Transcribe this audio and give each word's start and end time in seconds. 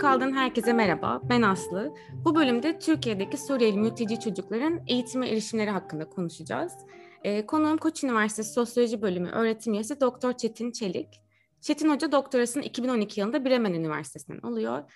Kaldığın 0.00 0.32
herkese 0.32 0.72
merhaba, 0.72 1.20
ben 1.28 1.42
Aslı. 1.42 1.94
Bu 2.24 2.34
bölümde 2.34 2.78
Türkiye'deki 2.78 3.36
Suriyeli 3.36 3.78
mülteci 3.78 4.20
çocukların 4.20 4.80
eğitime 4.86 5.28
erişimleri 5.28 5.70
hakkında 5.70 6.08
konuşacağız. 6.08 6.72
Ee, 7.24 7.46
konuğum 7.46 7.76
Koç 7.76 8.04
Üniversitesi 8.04 8.52
Sosyoloji 8.52 9.02
Bölümü 9.02 9.30
öğretim 9.30 9.74
üyesi 9.74 10.00
Doktor 10.00 10.32
Çetin 10.32 10.72
Çelik. 10.72 11.08
Çetin 11.60 11.88
Hoca 11.90 12.12
doktorasını 12.12 12.64
2012 12.64 13.20
yılında 13.20 13.44
Bremen 13.44 13.72
Üniversitesi'nden 13.72 14.38
alıyor. 14.38 14.92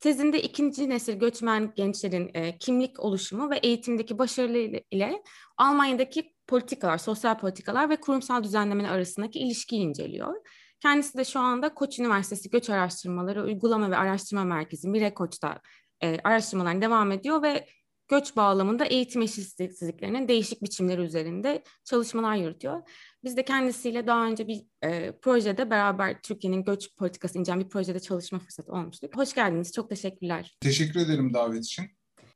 Tezinde 0.00 0.42
ikinci 0.42 0.88
nesil 0.90 1.14
göçmen 1.14 1.72
gençlerin 1.76 2.30
e, 2.34 2.58
kimlik 2.58 3.00
oluşumu 3.00 3.50
ve 3.50 3.56
eğitimdeki 3.56 4.18
başarılı 4.18 4.58
ile 4.90 5.22
Almanya'daki 5.56 6.34
politikalar, 6.46 6.98
sosyal 6.98 7.38
politikalar 7.38 7.90
ve 7.90 7.96
kurumsal 7.96 8.44
düzenlemeler 8.44 8.90
arasındaki 8.90 9.38
ilişkiyi 9.38 9.80
inceliyor. 9.80 10.34
Kendisi 10.80 11.18
de 11.18 11.24
şu 11.24 11.40
anda 11.40 11.74
Koç 11.74 11.98
Üniversitesi 11.98 12.50
Göç 12.50 12.70
Araştırmaları 12.70 13.44
Uygulama 13.44 13.90
ve 13.90 13.96
Araştırma 13.96 14.44
Merkezi 14.44 14.88
Mirekoç'ta 14.88 15.60
e, 16.02 16.18
araştırmalarına 16.24 16.82
devam 16.82 17.12
ediyor 17.12 17.42
ve 17.42 17.66
göç 18.08 18.36
bağlamında 18.36 18.84
eğitim 18.84 19.22
eşitsizliklerinin 19.22 20.28
değişik 20.28 20.62
biçimleri 20.62 21.00
üzerinde 21.00 21.62
çalışmalar 21.84 22.36
yürütüyor. 22.36 22.82
Biz 23.24 23.36
de 23.36 23.44
kendisiyle 23.44 24.06
daha 24.06 24.26
önce 24.26 24.48
bir 24.48 24.62
e, 24.82 25.12
projede 25.22 25.70
beraber 25.70 26.22
Türkiye'nin 26.22 26.64
göç 26.64 26.96
politikası 26.96 27.38
incelen 27.38 27.60
bir 27.60 27.68
projede 27.68 28.00
çalışma 28.00 28.38
fırsatı 28.38 28.72
olmuştuk. 28.72 29.16
Hoş 29.16 29.34
geldiniz, 29.34 29.72
çok 29.72 29.88
teşekkürler. 29.88 30.56
Teşekkür 30.60 31.00
ederim 31.00 31.34
davet 31.34 31.64
için. 31.64 31.84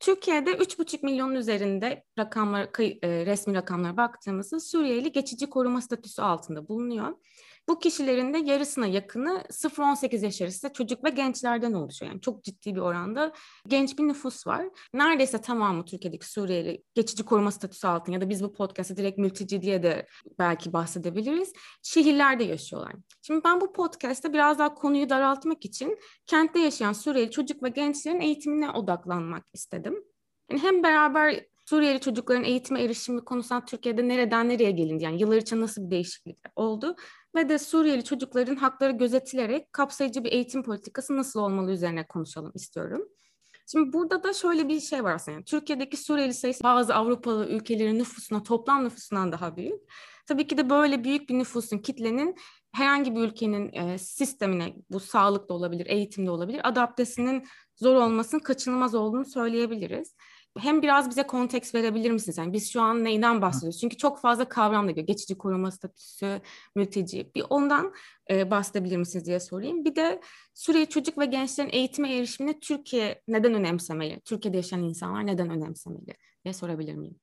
Türkiye'de 0.00 0.50
3,5 0.50 1.04
milyonun 1.04 1.34
üzerinde 1.34 2.04
rakamlar, 2.18 2.68
e, 3.02 3.26
resmi 3.26 3.54
rakamlara 3.54 3.96
baktığımızda 3.96 4.60
Suriyeli 4.60 5.12
geçici 5.12 5.50
koruma 5.50 5.80
statüsü 5.80 6.22
altında 6.22 6.68
bulunuyor. 6.68 7.14
Bu 7.68 7.78
kişilerin 7.78 8.34
de 8.34 8.38
yarısına 8.38 8.86
yakını 8.86 9.42
0-18 9.50 10.24
yaş 10.24 10.42
arası 10.42 10.72
çocuk 10.72 11.04
ve 11.04 11.10
gençlerden 11.10 11.72
oluşuyor. 11.72 12.12
Yani 12.12 12.20
çok 12.20 12.44
ciddi 12.44 12.74
bir 12.74 12.80
oranda 12.80 13.32
genç 13.66 13.98
bir 13.98 14.08
nüfus 14.08 14.46
var. 14.46 14.66
Neredeyse 14.94 15.40
tamamı 15.40 15.84
Türkiye'deki 15.84 16.30
Suriyeli 16.30 16.82
geçici 16.94 17.24
koruma 17.24 17.50
statüsü 17.50 17.86
altında 17.86 18.14
ya 18.14 18.20
da 18.20 18.28
biz 18.28 18.42
bu 18.42 18.52
podcast'ta 18.52 18.96
direkt 18.96 19.18
mülteci 19.18 19.62
diye 19.62 19.82
de 19.82 20.06
belki 20.38 20.72
bahsedebiliriz. 20.72 21.52
Şehirlerde 21.82 22.44
yaşıyorlar. 22.44 22.92
Şimdi 23.22 23.44
ben 23.44 23.60
bu 23.60 23.72
podcast'ta 23.72 24.32
biraz 24.32 24.58
daha 24.58 24.74
konuyu 24.74 25.08
daraltmak 25.08 25.64
için 25.64 25.98
kentte 26.26 26.58
yaşayan 26.60 26.92
Suriyeli 26.92 27.30
çocuk 27.30 27.62
ve 27.62 27.68
gençlerin 27.68 28.20
eğitimine 28.20 28.70
odaklanmak 28.70 29.44
istedim. 29.54 30.04
Yani 30.50 30.62
hem 30.62 30.82
beraber 30.82 31.44
Suriyeli 31.68 32.00
çocukların 32.00 32.44
eğitime 32.44 32.82
erişimi 32.82 33.24
konusunda 33.24 33.64
Türkiye'de 33.64 34.08
nereden 34.08 34.48
nereye 34.48 34.70
gelindi? 34.70 35.04
Yani 35.04 35.20
yıllar 35.20 35.36
içinde 35.36 35.60
nasıl 35.60 35.82
bir 35.86 35.90
değişiklik 35.90 36.38
oldu? 36.56 36.96
Ve 37.36 37.48
de 37.48 37.58
Suriyeli 37.58 38.04
çocukların 38.04 38.56
hakları 38.56 38.92
gözetilerek 38.92 39.72
kapsayıcı 39.72 40.24
bir 40.24 40.32
eğitim 40.32 40.62
politikası 40.62 41.16
nasıl 41.16 41.40
olmalı 41.40 41.72
üzerine 41.72 42.06
konuşalım 42.06 42.52
istiyorum. 42.54 43.08
Şimdi 43.66 43.92
burada 43.92 44.22
da 44.22 44.32
şöyle 44.32 44.68
bir 44.68 44.80
şey 44.80 45.04
var 45.04 45.14
aslında. 45.14 45.34
Yani 45.34 45.44
Türkiye'deki 45.44 45.96
Suriyeli 45.96 46.34
sayısı 46.34 46.64
bazı 46.64 46.94
Avrupalı 46.94 47.46
ülkelerin 47.46 47.98
nüfusuna, 47.98 48.42
toplam 48.42 48.84
nüfusundan 48.84 49.32
daha 49.32 49.56
büyük. 49.56 49.80
Tabii 50.26 50.46
ki 50.46 50.58
de 50.58 50.70
böyle 50.70 51.04
büyük 51.04 51.28
bir 51.28 51.38
nüfusun, 51.38 51.78
kitlenin 51.78 52.36
herhangi 52.72 53.16
bir 53.16 53.20
ülkenin 53.20 53.72
e, 53.72 53.98
sistemine, 53.98 54.74
bu 54.90 55.00
sağlık 55.00 55.48
da 55.48 55.54
olabilir, 55.54 55.86
eğitim 55.86 56.26
de 56.26 56.30
olabilir, 56.30 56.60
adaptesinin 56.68 57.46
zor 57.76 57.94
olmasının 57.94 58.40
kaçınılmaz 58.40 58.94
olduğunu 58.94 59.24
söyleyebiliriz 59.24 60.14
hem 60.58 60.82
biraz 60.82 61.10
bize 61.10 61.22
konteks 61.22 61.74
verebilir 61.74 62.10
misiniz? 62.10 62.38
Yani 62.38 62.52
biz 62.52 62.72
şu 62.72 62.80
an 62.80 63.04
neyden 63.04 63.42
bahsediyoruz? 63.42 63.80
Çünkü 63.80 63.96
çok 63.96 64.20
fazla 64.20 64.48
kavram 64.48 64.86
da 64.86 64.90
geliyor. 64.90 65.06
Geçici 65.06 65.38
koruma 65.38 65.70
statüsü, 65.70 66.40
mülteci. 66.74 67.30
Bir 67.34 67.44
ondan 67.50 67.92
e, 68.30 68.50
bahsedebilir 68.50 68.96
misiniz 68.96 69.26
diye 69.26 69.40
sorayım. 69.40 69.84
Bir 69.84 69.96
de 69.96 70.20
Suriye 70.54 70.86
çocuk 70.86 71.18
ve 71.18 71.26
gençlerin 71.26 71.70
eğitime 71.72 72.16
erişimini 72.16 72.60
Türkiye 72.60 73.22
neden 73.28 73.54
önemsemeli? 73.54 74.20
Türkiye'de 74.20 74.56
yaşayan 74.56 74.82
insanlar 74.82 75.26
neden 75.26 75.50
önemsemeli 75.50 76.14
diye 76.44 76.54
sorabilir 76.54 76.94
miyim? 76.94 77.20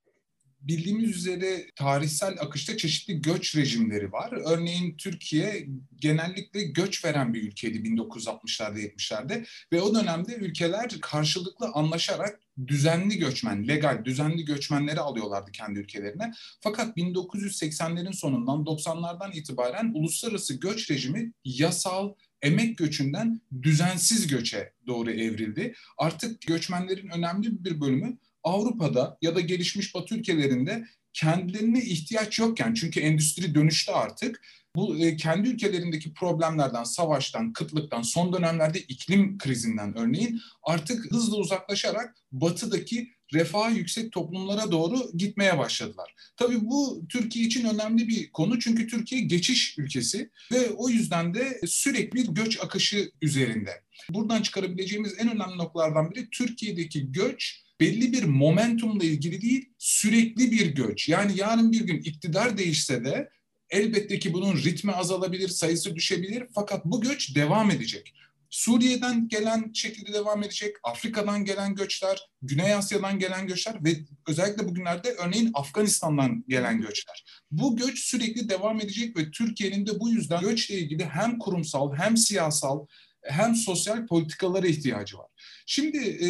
Bildiğimiz 0.67 1.17
üzere 1.17 1.65
tarihsel 1.75 2.35
akışta 2.39 2.77
çeşitli 2.77 3.21
göç 3.21 3.55
rejimleri 3.55 4.11
var. 4.11 4.31
Örneğin 4.45 4.97
Türkiye 4.97 5.67
genellikle 5.99 6.63
göç 6.63 7.05
veren 7.05 7.33
bir 7.33 7.43
ülkeydi 7.43 7.77
1960'larda 7.77 8.79
70'lerde 8.79 9.45
ve 9.73 9.81
o 9.81 9.95
dönemde 9.95 10.35
ülkeler 10.35 10.89
karşılıklı 11.01 11.67
anlaşarak 11.73 12.39
düzenli 12.67 13.17
göçmen, 13.17 13.67
legal 13.67 14.05
düzenli 14.05 14.45
göçmenleri 14.45 14.99
alıyorlardı 14.99 15.51
kendi 15.51 15.79
ülkelerine. 15.79 16.31
Fakat 16.61 16.97
1980'lerin 16.97 18.13
sonundan 18.13 18.57
90'lardan 18.57 19.35
itibaren 19.35 19.91
uluslararası 19.93 20.53
göç 20.53 20.91
rejimi 20.91 21.31
yasal, 21.43 22.13
emek 22.41 22.77
göçünden 22.77 23.41
düzensiz 23.61 24.27
göçe 24.27 24.73
doğru 24.87 25.11
evrildi. 25.11 25.73
Artık 25.97 26.41
göçmenlerin 26.41 27.07
önemli 27.07 27.63
bir 27.63 27.81
bölümü 27.81 28.17
Avrupa'da 28.45 29.17
ya 29.21 29.35
da 29.35 29.39
gelişmiş 29.39 29.95
Batı 29.95 30.15
ülkelerinde 30.15 30.85
kendilerine 31.13 31.81
ihtiyaç 31.81 32.39
yokken 32.39 32.73
çünkü 32.73 32.99
endüstri 32.99 33.55
dönüştü 33.55 33.91
artık 33.91 34.41
bu 34.75 34.97
e, 34.97 35.17
kendi 35.17 35.49
ülkelerindeki 35.49 36.13
problemlerden, 36.13 36.83
savaştan, 36.83 37.53
kıtlıktan, 37.53 38.01
son 38.01 38.33
dönemlerde 38.33 38.79
iklim 38.79 39.37
krizinden 39.37 39.97
örneğin 39.97 40.41
artık 40.63 41.11
hızla 41.11 41.37
uzaklaşarak 41.37 42.15
batıdaki 42.31 43.09
refah 43.33 43.75
yüksek 43.75 44.11
toplumlara 44.11 44.71
doğru 44.71 45.11
gitmeye 45.17 45.57
başladılar. 45.57 46.13
Tabii 46.37 46.61
bu 46.61 47.05
Türkiye 47.09 47.45
için 47.45 47.65
önemli 47.65 48.07
bir 48.07 48.31
konu 48.31 48.59
çünkü 48.59 48.87
Türkiye 48.87 49.21
geçiş 49.21 49.77
ülkesi 49.77 50.29
ve 50.51 50.69
o 50.69 50.89
yüzden 50.89 51.33
de 51.33 51.59
sürekli 51.65 52.15
bir 52.15 52.27
göç 52.27 52.59
akışı 52.63 53.11
üzerinde. 53.21 53.83
Buradan 54.09 54.41
çıkarabileceğimiz 54.41 55.13
en 55.17 55.35
önemli 55.35 55.57
noktalardan 55.57 56.11
biri 56.11 56.29
Türkiye'deki 56.29 57.11
göç 57.11 57.64
belli 57.79 58.13
bir 58.13 58.23
momentumla 58.23 59.03
ilgili 59.03 59.41
değil, 59.41 59.69
sürekli 59.77 60.51
bir 60.51 60.65
göç. 60.65 61.09
Yani 61.09 61.31
yarın 61.35 61.71
bir 61.71 61.81
gün 61.81 61.97
iktidar 61.97 62.57
değişse 62.57 63.05
de 63.05 63.29
elbette 63.69 64.19
ki 64.19 64.33
bunun 64.33 64.57
ritmi 64.57 64.91
azalabilir, 64.91 65.47
sayısı 65.47 65.95
düşebilir 65.95 66.43
fakat 66.55 66.85
bu 66.85 67.01
göç 67.01 67.35
devam 67.35 67.71
edecek. 67.71 68.13
Suriye'den 68.49 69.27
gelen 69.27 69.71
şekilde 69.73 70.13
devam 70.13 70.43
edecek, 70.43 70.75
Afrika'dan 70.83 71.45
gelen 71.45 71.75
göçler, 71.75 72.29
Güney 72.41 72.73
Asya'dan 72.73 73.19
gelen 73.19 73.47
göçler 73.47 73.83
ve 73.83 73.89
özellikle 74.27 74.67
bugünlerde 74.67 75.11
örneğin 75.11 75.51
Afganistan'dan 75.53 76.43
gelen 76.47 76.81
göçler. 76.81 77.25
Bu 77.51 77.77
göç 77.77 77.99
sürekli 77.99 78.49
devam 78.49 78.81
edecek 78.81 79.17
ve 79.17 79.31
Türkiye'nin 79.31 79.87
de 79.87 79.99
bu 79.99 80.09
yüzden 80.09 80.41
göçle 80.41 80.75
ilgili 80.75 81.05
hem 81.05 81.39
kurumsal 81.39 81.95
hem 81.95 82.17
siyasal 82.17 82.85
hem 83.21 83.55
sosyal 83.55 84.07
politikalara 84.07 84.67
ihtiyacı 84.67 85.17
var. 85.17 85.27
Şimdi 85.65 85.97
e, 85.97 86.27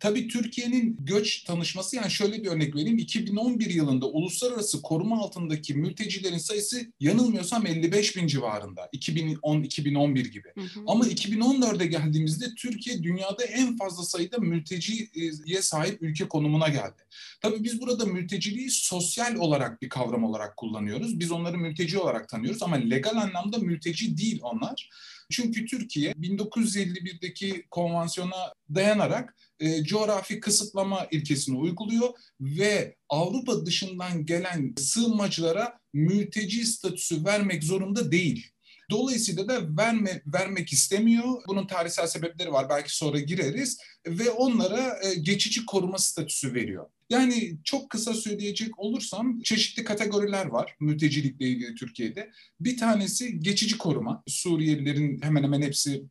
tabii 0.00 0.28
Türkiye'nin 0.28 0.96
göç 1.00 1.44
tanışması 1.44 1.96
yani 1.96 2.10
şöyle 2.10 2.42
bir 2.42 2.48
örnek 2.48 2.76
vereyim. 2.76 2.98
2011 2.98 3.70
yılında 3.70 4.06
uluslararası 4.06 4.82
koruma 4.82 5.18
altındaki 5.20 5.74
mültecilerin 5.74 6.38
sayısı 6.38 6.92
yanılmıyorsam 7.00 7.66
55 7.66 8.16
bin 8.16 8.26
civarında. 8.26 8.88
2010-2011 8.92 10.28
gibi. 10.28 10.48
Hı 10.54 10.60
hı. 10.60 10.84
Ama 10.86 11.06
2014'e 11.06 11.86
geldiğimizde 11.86 12.54
Türkiye 12.54 13.02
dünyada 13.02 13.44
en 13.44 13.76
fazla 13.76 14.04
sayıda 14.04 14.38
mülteciye 14.38 15.62
sahip 15.62 16.02
ülke 16.02 16.28
konumuna 16.28 16.68
geldi. 16.68 17.02
Tabii 17.40 17.64
biz 17.64 17.80
burada 17.80 18.06
mülteciliği 18.06 18.70
sosyal 18.70 19.34
olarak 19.34 19.82
bir 19.82 19.88
kavram 19.88 20.24
olarak 20.24 20.56
kullanıyoruz. 20.56 21.20
Biz 21.20 21.32
onları 21.32 21.58
mülteci 21.58 21.98
olarak 21.98 22.28
tanıyoruz 22.28 22.62
ama 22.62 22.76
legal 22.76 23.16
anlamda 23.16 23.58
mülteci 23.58 24.16
değil 24.16 24.38
onlar. 24.42 24.90
Çünkü 25.30 25.66
Türkiye 25.66 26.12
1951'deki 26.12 27.66
konvansiyona 27.70 28.52
dayanarak 28.74 29.36
e, 29.60 29.84
coğrafi 29.84 30.40
kısıtlama 30.40 31.06
ilkesini 31.10 31.58
uyguluyor 31.58 32.08
ve 32.40 32.96
Avrupa 33.08 33.66
dışından 33.66 34.26
gelen 34.26 34.74
sığınmacılara 34.78 35.78
mülteci 35.92 36.66
statüsü 36.66 37.24
vermek 37.24 37.64
zorunda 37.64 38.12
değil. 38.12 38.50
Dolayısıyla 38.90 39.48
da 39.48 39.76
verme, 39.76 40.22
vermek 40.26 40.72
istemiyor. 40.72 41.42
Bunun 41.48 41.66
tarihsel 41.66 42.06
sebepleri 42.06 42.52
var. 42.52 42.68
Belki 42.68 42.96
sonra 42.96 43.20
gireriz. 43.20 43.78
Ve 44.06 44.30
onlara 44.30 44.98
e, 45.04 45.14
geçici 45.14 45.66
koruma 45.66 45.98
statüsü 45.98 46.54
veriyor. 46.54 46.90
Yani 47.10 47.58
çok 47.64 47.90
kısa 47.90 48.14
söyleyecek 48.14 48.78
olursam 48.78 49.40
çeşitli 49.40 49.84
kategoriler 49.84 50.46
var 50.46 50.76
mültecilikle 50.80 51.46
ilgili 51.46 51.74
Türkiye'de. 51.74 52.30
Bir 52.60 52.76
tanesi 52.76 53.40
geçici 53.40 53.78
koruma. 53.78 54.22
Suriyelilerin 54.26 55.22
hemen 55.22 55.42
hemen 55.42 55.62
hepsi 55.62 56.04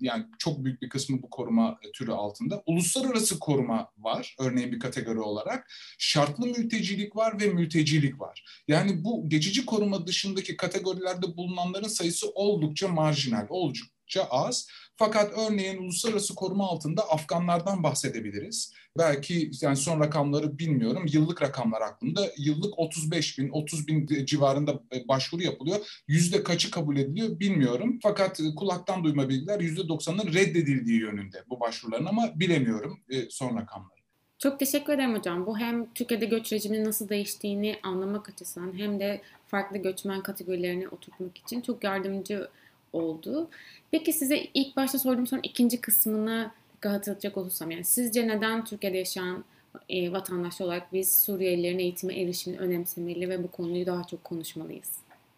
yani 0.00 0.24
çok 0.38 0.64
büyük 0.64 0.82
bir 0.82 0.88
kısmı 0.88 1.22
bu 1.22 1.30
koruma 1.30 1.78
türü 1.94 2.12
altında. 2.12 2.62
Uluslararası 2.66 3.38
koruma 3.38 3.90
var 3.98 4.36
örneğin 4.38 4.72
bir 4.72 4.78
kategori 4.80 5.18
olarak. 5.18 5.72
Şartlı 5.98 6.46
mültecilik 6.46 7.16
var 7.16 7.40
ve 7.40 7.46
mültecilik 7.46 8.20
var. 8.20 8.44
Yani 8.68 9.04
bu 9.04 9.28
geçici 9.28 9.66
koruma 9.66 10.06
dışındaki 10.06 10.56
kategorilerde 10.56 11.36
bulunanların 11.36 11.88
sayısı 11.88 12.30
oldukça 12.30 12.88
marjinal, 12.88 13.46
oldukça 13.48 14.24
az. 14.30 14.68
Fakat 15.02 15.32
örneğin 15.38 15.82
uluslararası 15.82 16.34
koruma 16.34 16.66
altında 16.68 17.02
Afganlardan 17.10 17.82
bahsedebiliriz. 17.82 18.72
Belki 18.98 19.50
yani 19.60 19.76
son 19.76 20.00
rakamları 20.00 20.58
bilmiyorum. 20.58 21.06
Yıllık 21.12 21.42
rakamlar 21.42 21.80
aklımda. 21.80 22.20
Yıllık 22.38 22.78
35 22.78 23.38
bin, 23.38 23.48
30 23.48 23.88
bin 23.88 24.26
civarında 24.26 24.80
e, 24.94 25.08
başvuru 25.08 25.42
yapılıyor. 25.42 26.02
Yüzde 26.08 26.42
kaçı 26.42 26.70
kabul 26.70 26.96
ediliyor 26.96 27.40
bilmiyorum. 27.40 27.98
Fakat 28.02 28.40
e, 28.40 28.54
kulaktan 28.54 29.04
duyma 29.04 29.28
bilgiler 29.28 29.60
yüzde 29.60 29.80
90'ın 29.80 30.32
reddedildiği 30.32 31.00
yönünde 31.00 31.44
bu 31.50 31.60
başvuruların 31.60 32.06
ama 32.06 32.40
bilemiyorum 32.40 33.00
e, 33.10 33.30
son 33.30 33.56
rakamları. 33.56 34.00
Çok 34.38 34.58
teşekkür 34.58 34.92
ederim 34.92 35.14
hocam. 35.14 35.46
Bu 35.46 35.58
hem 35.58 35.94
Türkiye'de 35.94 36.26
göç 36.26 36.52
rejiminin 36.52 36.84
nasıl 36.84 37.08
değiştiğini 37.08 37.76
anlamak 37.82 38.28
açısından 38.28 38.78
hem 38.78 39.00
de 39.00 39.20
farklı 39.46 39.78
göçmen 39.78 40.22
kategorilerini 40.22 40.88
oturtmak 40.88 41.38
için 41.38 41.60
çok 41.60 41.84
yardımcı 41.84 42.48
oldu. 42.92 43.50
Peki 43.90 44.12
size 44.12 44.46
ilk 44.54 44.76
başta 44.76 44.98
sorduğum 44.98 45.26
sorunun 45.26 45.42
ikinci 45.42 45.80
kısmını 45.80 46.50
hatırlatacak 46.82 47.36
olursam 47.36 47.70
yani 47.70 47.84
sizce 47.84 48.28
neden 48.28 48.64
Türkiye'de 48.64 48.98
yaşayan 48.98 49.44
e, 49.88 50.12
vatandaş 50.12 50.60
olarak 50.60 50.92
biz 50.92 51.20
Suriyelilerin 51.24 51.78
eğitime 51.78 52.20
erişimini 52.20 52.60
önemsemeli 52.60 53.28
ve 53.28 53.42
bu 53.42 53.50
konuyu 53.50 53.86
daha 53.86 54.04
çok 54.04 54.24
konuşmalıyız? 54.24 54.90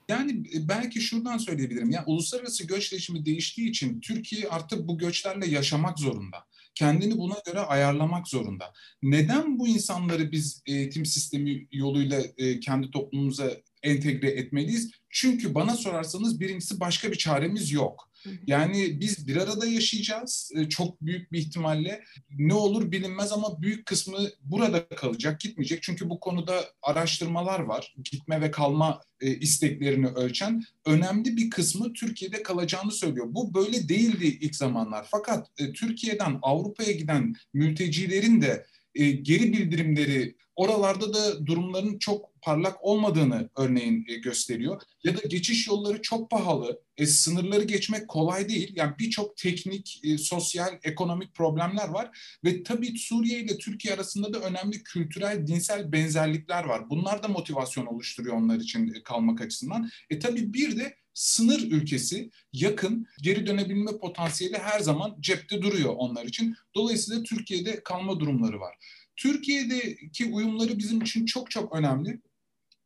Yani 0.08 0.32
e, 0.54 0.68
belki 0.68 1.00
şuradan 1.00 1.38
söyleyebilirim. 1.38 1.90
Yani 1.90 2.04
uluslararası 2.06 2.66
göç 2.66 2.92
rejimi 2.92 3.26
değiştiği 3.26 3.70
için 3.70 4.00
Türkiye 4.00 4.48
artık 4.48 4.88
bu 4.88 4.98
göçlerle 4.98 5.46
yaşamak 5.46 5.98
zorunda. 5.98 6.36
Kendini 6.74 7.18
buna 7.18 7.36
göre 7.46 7.60
ayarlamak 7.60 8.28
zorunda. 8.28 8.72
Neden 9.02 9.58
bu 9.58 9.68
insanları 9.68 10.32
biz 10.32 10.62
eğitim 10.66 11.06
sistemi 11.06 11.66
yoluyla 11.72 12.22
e, 12.38 12.60
kendi 12.60 12.90
toplumumuza 12.90 13.50
entegre 13.82 14.30
etmeliyiz? 14.30 14.90
Çünkü 15.10 15.54
bana 15.54 15.76
sorarsanız 15.76 16.40
birincisi 16.40 16.80
başka 16.80 17.12
bir 17.12 17.18
çaremiz 17.18 17.72
yok. 17.72 18.12
Yani 18.46 19.00
biz 19.00 19.26
bir 19.26 19.36
arada 19.36 19.66
yaşayacağız 19.66 20.52
e, 20.56 20.68
çok 20.68 21.02
büyük 21.02 21.32
bir 21.32 21.38
ihtimalle. 21.38 22.04
Ne 22.30 22.54
olur 22.54 22.92
bilinmez 22.92 23.32
ama 23.32 23.62
büyük 23.62 23.86
kısmı 23.86 24.18
burada 24.42 24.88
kalacak, 24.88 25.40
gitmeyecek. 25.40 25.82
Çünkü 25.82 26.10
bu 26.10 26.20
konuda 26.20 26.64
araştırmalar 26.82 27.60
var. 27.60 27.94
Gitme 28.10 28.40
ve 28.40 28.50
kalma 28.50 29.00
e, 29.20 29.34
isteklerini 29.36 30.06
ölçen. 30.06 30.62
Önemli 30.86 31.36
bir 31.36 31.50
kısmı 31.50 31.92
Türkiye'de 31.92 32.42
kalacağını 32.42 32.92
söylüyor. 32.92 33.26
Bu 33.30 33.54
böyle 33.54 33.88
değildi 33.88 34.26
ilk 34.26 34.56
zamanlar. 34.56 35.06
Fakat 35.10 35.48
e, 35.58 35.72
Türkiye'den 35.72 36.38
Avrupa'ya 36.42 36.92
giden 36.92 37.34
mültecilerin 37.54 38.42
de 38.42 38.66
geri 39.22 39.52
bildirimleri 39.52 40.36
oralarda 40.56 41.14
da 41.14 41.46
durumların 41.46 41.98
çok 41.98 42.31
parlak 42.42 42.84
olmadığını 42.84 43.50
örneğin 43.56 44.06
e, 44.08 44.14
gösteriyor. 44.14 44.82
Ya 45.04 45.16
da 45.16 45.20
geçiş 45.28 45.68
yolları 45.68 46.02
çok 46.02 46.30
pahalı, 46.30 46.82
e, 46.96 47.06
sınırları 47.06 47.64
geçmek 47.64 48.08
kolay 48.08 48.48
değil. 48.48 48.72
Yani 48.76 48.92
birçok 48.98 49.36
teknik, 49.36 50.00
e, 50.04 50.18
sosyal, 50.18 50.78
ekonomik 50.82 51.34
problemler 51.34 51.88
var 51.88 52.36
ve 52.44 52.62
tabii 52.62 52.98
Suriye 52.98 53.40
ile 53.40 53.58
Türkiye 53.58 53.94
arasında 53.94 54.32
da 54.32 54.40
önemli 54.40 54.82
kültürel, 54.82 55.46
dinsel 55.46 55.92
benzerlikler 55.92 56.64
var. 56.64 56.90
Bunlar 56.90 57.22
da 57.22 57.28
motivasyon 57.28 57.86
oluşturuyor 57.86 58.36
onlar 58.36 58.56
için 58.56 58.94
e, 58.94 59.02
kalmak 59.02 59.40
açısından. 59.40 59.90
E 60.10 60.18
tabii 60.18 60.54
bir 60.54 60.76
de 60.76 60.96
sınır 61.14 61.60
ülkesi 61.60 62.30
yakın 62.52 63.06
geri 63.22 63.46
dönebilme 63.46 63.98
potansiyeli 63.98 64.58
her 64.58 64.80
zaman 64.80 65.16
cepte 65.20 65.62
duruyor 65.62 65.94
onlar 65.96 66.24
için. 66.24 66.56
Dolayısıyla 66.74 67.22
Türkiye'de 67.22 67.82
kalma 67.82 68.20
durumları 68.20 68.60
var. 68.60 68.74
Türkiye'deki 69.16 70.26
uyumları 70.26 70.78
bizim 70.78 71.02
için 71.02 71.26
çok 71.26 71.50
çok 71.50 71.76
önemli. 71.76 72.20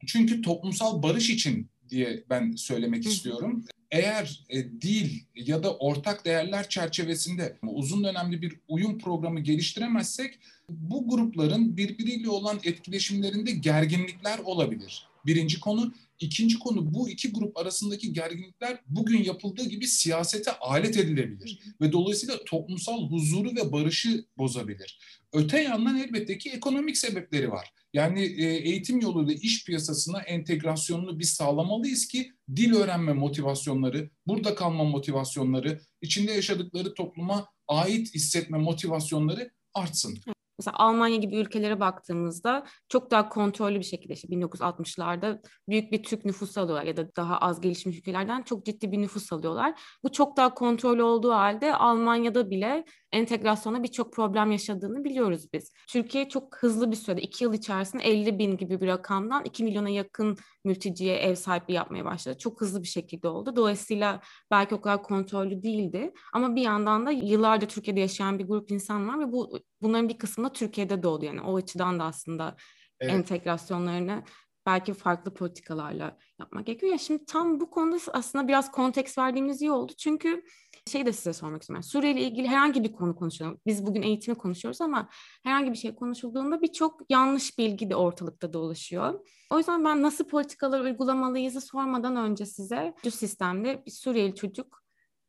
Çünkü 0.06 0.43
toplumsal 0.43 1.02
barış 1.02 1.31
için 1.31 1.70
diye 1.88 2.25
ben 2.31 2.52
söylemek 2.52 3.06
istiyorum. 3.06 3.64
Eğer 3.90 4.44
e, 4.48 4.64
dil 4.64 5.20
ya 5.34 5.62
da 5.62 5.76
ortak 5.76 6.25
değerler 6.25 6.69
çerçevesinde 6.69 7.56
uzun 7.62 8.04
dönemli 8.04 8.43
bir 8.43 8.60
uyum 8.69 8.98
programı 8.98 9.40
geliştiremezsek 9.40 10.38
bu 10.70 11.08
grupların 11.08 11.76
birbiriyle 11.76 12.31
olan 12.31 12.60
etkileşimlerinde 12.64 13.50
gerginlikler 13.50 14.38
olabilir. 14.38 15.08
Birinci 15.26 15.60
konu. 15.60 15.94
İkinci 16.20 16.58
konu 16.58 16.94
bu 16.94 17.08
iki 17.08 17.32
grup 17.32 17.56
arasındaki 17.58 18.12
gerginlikler 18.12 18.80
bugün 18.86 19.24
yapıldığı 19.24 19.64
gibi 19.64 19.86
siyasete 19.86 20.50
alet 20.50 20.96
edilebilir 20.96 21.60
ve 21.80 21.92
dolayısıyla 21.92 22.44
toplumsal 22.44 23.10
huzuru 23.10 23.56
ve 23.56 23.72
barışı 23.72 24.24
bozabilir. 24.38 24.98
Öte 25.32 25.62
yandan 25.62 25.98
elbette 25.98 26.38
ki 26.38 26.50
ekonomik 26.50 26.96
sebepleri 26.96 27.50
var. 27.50 27.72
Yani 27.92 28.22
e, 28.22 28.44
eğitim 28.44 29.00
yoluyla 29.00 29.34
iş 29.34 29.64
piyasasına 29.64 30.20
entegrasyonunu 30.20 31.18
biz 31.18 31.32
sağlamalıyız 31.32 32.08
ki 32.08 32.32
dil 32.56 32.72
öğrenme 32.72 33.12
motivasyonları, 33.12 34.10
burada 34.26 34.54
kalma 34.54 34.84
motivasyonları, 34.84 35.80
içinde 36.02 36.32
yaşadıkları 36.32 36.94
topluma 36.94 37.48
ait 37.68 38.14
hissetme 38.14 38.58
motivasyonları 38.58 39.50
artsın. 39.74 40.18
Mesela 40.58 40.76
Almanya 40.78 41.16
gibi 41.16 41.36
ülkelere 41.36 41.80
baktığımızda 41.80 42.66
çok 42.88 43.10
daha 43.10 43.28
kontrollü 43.28 43.78
bir 43.78 43.84
şekilde 43.84 44.14
işte 44.14 44.28
1960'larda 44.28 45.42
büyük 45.68 45.92
bir 45.92 46.02
Türk 46.02 46.24
nüfus 46.24 46.58
alıyorlar 46.58 46.84
ya 46.84 46.96
da 46.96 47.16
daha 47.16 47.38
az 47.38 47.60
gelişmiş 47.60 47.98
ülkelerden 47.98 48.42
çok 48.42 48.66
ciddi 48.66 48.92
bir 48.92 48.98
nüfus 48.98 49.32
alıyorlar. 49.32 49.80
Bu 50.04 50.12
çok 50.12 50.36
daha 50.36 50.54
kontrollü 50.54 51.02
olduğu 51.02 51.32
halde 51.32 51.74
Almanya'da 51.74 52.50
bile 52.50 52.84
entegrasyona 53.12 53.82
birçok 53.82 54.12
problem 54.12 54.50
yaşadığını 54.50 55.04
biliyoruz 55.04 55.52
biz. 55.52 55.72
Türkiye 55.88 56.28
çok 56.28 56.56
hızlı 56.56 56.90
bir 56.90 56.96
sürede, 56.96 57.20
iki 57.20 57.44
yıl 57.44 57.54
içerisinde 57.54 58.02
50 58.02 58.38
bin 58.38 58.56
gibi 58.56 58.80
bir 58.80 58.86
rakamdan 58.86 59.44
2 59.44 59.64
milyona 59.64 59.88
yakın 59.88 60.36
mülteciye 60.66 61.16
ev 61.16 61.34
sahipliği 61.34 61.74
yapmaya 61.74 62.04
başladı. 62.04 62.38
Çok 62.38 62.60
hızlı 62.60 62.82
bir 62.82 62.88
şekilde 62.88 63.28
oldu. 63.28 63.56
Dolayısıyla 63.56 64.20
belki 64.50 64.74
o 64.74 64.80
kadar 64.80 65.02
kontrollü 65.02 65.62
değildi. 65.62 66.12
Ama 66.32 66.56
bir 66.56 66.62
yandan 66.62 67.06
da 67.06 67.10
yıllarca 67.10 67.68
Türkiye'de 67.68 68.00
yaşayan 68.00 68.38
bir 68.38 68.48
grup 68.48 68.70
insan 68.70 69.08
var 69.08 69.20
ve 69.20 69.32
bu 69.32 69.58
bunların 69.82 70.08
bir 70.08 70.18
kısmı 70.18 70.44
da 70.44 70.52
Türkiye'de 70.52 71.02
doğdu. 71.02 71.24
Yani 71.24 71.40
o 71.40 71.56
açıdan 71.56 71.98
da 71.98 72.04
aslında 72.04 72.56
evet. 73.00 73.14
entegrasyonlarını 73.14 74.22
belki 74.66 74.94
farklı 74.94 75.34
politikalarla 75.34 76.18
yapmak 76.40 76.66
gerekiyor. 76.66 76.92
Ya 76.92 76.98
şimdi 76.98 77.24
tam 77.24 77.60
bu 77.60 77.70
konuda 77.70 77.98
aslında 78.12 78.48
biraz 78.48 78.70
konteks 78.70 79.18
verdiğimiz 79.18 79.62
iyi 79.62 79.70
oldu. 79.70 79.92
Çünkü 79.98 80.42
şey 80.86 81.06
de 81.06 81.12
size 81.12 81.32
sormak 81.32 81.62
istiyorum. 81.62 81.82
Suriye 81.82 82.12
ile 82.12 82.22
ilgili 82.22 82.48
herhangi 82.48 82.84
bir 82.84 82.92
konu 82.92 83.16
konuşalım. 83.16 83.60
Biz 83.66 83.86
bugün 83.86 84.02
eğitimi 84.02 84.36
konuşuyoruz 84.36 84.80
ama 84.80 85.08
herhangi 85.42 85.72
bir 85.72 85.76
şey 85.76 85.94
konuşulduğunda 85.94 86.62
birçok 86.62 87.00
yanlış 87.08 87.58
bilgi 87.58 87.90
de 87.90 87.96
ortalıkta 87.96 88.52
dolaşıyor. 88.52 89.26
O 89.50 89.58
yüzden 89.58 89.84
ben 89.84 90.02
nasıl 90.02 90.24
politikalar 90.24 90.80
uygulamalıyızı 90.80 91.60
sormadan 91.60 92.16
önce 92.16 92.46
size 92.46 92.94
bu 93.04 93.10
sistemde 93.10 93.82
bir 93.86 93.90
Suriyeli 93.90 94.34
çocuk 94.34 94.84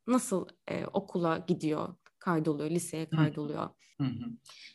nasıl 0.08 0.48
e, 0.68 0.86
okula 0.86 1.38
gidiyor, 1.48 1.96
kaydoluyor, 2.20 2.72
liseye 2.72 3.10
kaydoluyor. 3.10 3.70
Hı 4.02 4.08
hı. 4.08 4.26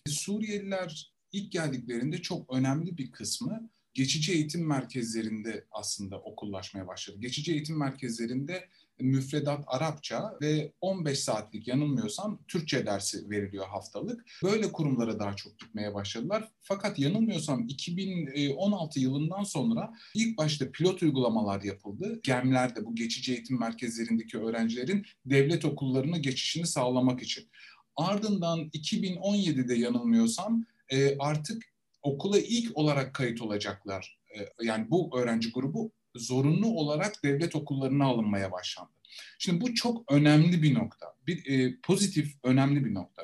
Suriyeliler 0.06 1.12
ilk 1.32 1.52
geldiklerinde 1.52 2.22
çok 2.22 2.54
önemli 2.54 2.98
bir 2.98 3.12
kısmı 3.12 3.70
geçici 3.94 4.32
eğitim 4.32 4.66
merkezlerinde 4.66 5.66
aslında 5.70 6.20
okullaşmaya 6.20 6.86
başladı. 6.86 7.16
Geçici 7.20 7.52
eğitim 7.52 7.78
merkezlerinde 7.78 8.68
müfredat 9.02 9.64
Arapça 9.66 10.38
ve 10.40 10.72
15 10.80 11.18
saatlik 11.18 11.68
yanılmıyorsam 11.68 12.38
Türkçe 12.48 12.86
dersi 12.86 13.30
veriliyor 13.30 13.66
haftalık. 13.66 14.24
Böyle 14.42 14.72
kurumlara 14.72 15.18
daha 15.18 15.36
çok 15.36 15.58
gitmeye 15.58 15.94
başladılar. 15.94 16.48
Fakat 16.60 16.98
yanılmıyorsam 16.98 17.64
2016 17.68 19.00
yılından 19.00 19.42
sonra 19.42 19.92
ilk 20.14 20.38
başta 20.38 20.70
pilot 20.70 21.02
uygulamalar 21.02 21.62
yapıldı. 21.62 22.20
GEM'lerde 22.22 22.86
bu 22.86 22.94
geçici 22.94 23.32
eğitim 23.32 23.60
merkezlerindeki 23.60 24.38
öğrencilerin 24.38 25.06
devlet 25.26 25.64
okullarına 25.64 26.18
geçişini 26.18 26.66
sağlamak 26.66 27.22
için. 27.22 27.48
Ardından 27.96 28.60
2017'de 28.60 29.74
yanılmıyorsam 29.74 30.64
e, 30.88 31.18
artık 31.18 31.62
okula 32.02 32.38
ilk 32.38 32.76
olarak 32.78 33.14
kayıt 33.14 33.42
olacaklar. 33.42 34.18
E, 34.38 34.64
yani 34.64 34.90
bu 34.90 35.18
öğrenci 35.18 35.52
grubu 35.52 35.92
zorunlu 36.16 36.66
olarak 36.66 37.24
devlet 37.24 37.56
okullarına 37.56 38.04
alınmaya 38.04 38.52
başlandı. 38.52 38.92
Şimdi 39.38 39.60
bu 39.60 39.74
çok 39.74 40.12
önemli 40.12 40.62
bir 40.62 40.74
nokta. 40.74 41.06
Bir 41.26 41.46
e, 41.46 41.76
pozitif 41.82 42.34
önemli 42.42 42.84
bir 42.84 42.94
nokta. 42.94 43.22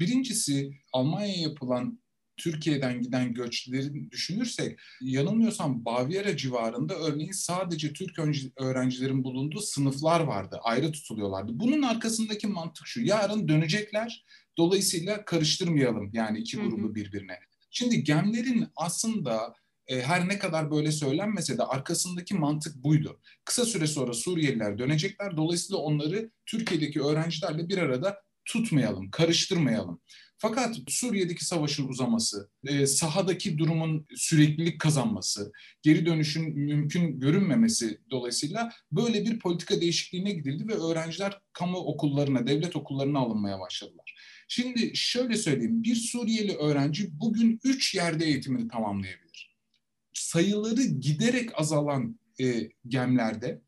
Birincisi 0.00 0.72
Almanya'ya 0.92 1.40
yapılan 1.40 2.00
Türkiye'den 2.36 3.02
giden 3.02 3.34
göçleri 3.34 4.10
düşünürsek 4.10 4.78
yanılmıyorsam 5.00 5.84
Bavyera 5.84 6.36
civarında 6.36 6.94
örneğin 6.94 7.32
sadece 7.32 7.92
Türk 7.92 8.18
öğrencilerin 8.56 9.24
bulunduğu 9.24 9.60
sınıflar 9.60 10.20
vardı. 10.20 10.60
Ayrı 10.62 10.92
tutuluyorlardı. 10.92 11.60
Bunun 11.60 11.82
arkasındaki 11.82 12.46
mantık 12.46 12.86
şu. 12.86 13.00
Yarın 13.00 13.48
dönecekler. 13.48 14.24
Dolayısıyla 14.58 15.24
karıştırmayalım 15.24 16.10
yani 16.12 16.38
iki 16.38 16.56
grubu 16.56 16.94
birbirine. 16.94 17.38
Şimdi 17.70 18.04
gemlerin 18.04 18.66
aslında 18.76 19.54
e, 19.90 20.00
her 20.02 20.28
ne 20.28 20.38
kadar 20.38 20.70
böyle 20.70 20.92
söylenmese 20.92 21.58
de 21.58 21.62
arkasındaki 21.62 22.34
mantık 22.34 22.76
buydu. 22.76 23.20
Kısa 23.44 23.64
süre 23.64 23.86
sonra 23.86 24.12
Suriyeliler 24.12 24.78
dönecekler. 24.78 25.36
Dolayısıyla 25.36 25.78
onları 25.78 26.30
Türkiye'deki 26.46 27.02
öğrencilerle 27.02 27.68
bir 27.68 27.78
arada 27.78 28.22
tutmayalım, 28.44 29.10
karıştırmayalım. 29.10 30.00
Fakat 30.38 30.76
Suriye'deki 30.88 31.44
savaşın 31.44 31.88
uzaması, 31.88 32.50
e, 32.66 32.86
sahadaki 32.86 33.58
durumun 33.58 34.06
süreklilik 34.16 34.80
kazanması, 34.80 35.52
geri 35.82 36.06
dönüşün 36.06 36.58
mümkün 36.58 37.20
görünmemesi 37.20 38.00
dolayısıyla 38.10 38.72
böyle 38.92 39.24
bir 39.24 39.38
politika 39.38 39.80
değişikliğine 39.80 40.32
gidildi 40.32 40.68
ve 40.68 40.74
öğrenciler 40.74 41.40
kamu 41.52 41.78
okullarına, 41.78 42.46
devlet 42.46 42.76
okullarına 42.76 43.18
alınmaya 43.18 43.60
başladılar. 43.60 44.14
Şimdi 44.48 44.90
şöyle 44.94 45.36
söyleyeyim, 45.36 45.82
bir 45.82 45.94
Suriyeli 45.94 46.56
öğrenci 46.56 47.20
bugün 47.20 47.60
üç 47.64 47.94
yerde 47.94 48.24
eğitimini 48.24 48.68
tamamlayabilir. 48.68 49.29
Sayıları 50.12 50.82
giderek 50.82 51.60
azalan 51.60 52.18
e, 52.40 52.68
gemlerde, 52.86 53.62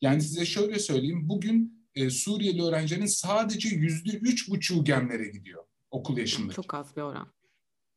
yani 0.00 0.22
size 0.22 0.46
şöyle 0.46 0.78
söyleyeyim, 0.78 1.28
bugün 1.28 1.88
e, 1.94 2.10
Suriyeli 2.10 2.62
öğrencilerin 2.62 3.06
sadece 3.06 3.68
yüzde 3.68 4.10
üç 4.10 4.50
buçuğu 4.50 4.84
gemlere 4.84 5.28
gidiyor 5.28 5.64
okul 5.90 6.18
yaşındaki. 6.18 6.56
Çok 6.56 6.74
az 6.74 6.96
bir 6.96 7.02
oran. 7.02 7.32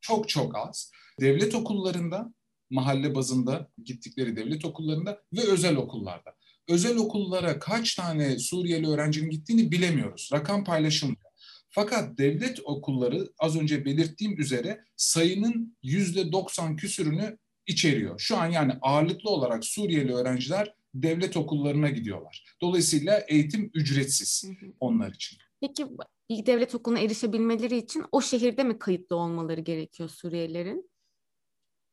Çok 0.02 0.30
çok 0.30 0.58
az. 0.58 0.92
Devlet 1.20 1.56
okullarında, 1.56 2.34
mahalle 2.70 3.16
bazında 3.16 3.70
gittikleri 3.84 4.36
devlet 4.36 4.66
okullarında 4.66 5.22
ve 5.34 5.42
özel 5.42 5.76
okullarda. 5.76 6.36
Özel 6.68 6.98
okullara 6.98 7.60
kaç 7.60 7.96
tane 7.96 8.40
Suriyeli 8.40 8.88
öğrencinin 8.88 9.30
gittiğini 9.30 9.72
bilemiyoruz. 9.72 10.30
Rakam 10.34 10.64
paylaşılmıyor. 10.64 11.32
Fakat 11.70 12.18
devlet 12.18 12.60
okulları 12.64 13.34
az 13.40 13.56
önce 13.56 13.86
belirttiğim 13.86 14.40
üzere 14.40 14.84
sayının 14.96 15.78
yüzde 15.84 16.32
90 16.32 16.76
küsürünü 16.76 17.38
içeriyor. 17.72 18.20
Şu 18.20 18.38
an 18.38 18.48
yani 18.48 18.74
ağırlıklı 18.82 19.30
olarak 19.30 19.66
Suriyeli 19.66 20.13
öğrenciler 20.13 20.74
devlet 20.94 21.38
okullarına 21.38 21.90
gidiyorlar. 21.90 22.46
Dolayısıyla 22.62 23.20
eğitim 23.28 23.72
ücretsiz 23.74 24.46
onlar 24.80 25.12
için. 25.12 25.38
Peki 25.62 25.86
devlet 26.30 26.75
okuluna 26.75 27.00
erişebilmeleri 27.00 27.78
için 27.78 28.04
o 28.12 28.22
şehirde 28.22 28.63
mi 28.63 28.80
kayıtlı 28.80 29.16
olmaları 29.16 29.62
gerekiyor 29.62 30.10
Suriyelilerin? 30.10 30.92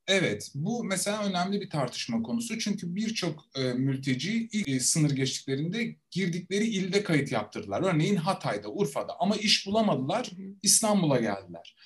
Evet, 0.06 0.52
bu 0.54 0.84
mesela 0.84 1.24
önemli 1.24 1.60
bir 1.60 1.70
tartışma 1.70 2.22
konusu. 2.22 2.58
Çünkü 2.58 2.94
birçok 2.94 3.44
e, 3.54 3.72
mülteci 3.72 4.48
e, 4.66 4.80
sınır 4.80 5.10
geçtiklerinde 5.10 5.96
girdikleri 6.10 6.64
ilde 6.64 7.02
kayıt 7.02 7.32
yaptırdılar. 7.32 7.82
Örneğin 7.82 8.16
Hatay'da, 8.16 8.72
Urfa'da 8.72 9.20
ama 9.20 9.36
iş 9.36 9.66
bulamadılar, 9.66 10.30
İstanbul'a 10.62 11.20
geldiler 11.20 11.76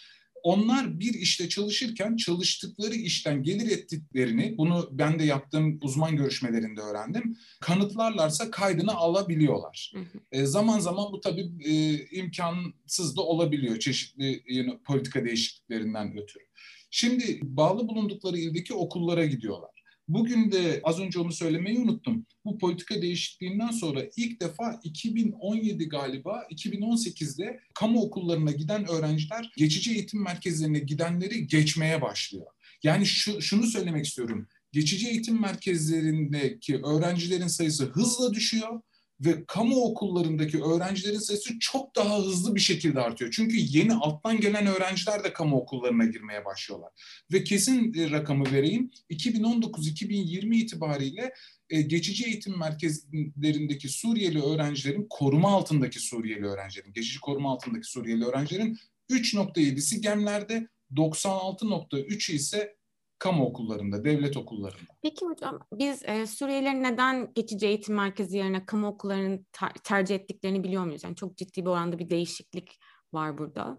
onlar 0.43 1.01
bir 1.01 1.15
işte 1.15 1.49
çalışırken 1.49 2.17
çalıştıkları 2.17 2.95
işten 2.95 3.43
gelir 3.43 3.71
ettiklerini, 3.71 4.55
bunu 4.59 4.89
ben 4.93 5.19
de 5.19 5.25
yaptığım 5.25 5.79
uzman 5.83 6.17
görüşmelerinde 6.17 6.81
öğrendim, 6.81 7.37
kanıtlarlarsa 7.61 8.51
kaydını 8.51 8.95
alabiliyorlar. 8.95 9.93
Hı 9.95 10.01
hı. 10.01 10.21
E, 10.33 10.47
zaman 10.47 10.79
zaman 10.79 11.13
bu 11.13 11.21
tabii 11.21 11.51
e, 11.65 12.05
imkansız 12.11 13.17
da 13.17 13.23
olabiliyor 13.23 13.79
çeşitli 13.79 14.43
yani, 14.49 14.79
politika 14.85 15.25
değişikliklerinden 15.25 16.19
ötürü. 16.19 16.45
Şimdi 16.91 17.41
bağlı 17.43 17.89
bulundukları 17.89 18.39
ildeki 18.39 18.75
okullara 18.75 19.27
gidiyorlar. 19.27 19.82
Bugün 20.09 20.53
de 20.53 20.81
az 20.85 21.01
önce 21.01 21.19
onu 21.19 21.33
söylemeyi 21.33 21.79
unuttum. 21.79 22.27
Bu 22.45 22.59
politika 22.59 23.03
değişikliğinden 23.03 23.71
sonra 23.71 24.01
ilk 24.17 24.41
defa 24.41 24.81
2017 24.85 25.89
galiba 25.89 26.47
2018'de 26.51 27.61
kamu 27.75 28.03
okullarına 28.03 28.51
giden 28.51 28.89
öğrenciler 28.89 29.53
geçici 29.57 29.93
eğitim 29.93 30.23
merkezlerine 30.23 30.79
gidenleri 30.79 31.47
geçmeye 31.47 32.03
başlıyor. 32.03 32.47
Yani 32.83 33.07
şu, 33.07 33.43
şunu 33.43 33.67
söylemek 33.67 34.07
istiyorum. 34.07 34.49
Geçici 34.73 35.09
eğitim 35.09 35.41
merkezlerindeki 35.41 36.77
öğrencilerin 36.77 37.47
sayısı 37.47 37.85
hızla 37.85 38.35
düşüyor 38.35 38.81
ve 39.25 39.45
kamu 39.47 39.85
okullarındaki 39.85 40.63
öğrencilerin 40.63 41.19
sayısı 41.19 41.59
çok 41.59 41.97
daha 41.97 42.19
hızlı 42.19 42.55
bir 42.55 42.61
şekilde 42.61 43.01
artıyor. 43.01 43.31
Çünkü 43.31 43.57
yeni 43.59 43.95
alttan 43.95 44.41
gelen 44.41 44.67
öğrenciler 44.67 45.25
de 45.25 45.33
kamu 45.33 45.57
okullarına 45.57 46.05
girmeye 46.05 46.45
başlıyorlar. 46.45 46.91
Ve 47.33 47.45
kesin 47.45 47.95
e, 47.95 48.11
rakamı 48.11 48.53
vereyim. 48.53 48.91
2019-2020 49.11 50.55
itibariyle 50.55 51.33
e, 51.71 51.83
geçici 51.83 52.25
eğitim 52.25 52.59
merkezlerindeki 52.59 53.89
Suriyeli 53.89 54.43
öğrencilerin 54.43 55.07
koruma 55.11 55.53
altındaki 55.53 56.01
Suriyeli 56.01 56.47
öğrencilerin, 56.47 56.93
geçici 56.93 57.21
koruma 57.21 57.53
altındaki 57.53 57.91
Suriyeli 57.91 58.25
öğrencilerin 58.25 58.79
3.7'si 59.11 60.01
gemlerde, 60.01 60.69
96.3'ü 60.97 62.35
ise 62.35 62.77
kamu 63.23 63.47
okullarında, 63.47 64.05
devlet 64.05 64.37
okullarında. 64.37 64.93
Peki 65.03 65.27
hocam 65.27 65.59
biz 65.73 66.03
e, 66.05 66.27
Suriyelilerin 66.27 66.83
neden 66.83 67.33
geçici 67.35 67.67
eğitim 67.67 67.95
merkezi 67.95 68.37
yerine 68.37 68.67
kamu 68.67 68.87
okullarını 68.87 69.45
ter- 69.53 69.75
tercih 69.85 70.15
ettiklerini 70.15 70.65
biliyor 70.65 70.85
muyuz? 70.85 71.05
Yani 71.05 71.17
çok 71.17 71.37
ciddi 71.37 71.61
bir 71.61 71.71
oranda 71.71 71.99
bir 71.99 72.11
değişiklik 72.11 72.79
var 73.13 73.39
burada. 73.39 73.79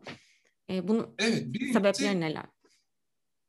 E, 0.70 0.88
bunu 0.88 1.16
evet, 1.20 1.46
birincisi, 1.46 1.74
sebepleri 1.74 2.20
neler? 2.20 2.46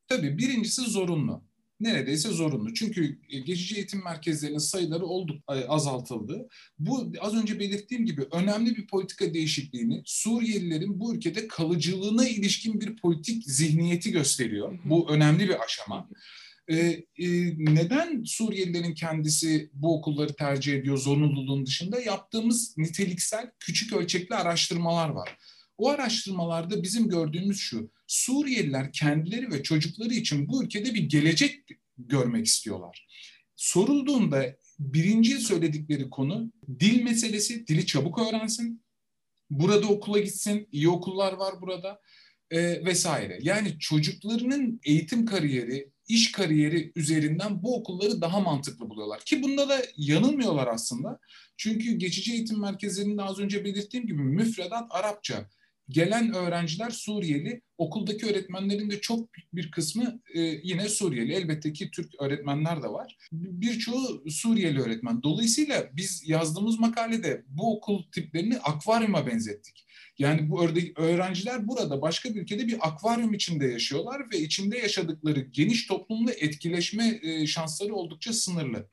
Tabii 0.07 0.37
birincisi 0.37 0.81
zorunlu 0.81 1.43
neredeyse 1.79 2.29
zorunlu. 2.29 2.73
Çünkü 2.73 3.19
e, 3.29 3.39
geçici 3.39 3.75
eğitim 3.75 4.03
merkezlerinin 4.03 4.57
sayıları 4.57 5.05
olduk 5.05 5.43
e, 5.49 5.67
azaltıldı. 5.67 6.47
Bu 6.79 7.11
az 7.19 7.35
önce 7.35 7.59
belirttiğim 7.59 8.05
gibi 8.05 8.25
önemli 8.31 8.75
bir 8.75 8.87
politika 8.87 9.33
değişikliğini 9.33 10.01
Suriyelilerin 10.05 10.99
bu 10.99 11.15
ülkede 11.15 11.47
kalıcılığına 11.47 12.27
ilişkin 12.27 12.81
bir 12.81 12.95
politik 12.95 13.43
zihniyeti 13.45 14.11
gösteriyor. 14.11 14.79
Bu 14.85 15.09
önemli 15.09 15.49
bir 15.49 15.63
aşama. 15.63 16.09
Ee, 16.67 16.77
e, 17.17 17.27
neden 17.57 18.23
Suriyelilerin 18.23 18.93
kendisi 18.93 19.69
bu 19.73 19.97
okulları 19.97 20.35
tercih 20.35 20.73
ediyor 20.73 20.97
zorunluluğun 20.97 21.65
dışında? 21.65 21.99
Yaptığımız 21.99 22.77
niteliksel 22.77 23.51
küçük 23.59 23.93
ölçekli 23.93 24.35
araştırmalar 24.35 25.09
var. 25.09 25.37
O 25.77 25.89
araştırmalarda 25.89 26.83
bizim 26.83 27.09
gördüğümüz 27.09 27.59
şu, 27.59 27.91
Suriyeliler 28.07 28.91
kendileri 28.91 29.51
ve 29.51 29.63
çocukları 29.63 30.13
için 30.13 30.47
bu 30.47 30.63
ülkede 30.63 30.93
bir 30.93 31.03
gelecek 31.03 31.65
görmek 31.97 32.45
istiyorlar. 32.45 33.07
Sorulduğunda 33.55 34.55
birinci 34.79 35.39
söyledikleri 35.39 36.09
konu 36.09 36.51
dil 36.79 37.01
meselesi, 37.01 37.67
dili 37.67 37.85
çabuk 37.85 38.19
öğrensin, 38.19 38.83
burada 39.49 39.87
okula 39.87 40.19
gitsin, 40.19 40.67
iyi 40.71 40.89
okullar 40.89 41.33
var 41.33 41.61
burada 41.61 42.01
e, 42.51 42.85
vesaire. 42.85 43.39
Yani 43.41 43.79
çocuklarının 43.79 44.79
eğitim 44.83 45.25
kariyeri, 45.25 45.91
iş 46.07 46.31
kariyeri 46.31 46.91
üzerinden 46.95 47.63
bu 47.63 47.75
okulları 47.75 48.21
daha 48.21 48.39
mantıklı 48.39 48.89
buluyorlar. 48.89 49.21
Ki 49.25 49.43
bunda 49.43 49.69
da 49.69 49.81
yanılmıyorlar 49.97 50.67
aslında. 50.67 51.19
Çünkü 51.57 51.91
geçici 51.91 52.33
eğitim 52.33 52.59
merkezlerinde 52.59 53.21
az 53.21 53.39
önce 53.39 53.65
belirttiğim 53.65 54.07
gibi 54.07 54.21
müfredat 54.21 54.87
Arapça 54.89 55.49
gelen 55.89 56.33
öğrenciler 56.33 56.89
Suriyeli. 56.89 57.61
Okuldaki 57.77 58.25
öğretmenlerin 58.25 58.89
de 58.89 59.01
çok 59.01 59.29
bir 59.53 59.71
kısmı 59.71 60.21
e, 60.33 60.41
yine 60.41 60.89
Suriyeli. 60.89 61.33
Elbette 61.33 61.73
ki 61.73 61.91
Türk 61.91 62.21
öğretmenler 62.21 62.83
de 62.83 62.87
var. 62.87 63.17
Birçoğu 63.31 64.23
Suriyeli 64.29 64.81
öğretmen. 64.81 65.23
Dolayısıyla 65.23 65.89
biz 65.93 66.29
yazdığımız 66.29 66.79
makalede 66.79 67.43
bu 67.47 67.77
okul 67.77 68.03
tiplerini 68.11 68.57
akvaryuma 68.57 69.27
benzettik. 69.27 69.85
Yani 70.17 70.49
bu 70.49 70.63
öğrenciler 70.95 71.67
burada 71.67 72.01
başka 72.01 72.35
bir 72.35 72.41
ülkede 72.41 72.67
bir 72.67 72.87
akvaryum 72.87 73.33
içinde 73.33 73.67
yaşıyorlar 73.67 74.31
ve 74.33 74.39
içinde 74.39 74.77
yaşadıkları 74.77 75.39
geniş 75.39 75.87
toplumla 75.87 76.31
etkileşme 76.31 77.19
e, 77.21 77.47
şansları 77.47 77.95
oldukça 77.95 78.33
sınırlı. 78.33 78.89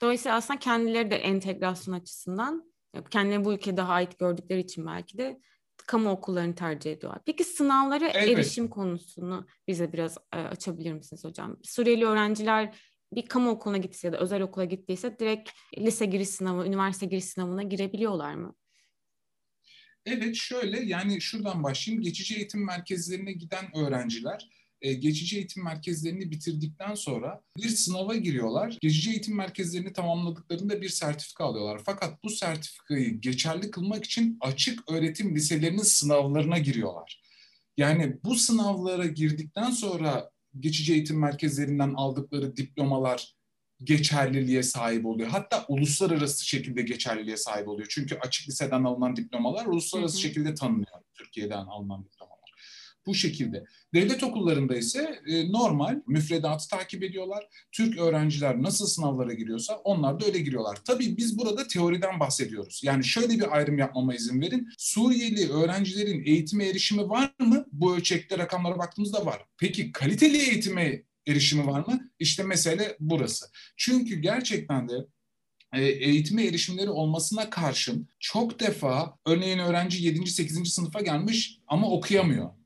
Dolayısıyla 0.00 0.36
aslında 0.36 0.58
kendileri 0.58 1.10
de 1.10 1.16
entegrasyon 1.16 1.94
açısından 1.94 2.72
kendileri 3.10 3.44
bu 3.44 3.52
ülkede 3.52 3.82
ait 3.82 4.18
gördükleri 4.18 4.60
için 4.60 4.86
belki 4.86 5.18
de 5.18 5.40
kamu 5.90 6.10
okullarını 6.10 6.54
tercih 6.54 6.92
ediyorlar. 6.92 7.22
Peki 7.26 7.44
sınavlara 7.44 8.08
evet. 8.08 8.28
erişim 8.28 8.68
konusunu 8.68 9.46
bize 9.68 9.92
biraz 9.92 10.18
e, 10.32 10.36
açabilir 10.36 10.92
misiniz 10.92 11.24
hocam? 11.24 11.56
Suriyeli 11.62 12.06
öğrenciler 12.06 12.76
bir 13.12 13.26
kamu 13.26 13.50
okuluna 13.50 13.78
gittiyse 13.78 14.06
ya 14.06 14.12
da 14.12 14.18
özel 14.18 14.42
okula 14.42 14.64
gittiyse 14.64 15.18
direkt 15.18 15.50
lise 15.78 16.06
giriş 16.06 16.28
sınavı, 16.28 16.66
üniversite 16.66 17.06
giriş 17.06 17.24
sınavına 17.24 17.62
girebiliyorlar 17.62 18.34
mı? 18.34 18.54
Evet 20.06 20.34
şöyle 20.34 20.80
yani 20.80 21.20
şuradan 21.20 21.62
başlayayım. 21.62 22.02
Geçici 22.02 22.36
eğitim 22.36 22.66
merkezlerine 22.66 23.32
giden 23.32 23.76
öğrenciler 23.76 24.48
e, 24.82 24.92
geçici 24.92 25.36
eğitim 25.36 25.64
merkezlerini 25.64 26.30
bitirdikten 26.30 26.94
sonra 26.94 27.40
bir 27.56 27.68
sınava 27.68 28.16
giriyorlar. 28.16 28.78
Geçici 28.80 29.10
eğitim 29.10 29.36
merkezlerini 29.36 29.92
tamamladıklarında 29.92 30.82
bir 30.82 30.88
sertifika 30.88 31.44
alıyorlar. 31.44 31.80
Fakat 31.84 32.24
bu 32.24 32.30
sertifikayı 32.30 33.20
geçerli 33.20 33.70
kılmak 33.70 34.04
için 34.04 34.38
açık 34.40 34.90
öğretim 34.90 35.34
liselerinin 35.34 35.82
sınavlarına 35.82 36.58
giriyorlar. 36.58 37.22
Yani 37.76 38.16
bu 38.24 38.34
sınavlara 38.34 39.06
girdikten 39.06 39.70
sonra 39.70 40.30
geçici 40.60 40.92
eğitim 40.92 41.18
merkezlerinden 41.18 41.94
aldıkları 41.94 42.56
diplomalar 42.56 43.34
geçerliliğe 43.84 44.62
sahip 44.62 45.06
oluyor. 45.06 45.28
Hatta 45.28 45.64
uluslararası 45.68 46.46
şekilde 46.46 46.82
geçerliliğe 46.82 47.36
sahip 47.36 47.68
oluyor. 47.68 47.88
Çünkü 47.90 48.14
açık 48.14 48.48
liseden 48.48 48.84
alınan 48.84 49.16
diplomalar 49.16 49.66
uluslararası 49.66 50.14
hı 50.14 50.18
hı. 50.18 50.22
şekilde 50.22 50.54
tanınıyor 50.54 51.00
Türkiye'den 51.14 51.66
alınan 51.66 52.04
diplomalar. 52.04 52.19
Bu 53.10 53.14
şekilde. 53.14 53.64
Devlet 53.94 54.22
okullarında 54.22 54.76
ise 54.76 55.20
e, 55.26 55.52
normal 55.52 56.00
müfredatı 56.06 56.68
takip 56.68 57.02
ediyorlar. 57.02 57.46
Türk 57.72 57.98
öğrenciler 57.98 58.62
nasıl 58.62 58.86
sınavlara 58.86 59.32
giriyorsa 59.32 59.76
onlar 59.76 60.20
da 60.20 60.26
öyle 60.26 60.38
giriyorlar. 60.38 60.78
Tabii 60.84 61.16
biz 61.16 61.38
burada 61.38 61.66
teoriden 61.66 62.20
bahsediyoruz. 62.20 62.80
Yani 62.84 63.04
şöyle 63.04 63.28
bir 63.28 63.56
ayrım 63.56 63.78
yapmama 63.78 64.14
izin 64.14 64.40
verin. 64.40 64.68
Suriyeli 64.78 65.52
öğrencilerin 65.52 66.24
eğitime 66.24 66.66
erişimi 66.66 67.08
var 67.08 67.34
mı? 67.38 67.66
Bu 67.72 67.96
ölçekte 67.96 68.38
rakamlara 68.38 68.78
baktığımızda 68.78 69.26
var. 69.26 69.44
Peki 69.58 69.92
kaliteli 69.92 70.36
eğitime 70.36 71.02
erişimi 71.26 71.66
var 71.66 71.86
mı? 71.86 72.10
İşte 72.18 72.42
mesele 72.42 72.96
burası. 73.00 73.46
Çünkü 73.76 74.20
gerçekten 74.20 74.88
de 74.88 74.94
e, 75.72 75.84
eğitime 75.84 76.44
erişimleri 76.44 76.90
olmasına 76.90 77.50
karşın 77.50 78.08
çok 78.20 78.60
defa 78.60 79.18
örneğin 79.26 79.58
öğrenci 79.58 80.06
7. 80.06 80.30
8. 80.30 80.72
sınıfa 80.74 81.00
gelmiş 81.00 81.58
ama 81.66 81.90
okuyamıyor. 81.90 82.59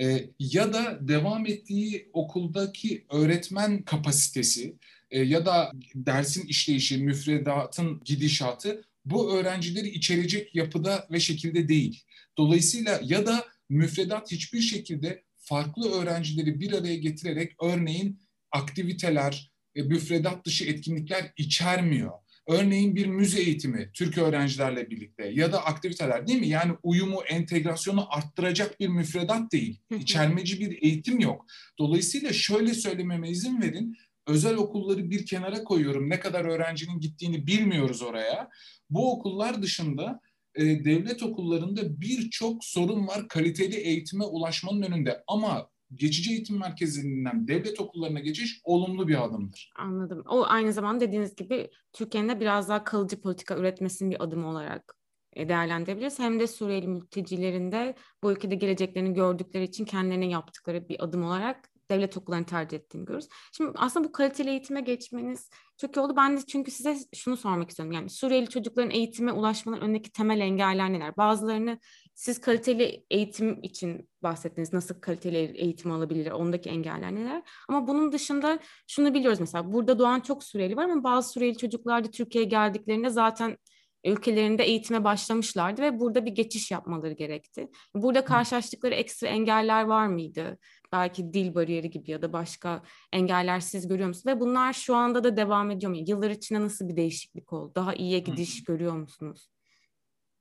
E, 0.00 0.30
ya 0.38 0.72
da 0.72 0.98
devam 1.00 1.46
ettiği 1.46 2.10
okuldaki 2.12 3.04
öğretmen 3.10 3.82
kapasitesi 3.82 4.76
e, 5.10 5.22
ya 5.22 5.46
da 5.46 5.72
dersin 5.94 6.46
işleyişi, 6.46 6.96
müfredatın 6.96 8.00
gidişatı 8.04 8.84
bu 9.04 9.34
öğrencileri 9.34 9.88
içerecek 9.88 10.54
yapıda 10.54 11.06
ve 11.10 11.20
şekilde 11.20 11.68
değil. 11.68 12.02
Dolayısıyla 12.38 13.00
ya 13.04 13.26
da 13.26 13.44
müfredat 13.68 14.32
hiçbir 14.32 14.60
şekilde 14.60 15.22
farklı 15.36 15.90
öğrencileri 15.90 16.60
bir 16.60 16.72
araya 16.72 16.96
getirerek 16.96 17.52
örneğin 17.62 18.20
aktiviteler, 18.50 19.52
müfredat 19.74 20.44
dışı 20.44 20.64
etkinlikler 20.64 21.32
içermiyor. 21.36 22.12
Örneğin 22.50 22.96
bir 22.96 23.06
müze 23.06 23.40
eğitimi 23.40 23.90
Türk 23.94 24.18
öğrencilerle 24.18 24.90
birlikte 24.90 25.28
ya 25.34 25.52
da 25.52 25.64
aktiviteler 25.64 26.26
değil 26.26 26.40
mi? 26.40 26.48
Yani 26.48 26.72
uyumu, 26.82 27.22
entegrasyonu 27.22 28.14
arttıracak 28.14 28.80
bir 28.80 28.88
müfredat 28.88 29.52
değil. 29.52 29.80
İçermeci 30.00 30.60
bir 30.60 30.82
eğitim 30.82 31.20
yok. 31.20 31.46
Dolayısıyla 31.78 32.32
şöyle 32.32 32.74
söylememe 32.74 33.30
izin 33.30 33.62
verin. 33.62 33.96
Özel 34.26 34.54
okulları 34.54 35.10
bir 35.10 35.26
kenara 35.26 35.64
koyuyorum. 35.64 36.10
Ne 36.10 36.20
kadar 36.20 36.44
öğrencinin 36.44 37.00
gittiğini 37.00 37.46
bilmiyoruz 37.46 38.02
oraya. 38.02 38.48
Bu 38.90 39.12
okullar 39.12 39.62
dışında 39.62 40.20
e, 40.54 40.64
devlet 40.64 41.22
okullarında 41.22 42.00
birçok 42.00 42.64
sorun 42.64 43.06
var 43.06 43.28
kaliteli 43.28 43.76
eğitime 43.76 44.24
ulaşmanın 44.24 44.82
önünde. 44.82 45.22
Ama 45.26 45.68
geçici 45.94 46.30
eğitim 46.30 46.58
merkezinden 46.58 47.48
devlet 47.48 47.80
okullarına 47.80 48.20
geçiş 48.20 48.60
olumlu 48.64 49.08
bir 49.08 49.24
adımdır. 49.24 49.72
Anladım. 49.76 50.24
O 50.28 50.44
aynı 50.46 50.72
zamanda 50.72 51.00
dediğiniz 51.00 51.36
gibi 51.36 51.70
Türkiye'nin 51.92 52.28
de 52.28 52.40
biraz 52.40 52.68
daha 52.68 52.84
kalıcı 52.84 53.20
politika 53.20 53.56
üretmesinin 53.56 54.10
bir 54.10 54.22
adımı 54.24 54.48
olarak 54.48 54.96
e, 55.32 55.48
değerlendirebiliriz. 55.48 56.18
Hem 56.18 56.40
de 56.40 56.46
Suriyeli 56.46 56.88
mültecilerin 56.88 57.72
de 57.72 57.94
bu 58.22 58.32
ülkede 58.32 58.54
geleceklerini 58.54 59.14
gördükleri 59.14 59.64
için 59.64 59.84
kendilerine 59.84 60.28
yaptıkları 60.28 60.88
bir 60.88 61.04
adım 61.04 61.24
olarak 61.24 61.70
devlet 61.90 62.16
okullarını 62.16 62.46
tercih 62.46 62.78
ettiğini 62.78 63.04
görürüz. 63.04 63.28
Şimdi 63.52 63.72
aslında 63.76 64.08
bu 64.08 64.12
kaliteli 64.12 64.50
eğitime 64.50 64.80
geçmeniz 64.80 65.50
çok 65.76 65.96
iyi 65.96 66.00
oldu. 66.00 66.16
Ben 66.16 66.36
de 66.36 66.40
çünkü 66.46 66.70
size 66.70 66.96
şunu 67.14 67.36
sormak 67.36 67.70
istiyorum. 67.70 67.92
Yani 67.92 68.10
Suriyeli 68.10 68.48
çocukların 68.48 68.90
eğitime 68.90 69.32
ulaşmanın 69.32 69.80
önündeki 69.80 70.12
temel 70.12 70.40
engeller 70.40 70.92
neler? 70.92 71.16
Bazılarını 71.16 71.78
siz 72.20 72.40
kaliteli 72.40 73.06
eğitim 73.10 73.62
için 73.62 74.08
bahsettiniz. 74.22 74.72
Nasıl 74.72 75.00
kaliteli 75.00 75.36
eğitim 75.36 75.92
alabilir? 75.92 76.30
Ondaki 76.30 76.68
engeller 76.68 77.14
neler? 77.14 77.42
Ama 77.68 77.88
bunun 77.88 78.12
dışında 78.12 78.58
şunu 78.86 79.14
biliyoruz 79.14 79.40
mesela. 79.40 79.72
Burada 79.72 79.98
doğan 79.98 80.20
çok 80.20 80.44
Suriyeli 80.44 80.76
var 80.76 80.84
ama 80.84 81.04
bazı 81.04 81.32
Suriyeli 81.32 81.56
çocuklar 81.56 82.04
da 82.04 82.10
Türkiye'ye 82.10 82.50
geldiklerinde 82.50 83.10
zaten 83.10 83.56
ülkelerinde 84.04 84.64
eğitime 84.64 85.04
başlamışlardı 85.04 85.82
ve 85.82 86.00
burada 86.00 86.26
bir 86.26 86.30
geçiş 86.30 86.70
yapmaları 86.70 87.12
gerekti. 87.12 87.68
Burada 87.94 88.24
karşılaştıkları 88.24 88.94
ekstra 88.94 89.28
engeller 89.28 89.84
var 89.84 90.06
mıydı? 90.06 90.58
Belki 90.92 91.32
dil 91.32 91.54
bariyeri 91.54 91.90
gibi 91.90 92.10
ya 92.10 92.22
da 92.22 92.32
başka 92.32 92.82
engeller 93.12 93.60
siz 93.60 93.88
görüyor 93.88 94.08
musunuz? 94.08 94.26
Ve 94.26 94.40
bunlar 94.40 94.72
şu 94.72 94.94
anda 94.94 95.24
da 95.24 95.36
devam 95.36 95.70
ediyor 95.70 95.92
mu? 95.92 95.98
Yıllar 96.06 96.30
içinde 96.30 96.60
nasıl 96.60 96.88
bir 96.88 96.96
değişiklik 96.96 97.52
oldu? 97.52 97.72
Daha 97.74 97.94
iyiye 97.94 98.18
gidiş 98.18 98.64
görüyor 98.64 98.92
musunuz? 98.92 99.50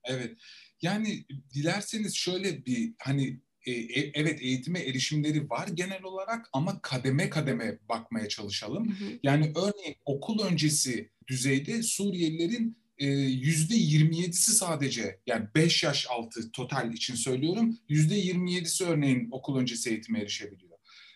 Evet. 0.03 0.37
Yani 0.81 1.25
dilerseniz 1.53 2.15
şöyle 2.15 2.65
bir 2.65 2.93
hani 2.99 3.39
e, 3.65 3.71
e, 3.71 4.11
evet 4.13 4.41
eğitime 4.41 4.79
erişimleri 4.79 5.49
var 5.49 5.67
genel 5.67 6.03
olarak 6.03 6.49
ama 6.53 6.81
kademe 6.81 7.29
kademe 7.29 7.79
bakmaya 7.89 8.29
çalışalım. 8.29 8.89
Hı 8.89 9.05
hı. 9.05 9.09
Yani 9.23 9.51
örneğin 9.55 9.95
okul 10.05 10.45
öncesi 10.45 11.09
düzeyde 11.27 11.83
Suriyelilerin 11.83 12.77
e, 12.97 13.07
yüzde 13.07 13.75
27'si 13.75 14.51
sadece 14.51 15.19
yani 15.27 15.47
5 15.55 15.83
yaş 15.83 16.07
altı 16.09 16.51
total 16.51 16.93
için 16.93 17.15
söylüyorum 17.15 17.77
yüzde 17.89 18.19
27'si 18.19 18.85
örneğin 18.85 19.27
okul 19.31 19.57
öncesi 19.57 19.89
eğitime 19.89 20.19
erişebiliyor. 20.19 20.69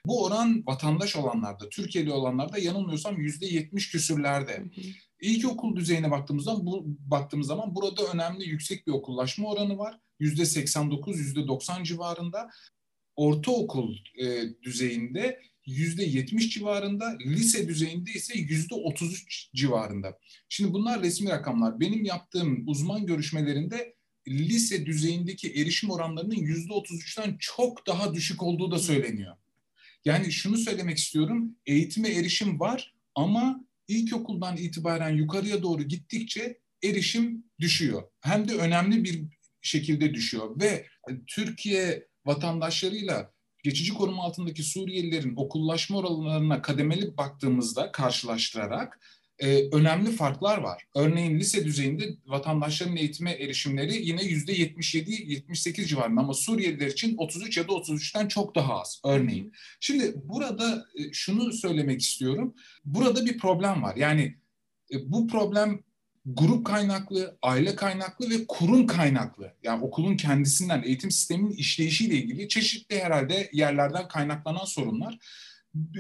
Bu 0.05 0.23
oran 0.23 0.63
vatandaş 0.67 1.15
olanlarda, 1.15 1.69
Türkiye'li 1.69 2.11
olanlarda 2.11 2.57
yanılmıyorsam 2.57 3.17
yüzde 3.17 3.45
70 3.45 3.91
küsürlerde. 3.91 4.57
Hı 4.57 4.61
hı. 4.61 4.81
İlkokul 5.23 5.75
düzeyine 5.75 6.11
baktığımızda 6.11 6.65
bu 6.65 6.83
baktığımız 6.85 7.47
zaman 7.47 7.75
burada 7.75 8.03
önemli 8.13 8.49
yüksek 8.49 8.87
bir 8.87 8.91
okullaşma 8.91 9.49
oranı 9.49 9.77
var. 9.77 9.99
Yüzde 10.19 10.45
89, 10.45 11.19
yüzde 11.19 11.47
90 11.47 11.83
civarında. 11.83 12.49
Ortaokul 13.15 13.95
e, 14.21 14.43
düzeyinde 14.63 15.41
yüzde 15.65 16.03
70 16.03 16.49
civarında, 16.49 17.17
lise 17.25 17.67
düzeyinde 17.67 18.11
ise 18.11 18.37
yüzde 18.37 18.75
33 18.75 19.49
civarında. 19.55 20.19
Şimdi 20.49 20.73
bunlar 20.73 21.01
resmi 21.03 21.29
rakamlar. 21.29 21.79
Benim 21.79 22.05
yaptığım 22.05 22.67
uzman 22.67 23.05
görüşmelerinde 23.05 23.95
lise 24.27 24.85
düzeyindeki 24.85 25.51
erişim 25.51 25.89
oranlarının 25.89 26.35
yüzde 26.35 26.73
33'ten 26.73 27.37
çok 27.39 27.87
daha 27.87 28.13
düşük 28.13 28.43
olduğu 28.43 28.71
da 28.71 28.79
söyleniyor. 28.79 29.35
Yani 30.05 30.31
şunu 30.31 30.57
söylemek 30.57 30.97
istiyorum, 30.97 31.55
eğitime 31.65 32.09
erişim 32.09 32.59
var 32.59 32.93
ama 33.15 33.65
ilkokuldan 33.87 34.57
itibaren 34.57 35.15
yukarıya 35.15 35.63
doğru 35.63 35.83
gittikçe 35.83 36.59
erişim 36.83 37.43
düşüyor. 37.59 38.03
Hem 38.21 38.47
de 38.47 38.55
önemli 38.55 39.03
bir 39.03 39.23
şekilde 39.61 40.13
düşüyor 40.13 40.59
ve 40.61 40.85
Türkiye 41.27 42.07
vatandaşlarıyla 42.25 43.33
geçici 43.63 43.93
koruma 43.93 44.23
altındaki 44.23 44.63
Suriyelilerin 44.63 45.33
okullaşma 45.35 45.97
oranlarına 45.97 46.61
kademeli 46.61 47.17
baktığımızda 47.17 47.91
karşılaştırarak 47.91 48.99
e, 49.39 49.69
önemli 49.69 50.11
farklar 50.11 50.57
var. 50.57 50.83
Örneğin 50.95 51.39
lise 51.39 51.65
düzeyinde 51.65 52.09
vatandaşların 52.25 52.95
eğitime 52.95 53.31
erişimleri 53.31 54.07
yine 54.07 54.23
yüzde 54.23 54.53
77-78 54.53 55.85
civarında 55.85 56.21
ama 56.21 56.33
Suriyeliler 56.33 56.87
için 56.87 57.17
33 57.17 57.57
ya 57.57 57.67
da 57.67 57.71
33'ten 57.71 58.27
çok 58.27 58.55
daha 58.55 58.81
az 58.81 59.01
örneğin. 59.05 59.53
Şimdi 59.79 60.13
burada 60.23 60.85
e, 60.95 61.13
şunu 61.13 61.53
söylemek 61.53 62.01
istiyorum. 62.01 62.55
Burada 62.85 63.25
bir 63.25 63.37
problem 63.37 63.83
var. 63.83 63.95
Yani 63.95 64.35
e, 64.91 65.11
bu 65.11 65.27
problem 65.27 65.83
grup 66.25 66.65
kaynaklı, 66.65 67.37
aile 67.41 67.75
kaynaklı 67.75 68.29
ve 68.29 68.47
kurum 68.47 68.87
kaynaklı. 68.87 69.53
Yani 69.63 69.83
okulun 69.83 70.17
kendisinden, 70.17 70.83
eğitim 70.83 71.11
sisteminin 71.11 71.51
işleyişiyle 71.51 72.15
ilgili 72.15 72.47
çeşitli 72.49 73.03
herhalde 73.03 73.49
yerlerden 73.53 74.07
kaynaklanan 74.07 74.65
sorunlar. 74.65 75.19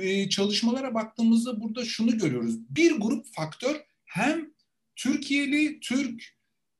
Ee, 0.01 0.29
çalışmalara 0.29 0.93
baktığımızda 0.93 1.61
burada 1.61 1.85
şunu 1.85 2.17
görüyoruz. 2.17 2.55
Bir 2.69 2.91
grup 2.91 3.25
faktör 3.35 3.75
hem 4.05 4.53
Türkiye'li, 4.95 5.79
Türk 5.79 6.23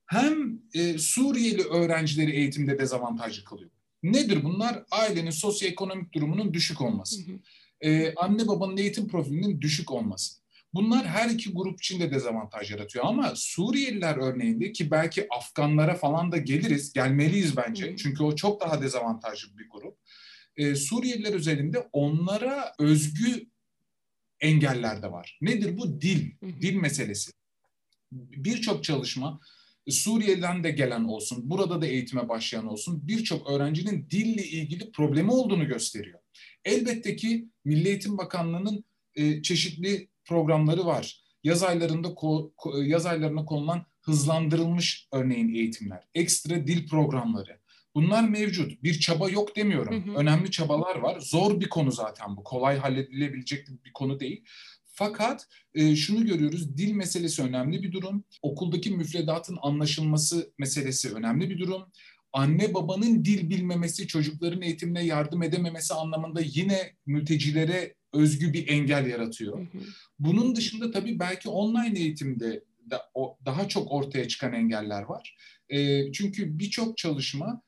hem 0.06 0.62
e, 0.74 0.98
Suriyeli 0.98 1.62
öğrencileri 1.62 2.30
eğitimde 2.30 2.78
dezavantajlı 2.78 3.44
kılıyor. 3.44 3.70
Nedir 4.02 4.44
bunlar? 4.44 4.84
Ailenin 4.90 5.30
sosyoekonomik 5.30 6.12
durumunun 6.14 6.54
düşük 6.54 6.80
olması. 6.80 7.20
Hı 7.20 7.32
hı. 7.32 7.38
Ee, 7.80 8.14
anne 8.14 8.46
babanın 8.48 8.76
eğitim 8.76 9.08
profilinin 9.08 9.60
düşük 9.60 9.90
olması. 9.90 10.34
Bunlar 10.74 11.06
her 11.06 11.30
iki 11.30 11.52
grup 11.52 11.80
için 11.80 12.00
de 12.00 12.10
dezavantaj 12.10 12.70
yaratıyor 12.70 13.04
ama 13.04 13.32
Suriyeliler 13.36 14.16
örneğinde 14.16 14.72
ki 14.72 14.90
belki 14.90 15.26
Afganlara 15.30 15.94
falan 15.94 16.32
da 16.32 16.36
geliriz, 16.36 16.92
gelmeliyiz 16.92 17.56
bence. 17.56 17.92
Hı. 17.92 17.96
Çünkü 17.96 18.22
o 18.22 18.36
çok 18.36 18.60
daha 18.60 18.82
dezavantajlı 18.82 19.58
bir 19.58 19.68
grup. 19.70 19.98
Ee, 20.56 20.74
Suriyeliler 20.74 21.32
özelinde 21.32 21.88
onlara 21.92 22.74
özgü 22.78 23.46
engeller 24.40 25.02
de 25.02 25.12
var. 25.12 25.38
Nedir 25.42 25.78
bu? 25.78 26.00
Dil, 26.00 26.32
dil 26.42 26.74
meselesi. 26.74 27.32
Birçok 28.12 28.84
çalışma 28.84 29.40
Suriye'den 29.88 30.64
de 30.64 30.70
gelen 30.70 31.04
olsun, 31.04 31.50
burada 31.50 31.82
da 31.82 31.86
eğitime 31.86 32.28
başlayan 32.28 32.66
olsun 32.66 33.08
birçok 33.08 33.50
öğrencinin 33.50 34.10
dille 34.10 34.44
ilgili 34.44 34.92
problemi 34.92 35.30
olduğunu 35.30 35.68
gösteriyor. 35.68 36.18
Elbette 36.64 37.16
ki 37.16 37.48
Milli 37.64 37.88
Eğitim 37.88 38.18
Bakanlığı'nın 38.18 38.84
e, 39.14 39.42
çeşitli 39.42 40.08
programları 40.24 40.86
var. 40.86 41.24
Yaz 41.44 41.62
aylarında 41.62 42.14
yaz 42.84 43.06
aylarına 43.06 43.44
konulan 43.44 43.86
hızlandırılmış 44.02 45.08
örneğin 45.12 45.54
eğitimler, 45.54 46.08
ekstra 46.14 46.66
dil 46.66 46.88
programları. 46.88 47.58
Bunlar 47.94 48.28
mevcut. 48.28 48.82
Bir 48.82 49.00
çaba 49.00 49.30
yok 49.30 49.56
demiyorum. 49.56 50.06
Hı 50.06 50.10
hı. 50.10 50.16
Önemli 50.16 50.50
çabalar 50.50 50.96
var. 50.96 51.20
Zor 51.20 51.60
bir 51.60 51.68
konu 51.68 51.92
zaten 51.92 52.36
bu. 52.36 52.44
Kolay 52.44 52.78
halledilebilecek 52.78 53.68
bir 53.84 53.92
konu 53.92 54.20
değil. 54.20 54.44
Fakat 54.84 55.48
e, 55.74 55.96
şunu 55.96 56.26
görüyoruz, 56.26 56.76
dil 56.76 56.92
meselesi 56.92 57.42
önemli 57.42 57.82
bir 57.82 57.92
durum. 57.92 58.24
Okuldaki 58.42 58.90
müfredatın 58.90 59.58
anlaşılması 59.62 60.52
meselesi 60.58 61.14
önemli 61.14 61.50
bir 61.50 61.58
durum. 61.58 61.82
anne 62.32 62.74
babanın 62.74 63.24
dil 63.24 63.50
bilmemesi, 63.50 64.06
çocukların 64.06 64.62
eğitimine 64.62 65.04
yardım 65.04 65.42
edememesi 65.42 65.94
anlamında 65.94 66.40
yine 66.40 66.94
mültecilere 67.06 67.94
özgü 68.12 68.52
bir 68.52 68.68
engel 68.68 69.06
yaratıyor. 69.06 69.66
Bunun 70.18 70.56
dışında 70.56 70.90
tabii 70.90 71.18
belki 71.18 71.48
online 71.48 71.98
eğitimde 71.98 72.64
da, 72.90 73.10
o, 73.14 73.38
daha 73.44 73.68
çok 73.68 73.92
ortaya 73.92 74.28
çıkan 74.28 74.52
engeller 74.52 75.02
var. 75.02 75.36
E, 75.68 76.12
çünkü 76.12 76.58
birçok 76.58 76.96
çalışma 76.96 77.62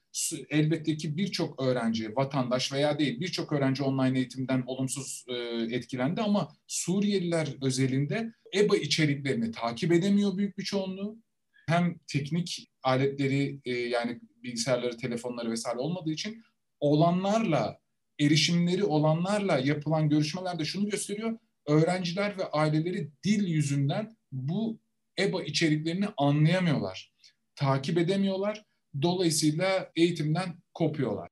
elbette 0.50 0.96
ki 0.96 1.16
birçok 1.16 1.62
öğrenci, 1.62 2.16
vatandaş 2.16 2.72
veya 2.72 2.98
değil 2.98 3.20
birçok 3.20 3.52
öğrenci 3.52 3.82
online 3.82 4.18
eğitimden 4.18 4.62
olumsuz 4.66 5.24
e, 5.28 5.34
etkilendi 5.76 6.20
ama 6.20 6.52
Suriyeliler 6.66 7.48
özelinde 7.62 8.32
EBA 8.54 8.76
içeriklerini 8.76 9.50
takip 9.50 9.92
edemiyor 9.92 10.36
büyük 10.36 10.58
bir 10.58 10.64
çoğunluğu. 10.64 11.18
Hem 11.68 11.98
teknik 12.06 12.68
aletleri 12.82 13.60
e, 13.64 13.72
yani 13.72 14.20
bilgisayarları, 14.42 14.96
telefonları 14.96 15.50
vesaire 15.50 15.78
olmadığı 15.78 16.12
için 16.12 16.42
olanlarla, 16.80 17.78
erişimleri 18.20 18.84
olanlarla 18.84 19.58
yapılan 19.58 20.08
görüşmelerde 20.08 20.64
şunu 20.64 20.90
gösteriyor. 20.90 21.38
Öğrenciler 21.66 22.38
ve 22.38 22.44
aileleri 22.44 23.10
dil 23.24 23.48
yüzünden 23.48 24.16
bu 24.32 24.80
EBA 25.18 25.42
içeriklerini 25.42 26.06
anlayamıyorlar, 26.16 27.12
takip 27.54 27.98
edemiyorlar. 27.98 28.65
Dolayısıyla 29.02 29.92
eğitimden 29.96 30.62
kopuyorlar. 30.74 31.28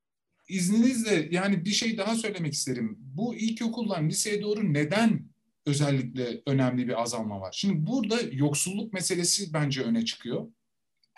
İzninizle 0.49 1.29
yani 1.31 1.65
bir 1.65 1.71
şey 1.71 1.99
daha 1.99 2.15
söylemek 2.15 2.53
isterim. 2.53 2.97
Bu 2.99 3.35
ilkokuldan 3.35 4.09
liseye 4.09 4.43
doğru 4.43 4.75
neden 4.75 5.29
özellikle 5.67 6.43
önemli 6.47 6.89
bir 6.89 7.03
azalma 7.03 7.41
var? 7.41 7.53
Şimdi 7.57 7.87
burada 7.87 8.21
yoksulluk 8.33 8.93
meselesi 8.93 9.53
bence 9.53 9.83
öne 9.83 10.05
çıkıyor. 10.05 10.47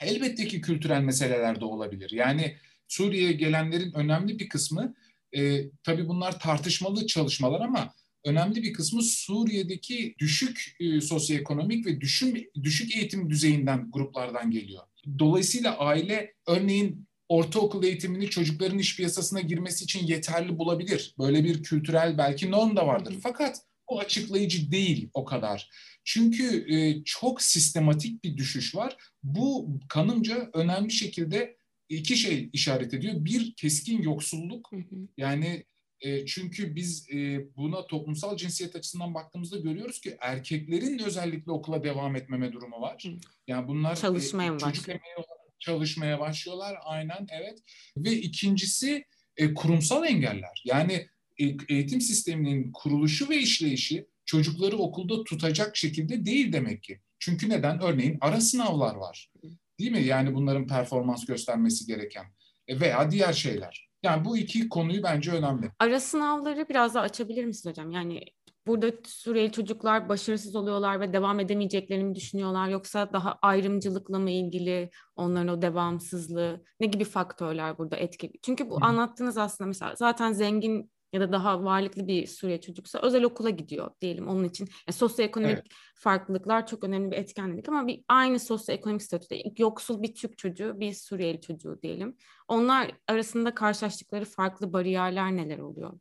Elbette 0.01 0.49
ki 0.49 0.61
kültürel 0.61 1.03
meseleler 1.03 1.61
de 1.61 1.65
olabilir. 1.65 2.11
Yani 2.11 2.57
Suriye'ye 2.89 3.33
gelenlerin 3.33 3.93
önemli 3.93 4.39
bir 4.39 4.49
kısmı, 4.49 4.95
e, 5.37 5.71
tabii 5.83 6.09
bunlar 6.09 6.41
tartışmalı 6.41 7.07
çalışmalar 7.07 7.61
ama 7.61 7.95
önemli 8.27 8.63
bir 8.63 8.73
kısmı 8.73 9.03
Suriye'deki 9.03 10.15
düşük 10.19 10.77
e, 10.81 11.01
sosyoekonomik 11.01 11.87
ve 11.87 12.01
düşün, 12.01 12.51
düşük 12.63 12.97
eğitim 12.97 13.31
düzeyinden 13.31 13.91
gruplardan 13.91 14.51
geliyor. 14.51 14.83
Dolayısıyla 15.19 15.79
aile 15.79 16.35
örneğin 16.47 17.07
ortaokul 17.29 17.85
eğitimini 17.85 18.31
çocukların 18.31 18.79
iş 18.79 18.97
piyasasına 18.97 19.41
girmesi 19.41 19.85
için 19.85 20.07
yeterli 20.07 20.59
bulabilir. 20.59 21.15
Böyle 21.19 21.45
bir 21.45 21.63
kültürel 21.63 22.19
belki 22.19 22.51
norm 22.51 22.77
da 22.77 22.87
vardır. 22.87 23.15
Fakat 23.23 23.61
o 23.87 23.99
açıklayıcı 23.99 24.71
değil 24.71 25.11
o 25.15 25.25
kadar. 25.25 25.71
Çünkü 26.05 26.75
e, 26.75 27.05
çok 27.05 27.43
sistematik 27.43 28.25
bir 28.25 28.37
düşüş 28.37 28.75
var. 28.75 28.97
Bu 29.23 29.79
kanımca 29.89 30.51
önemli 30.55 30.93
şekilde 30.93 31.57
iki 31.89 32.17
şey 32.17 32.51
işaret 32.53 32.95
ediyor. 32.95 33.15
Bir 33.25 33.55
keskin 33.55 34.03
yoksulluk 34.03 34.71
yani 35.17 35.65
e, 36.01 36.27
çünkü 36.27 36.75
biz 36.75 37.11
e, 37.11 37.47
buna 37.57 37.87
toplumsal 37.87 38.37
cinsiyet 38.37 38.77
açısından 38.77 39.15
baktığımızda 39.15 39.59
görüyoruz 39.59 40.01
ki 40.01 40.17
erkeklerin 40.21 40.99
özellikle 40.99 41.53
okula 41.53 41.85
devam 41.85 42.17
etmeme 42.17 42.53
durumu 42.53 42.81
var. 42.81 43.05
Yani 43.47 43.69
bunlar 43.69 43.97
çalışmaya 43.97 44.55
e, 44.55 44.59
çocuk 44.59 44.89
emeği 44.89 45.27
çalışmaya 45.59 46.21
başlıyorlar 46.21 46.79
aynen 46.85 47.27
evet. 47.31 47.59
Ve 47.97 48.13
ikincisi 48.13 49.05
e, 49.37 49.55
kurumsal 49.55 50.07
engeller. 50.07 50.63
Yani 50.65 51.09
e, 51.39 51.45
eğitim 51.69 52.01
sisteminin 52.01 52.73
kuruluşu 52.73 53.29
ve 53.29 53.39
işleyişi 53.39 54.07
çocukları 54.25 54.77
okulda 54.77 55.25
tutacak 55.25 55.77
şekilde 55.77 56.27
değil 56.27 56.53
demek 56.53 56.83
ki. 56.83 57.01
Çünkü 57.19 57.49
neden? 57.49 57.81
Örneğin 57.83 58.19
ara 58.21 58.41
sınavlar 58.41 58.95
var. 58.95 59.31
Değil 59.79 59.91
mi? 59.91 60.03
Yani 60.03 60.35
bunların 60.35 60.67
performans 60.67 61.27
göstermesi 61.27 61.87
gereken 61.87 62.27
e, 62.69 62.81
veya 62.81 63.11
diğer 63.11 63.33
şeyler. 63.33 63.86
Yani 64.03 64.25
bu 64.25 64.39
iki 64.39 64.69
konuyu 64.69 65.03
bence 65.03 65.33
önemli. 65.33 65.71
Ara 65.79 66.01
sınavları 66.01 66.69
biraz 66.69 66.95
daha 66.95 67.05
açabilir 67.05 67.45
misiniz 67.45 67.73
hocam? 67.73 67.91
Yani 67.91 68.21
burada 68.67 68.87
Suriyeli 69.07 69.53
çocuklar 69.53 70.09
başarısız 70.09 70.57
oluyorlar 70.57 71.01
ve 71.01 71.13
devam 71.13 71.41
edemeyeceklerini 71.41 72.15
düşünüyorlar 72.15 72.69
yoksa 72.69 73.13
daha 73.13 73.39
ayrımcılıkla 73.43 74.19
mı 74.19 74.31
ilgili 74.31 74.91
onların 75.17 75.49
o 75.49 75.63
devamsızlığı 75.63 76.65
ne 76.81 76.87
gibi 76.87 77.05
faktörler 77.05 77.79
burada 77.79 77.97
etkili? 77.97 78.33
Çünkü 78.43 78.71
bu 78.71 78.81
Hı. 78.81 78.85
anlattığınız 78.85 79.39
aslında 79.39 79.69
mesela 79.69 79.95
zaten 79.97 80.33
zengin 80.33 80.91
ya 81.13 81.21
da 81.21 81.33
daha 81.33 81.65
varlıklı 81.65 82.07
bir 82.07 82.27
Suriye 82.27 82.61
çocuksa 82.61 82.99
özel 83.03 83.25
okula 83.25 83.51
gidiyor 83.51 83.91
diyelim 84.01 84.29
onun 84.29 84.45
için. 84.45 84.65
Yani 84.65 84.97
sosyoekonomik 84.97 85.55
evet. 85.55 85.67
farklılıklar 85.95 86.67
çok 86.67 86.85
önemli 86.85 87.11
bir 87.11 87.17
etken 87.17 87.53
dedik 87.53 87.69
ama 87.69 87.87
bir 87.87 88.05
aynı 88.09 88.41
sosyoekonomik 88.41 89.03
statüde 89.03 89.43
yoksul 89.59 90.03
bir 90.03 90.15
Türk 90.15 90.39
çocuğu, 90.39 90.81
bir 90.81 90.95
Suriyeli 90.95 91.41
çocuğu 91.41 91.79
diyelim. 91.83 92.17
Onlar 92.49 92.91
arasında 93.09 93.55
karşılaştıkları 93.55 94.25
farklı 94.25 94.73
bariyerler 94.73 95.37
neler 95.37 95.59
oluyor? 95.59 95.99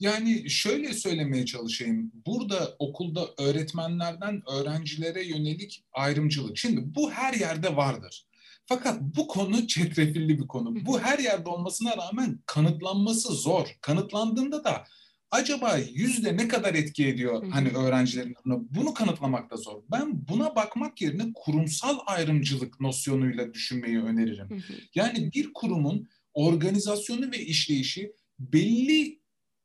Yani 0.00 0.50
şöyle 0.50 0.92
söylemeye 0.92 1.46
çalışayım. 1.46 2.12
Burada 2.26 2.76
okulda 2.78 3.28
öğretmenlerden 3.38 4.42
öğrencilere 4.52 5.26
yönelik 5.26 5.84
ayrımcılık. 5.92 6.58
Şimdi 6.58 6.94
bu 6.94 7.10
her 7.10 7.34
yerde 7.34 7.76
vardır. 7.76 8.26
Fakat 8.66 9.00
bu 9.00 9.26
konu 9.26 9.66
çetrefilli 9.66 10.38
bir 10.38 10.46
konu. 10.46 10.86
Bu 10.86 11.00
her 11.00 11.18
yerde 11.18 11.48
olmasına 11.48 11.96
rağmen 11.96 12.40
kanıtlanması 12.46 13.34
zor. 13.34 13.68
Kanıtlandığında 13.80 14.64
da 14.64 14.84
acaba 15.30 15.76
yüzde 15.76 16.36
ne 16.36 16.48
kadar 16.48 16.74
etki 16.74 17.06
ediyor 17.08 17.46
hani 17.50 17.68
öğrencilerin 17.68 18.34
bunu, 18.70 18.94
kanıtlamak 18.94 19.50
da 19.50 19.56
zor. 19.56 19.82
Ben 19.90 20.28
buna 20.28 20.56
bakmak 20.56 21.02
yerine 21.02 21.32
kurumsal 21.34 21.98
ayrımcılık 22.06 22.80
nosyonuyla 22.80 23.54
düşünmeyi 23.54 24.02
öneririm. 24.02 24.62
Yani 24.94 25.32
bir 25.32 25.52
kurumun 25.52 26.08
organizasyonu 26.34 27.32
ve 27.32 27.38
işleyişi 27.38 28.12
belli 28.38 29.21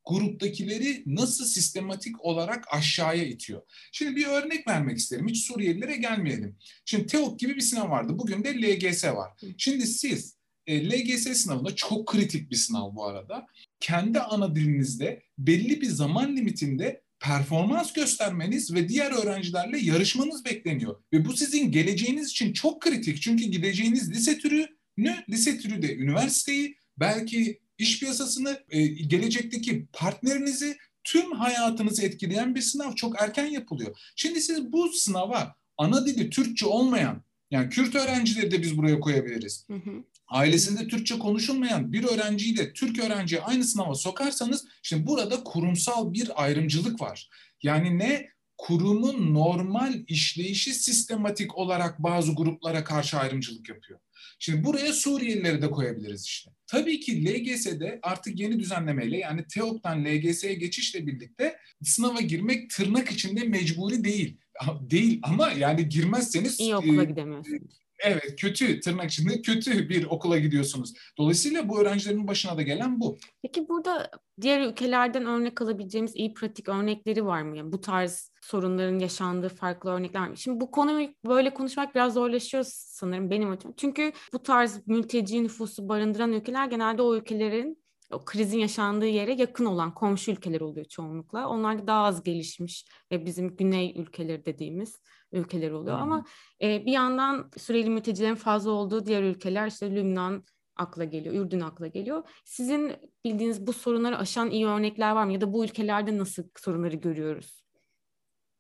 gruptakileri 0.07 1.03
nasıl 1.05 1.45
sistematik 1.45 2.25
olarak 2.25 2.65
aşağıya 2.71 3.23
itiyor. 3.23 3.61
Şimdi 3.91 4.15
bir 4.15 4.25
örnek 4.25 4.67
vermek 4.67 4.97
isterim. 4.97 5.27
Hiç 5.27 5.47
Suriyelilere 5.47 5.95
gelmeyelim. 5.95 6.55
Şimdi 6.85 7.05
TEOK 7.05 7.39
gibi 7.39 7.55
bir 7.55 7.61
sınav 7.61 7.89
vardı. 7.89 8.19
Bugün 8.19 8.43
de 8.43 8.53
LGS 8.53 9.03
var. 9.03 9.31
Şimdi 9.57 9.87
siz 9.87 10.37
e, 10.67 10.89
LGS 10.89 11.37
sınavında 11.37 11.75
çok 11.75 12.07
kritik 12.07 12.51
bir 12.51 12.55
sınav 12.55 12.95
bu 12.95 13.05
arada. 13.05 13.47
Kendi 13.79 14.19
ana 14.19 14.55
dilinizde 14.55 15.23
belli 15.37 15.81
bir 15.81 15.89
zaman 15.89 16.37
limitinde 16.37 17.01
performans 17.19 17.93
göstermeniz 17.93 18.73
ve 18.73 18.89
diğer 18.89 19.11
öğrencilerle 19.11 19.79
yarışmanız 19.79 20.45
bekleniyor. 20.45 20.95
Ve 21.13 21.25
bu 21.25 21.33
sizin 21.33 21.71
geleceğiniz 21.71 22.29
için 22.29 22.53
çok 22.53 22.81
kritik. 22.81 23.21
Çünkü 23.21 23.43
gideceğiniz 23.43 24.11
lise 24.11 24.37
türü 24.37 24.67
ne? 24.97 25.23
Lise 25.29 25.59
türü 25.59 25.81
de 25.81 25.95
üniversiteyi 25.95 26.75
belki 26.99 27.59
iş 27.77 27.99
piyasasını, 27.99 28.63
e, 28.69 28.87
gelecekteki 28.87 29.85
partnerinizi, 29.93 30.77
tüm 31.03 31.31
hayatınızı 31.31 32.05
etkileyen 32.05 32.55
bir 32.55 32.61
sınav 32.61 32.95
çok 32.95 33.21
erken 33.21 33.45
yapılıyor. 33.45 33.97
Şimdi 34.15 34.41
siz 34.41 34.71
bu 34.71 34.89
sınava 34.93 35.55
ana 35.77 36.05
dili 36.05 36.29
Türkçe 36.29 36.65
olmayan, 36.65 37.23
yani 37.51 37.69
Kürt 37.69 37.95
öğrencileri 37.95 38.51
de 38.51 38.61
biz 38.61 38.77
buraya 38.77 38.99
koyabiliriz. 38.99 39.65
Hı 39.67 39.73
hı. 39.73 40.03
Ailesinde 40.27 40.87
Türkçe 40.87 41.19
konuşulmayan 41.19 41.93
bir 41.93 42.03
öğrenciyi 42.03 42.57
de 42.57 42.73
Türk 42.73 42.99
öğrenciyi 42.99 43.41
aynı 43.41 43.63
sınava 43.63 43.95
sokarsanız, 43.95 44.65
şimdi 44.81 45.07
burada 45.07 45.43
kurumsal 45.43 46.13
bir 46.13 46.43
ayrımcılık 46.43 47.01
var. 47.01 47.29
Yani 47.63 47.97
ne 47.97 48.29
kurumun 48.57 49.33
normal 49.33 49.93
işleyişi 50.07 50.73
sistematik 50.73 51.57
olarak 51.57 52.03
bazı 52.03 52.31
gruplara 52.35 52.83
karşı 52.83 53.17
ayrımcılık 53.17 53.69
yapıyor. 53.69 53.99
Şimdi 54.39 54.63
buraya 54.63 54.93
Suriyelileri 54.93 55.61
de 55.61 55.71
koyabiliriz 55.71 56.25
işte. 56.25 56.51
Tabii 56.67 56.99
ki 56.99 57.25
LGS'de 57.25 57.99
artık 58.01 58.39
yeni 58.39 58.59
düzenlemeyle 58.59 59.17
yani 59.17 59.45
TEOK'tan 59.47 60.05
LGS'ye 60.05 60.53
geçişle 60.53 61.07
birlikte 61.07 61.57
sınava 61.83 62.21
girmek 62.21 62.69
tırnak 62.69 63.11
içinde 63.11 63.43
mecburi 63.43 64.03
değil. 64.03 64.37
Değil 64.81 65.19
ama 65.23 65.51
yani 65.51 65.89
girmezseniz... 65.89 66.59
İyi 66.59 66.75
okula 66.75 67.03
e, 67.03 67.05
gidemiyorsunuz. 67.05 67.87
Evet 67.99 68.35
kötü 68.37 68.79
tırnak 68.79 69.11
içinde 69.11 69.41
kötü 69.41 69.89
bir 69.89 70.05
okula 70.05 70.39
gidiyorsunuz. 70.39 70.93
Dolayısıyla 71.17 71.69
bu 71.69 71.81
öğrencilerin 71.81 72.27
başına 72.27 72.57
da 72.57 72.61
gelen 72.61 72.99
bu. 72.99 73.17
Peki 73.41 73.69
burada 73.69 74.11
diğer 74.41 74.61
ülkelerden 74.61 75.25
örnek 75.25 75.61
alabileceğimiz 75.61 76.15
iyi 76.15 76.33
pratik 76.33 76.69
örnekleri 76.69 77.25
var 77.25 77.41
mı? 77.41 77.57
Yani 77.57 77.71
bu 77.71 77.81
tarz 77.81 78.31
sorunların 78.47 78.99
yaşandığı 78.99 79.49
farklı 79.49 79.89
örnekler 79.89 80.29
var? 80.29 80.35
Şimdi 80.35 80.61
bu 80.61 80.71
konuyu 80.71 81.09
böyle 81.25 81.53
konuşmak 81.53 81.95
biraz 81.95 82.13
zorlaşıyor 82.13 82.63
sanırım 82.67 83.29
benim 83.29 83.51
açım. 83.51 83.73
Çünkü 83.77 84.11
bu 84.33 84.43
tarz 84.43 84.87
mülteci 84.87 85.43
nüfusu 85.43 85.89
barındıran 85.89 86.33
ülkeler 86.33 86.67
genelde 86.67 87.01
o 87.01 87.15
ülkelerin 87.15 87.83
o 88.11 88.25
krizin 88.25 88.59
yaşandığı 88.59 89.07
yere 89.07 89.33
yakın 89.33 89.65
olan 89.65 89.93
komşu 89.93 90.31
ülkeler 90.31 90.61
oluyor 90.61 90.85
çoğunlukla. 90.85 91.47
Onlar 91.47 91.79
da 91.79 91.87
daha 91.87 92.03
az 92.03 92.23
gelişmiş 92.23 92.85
ve 93.11 93.25
bizim 93.25 93.55
güney 93.55 93.93
ülkeleri 93.97 94.45
dediğimiz 94.45 95.01
ülkeler 95.31 95.71
oluyor. 95.71 95.95
Hmm. 95.95 96.03
Ama 96.03 96.25
e, 96.61 96.85
bir 96.85 96.91
yandan 96.91 97.51
Suriyeli 97.57 97.89
mültecilerin 97.89 98.35
fazla 98.35 98.71
olduğu 98.71 99.05
diğer 99.05 99.23
ülkeler 99.23 99.67
işte 99.67 99.95
Lübnan 99.95 100.43
akla 100.75 101.03
geliyor, 101.03 101.35
Ürdün 101.35 101.59
akla 101.59 101.87
geliyor. 101.87 102.23
Sizin 102.45 102.91
bildiğiniz 103.25 103.67
bu 103.67 103.73
sorunları 103.73 104.17
aşan 104.17 104.49
iyi 104.49 104.67
örnekler 104.67 105.11
var 105.11 105.25
mı? 105.25 105.33
Ya 105.33 105.41
da 105.41 105.53
bu 105.53 105.65
ülkelerde 105.65 106.17
nasıl 106.17 106.43
sorunları 106.57 106.95
görüyoruz? 106.95 107.66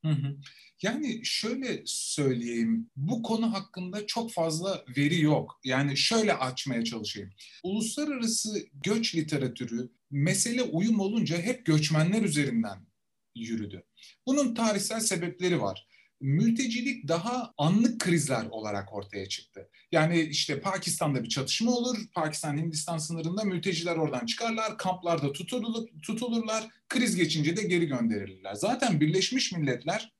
Hı 0.05 0.11
hı. 0.11 0.37
Yani 0.81 1.21
şöyle 1.23 1.81
söyleyeyim, 1.85 2.89
bu 2.95 3.23
konu 3.23 3.53
hakkında 3.53 4.07
çok 4.07 4.31
fazla 4.31 4.85
veri 4.97 5.21
yok. 5.21 5.59
Yani 5.63 5.97
şöyle 5.97 6.33
açmaya 6.33 6.83
çalışayım. 6.83 7.29
Uluslararası 7.63 8.67
göç 8.73 9.15
literatürü 9.15 9.89
mesele 10.11 10.63
uyum 10.63 10.99
olunca 10.99 11.37
hep 11.37 11.65
göçmenler 11.65 12.21
üzerinden 12.21 12.87
yürüdü. 13.35 13.83
Bunun 14.25 14.53
tarihsel 14.55 14.99
sebepleri 14.99 15.61
var 15.61 15.87
mültecilik 16.21 17.07
daha 17.07 17.53
anlık 17.57 17.99
krizler 18.01 18.45
olarak 18.45 18.93
ortaya 18.93 19.29
çıktı. 19.29 19.69
Yani 19.91 20.21
işte 20.21 20.61
Pakistan'da 20.61 21.23
bir 21.23 21.29
çatışma 21.29 21.71
olur, 21.71 21.97
Pakistan-Hindistan 22.13 22.97
sınırında 22.97 23.43
mülteciler 23.43 23.95
oradan 23.95 24.25
çıkarlar, 24.25 24.77
kamplarda 24.77 25.31
tutulur, 25.31 25.87
tutulurlar, 26.01 26.67
kriz 26.89 27.15
geçince 27.15 27.57
de 27.57 27.63
geri 27.63 27.85
gönderilirler. 27.85 28.53
Zaten 28.53 29.01
Birleşmiş 29.01 29.51
Milletler 29.51 30.13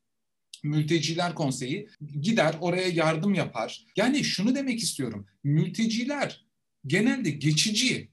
Mülteciler 0.64 1.36
Konseyi 1.36 1.90
gider 2.22 2.56
oraya 2.62 2.88
yardım 2.88 3.34
yapar. 3.34 3.86
Yani 3.96 4.24
şunu 4.24 4.56
demek 4.56 4.80
istiyorum. 4.80 5.28
Mülteciler 5.44 6.46
genelde 6.88 7.30
geçici, 7.30 8.10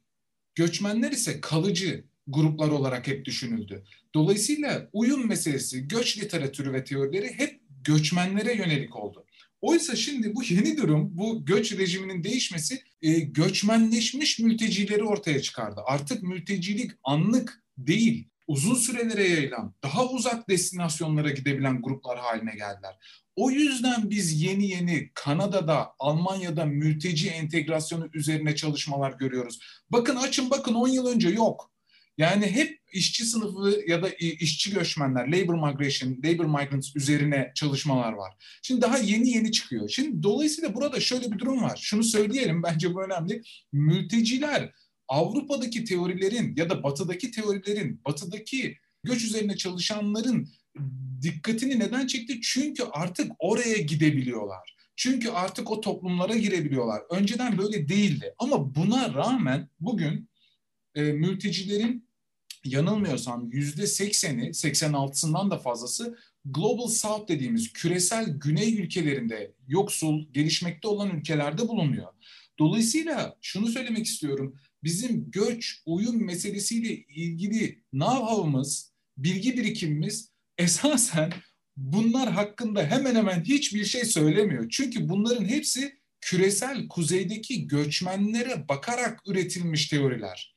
göçmenler 0.54 1.12
ise 1.12 1.40
kalıcı 1.40 2.04
gruplar 2.26 2.68
olarak 2.68 3.06
hep 3.06 3.24
düşünüldü. 3.24 3.84
Dolayısıyla 4.14 4.90
uyum 4.92 5.28
meselesi, 5.28 5.88
göç 5.88 6.18
literatürü 6.18 6.72
ve 6.72 6.84
teorileri 6.84 7.38
hep 7.38 7.60
göçmenlere 7.84 8.54
yönelik 8.54 8.96
oldu. 8.96 9.23
Oysa 9.64 9.96
şimdi 9.96 10.34
bu 10.34 10.42
yeni 10.42 10.76
durum, 10.76 11.10
bu 11.16 11.44
göç 11.44 11.72
rejiminin 11.78 12.24
değişmesi 12.24 12.82
e, 13.02 13.12
göçmenleşmiş 13.20 14.38
mültecileri 14.38 15.04
ortaya 15.04 15.42
çıkardı. 15.42 15.80
Artık 15.86 16.22
mültecilik 16.22 16.90
anlık 17.04 17.62
değil, 17.78 18.28
uzun 18.46 18.74
sürelere 18.74 19.28
yayılan, 19.28 19.74
daha 19.82 20.06
uzak 20.06 20.48
destinasyonlara 20.48 21.30
gidebilen 21.30 21.82
gruplar 21.82 22.18
haline 22.18 22.50
geldiler. 22.50 22.98
O 23.36 23.50
yüzden 23.50 24.10
biz 24.10 24.42
yeni 24.42 24.66
yeni 24.70 25.10
Kanada'da, 25.14 25.94
Almanya'da 25.98 26.64
mülteci 26.64 27.28
entegrasyonu 27.28 28.08
üzerine 28.14 28.56
çalışmalar 28.56 29.12
görüyoruz. 29.12 29.58
Bakın 29.90 30.16
açın 30.16 30.50
bakın 30.50 30.74
10 30.74 30.88
yıl 30.88 31.06
önce 31.06 31.28
yok. 31.28 31.73
Yani 32.18 32.46
hep 32.46 32.80
işçi 32.92 33.24
sınıfı 33.24 33.80
ya 33.86 34.02
da 34.02 34.08
işçi 34.18 34.74
göçmenler, 34.74 35.26
labor 35.26 35.54
migration, 35.54 36.16
labor 36.24 36.44
migrants 36.44 36.96
üzerine 36.96 37.52
çalışmalar 37.54 38.12
var. 38.12 38.32
Şimdi 38.62 38.80
daha 38.80 38.98
yeni 38.98 39.30
yeni 39.30 39.52
çıkıyor. 39.52 39.88
Şimdi 39.88 40.22
dolayısıyla 40.22 40.74
burada 40.74 41.00
şöyle 41.00 41.32
bir 41.32 41.38
durum 41.38 41.62
var. 41.62 41.78
Şunu 41.82 42.04
söyleyelim 42.04 42.62
bence 42.62 42.94
bu 42.94 43.04
önemli. 43.04 43.42
Mülteciler 43.72 44.72
Avrupa'daki 45.08 45.84
teorilerin 45.84 46.54
ya 46.56 46.70
da 46.70 46.82
batıdaki 46.82 47.30
teorilerin, 47.30 48.00
batıdaki 48.04 48.78
göç 49.04 49.24
üzerine 49.24 49.56
çalışanların 49.56 50.48
dikkatini 51.22 51.78
neden 51.78 52.06
çekti? 52.06 52.40
Çünkü 52.42 52.82
artık 52.92 53.32
oraya 53.38 53.76
gidebiliyorlar. 53.76 54.76
Çünkü 54.96 55.30
artık 55.30 55.70
o 55.70 55.80
toplumlara 55.80 56.36
girebiliyorlar. 56.36 57.02
Önceden 57.10 57.58
böyle 57.58 57.88
değildi. 57.88 58.34
Ama 58.38 58.74
buna 58.74 59.14
rağmen 59.14 59.68
bugün 59.80 60.28
e, 60.94 61.02
mültecilerin 61.02 62.08
yanılmıyorsam 62.64 63.50
yüzde 63.52 63.86
sekseni, 63.86 64.48
86'sından 64.48 65.50
da 65.50 65.58
fazlası 65.58 66.18
Global 66.44 66.86
South 66.86 67.28
dediğimiz 67.28 67.72
küresel 67.72 68.26
güney 68.28 68.78
ülkelerinde 68.78 69.54
yoksul, 69.68 70.32
gelişmekte 70.32 70.88
olan 70.88 71.10
ülkelerde 71.10 71.68
bulunuyor. 71.68 72.08
Dolayısıyla 72.58 73.36
şunu 73.42 73.66
söylemek 73.66 74.06
istiyorum. 74.06 74.56
Bizim 74.84 75.30
göç, 75.30 75.82
uyum 75.86 76.24
meselesiyle 76.24 76.94
ilgili 76.94 77.82
know-how'ımız, 77.92 78.92
bilgi 79.16 79.56
birikimimiz 79.56 80.30
esasen 80.58 81.32
bunlar 81.76 82.32
hakkında 82.32 82.86
hemen 82.86 83.14
hemen 83.14 83.44
hiçbir 83.44 83.84
şey 83.84 84.04
söylemiyor. 84.04 84.68
Çünkü 84.70 85.08
bunların 85.08 85.44
hepsi 85.44 85.98
küresel 86.20 86.88
kuzeydeki 86.88 87.66
göçmenlere 87.66 88.68
bakarak 88.68 89.20
üretilmiş 89.26 89.88
teoriler. 89.88 90.54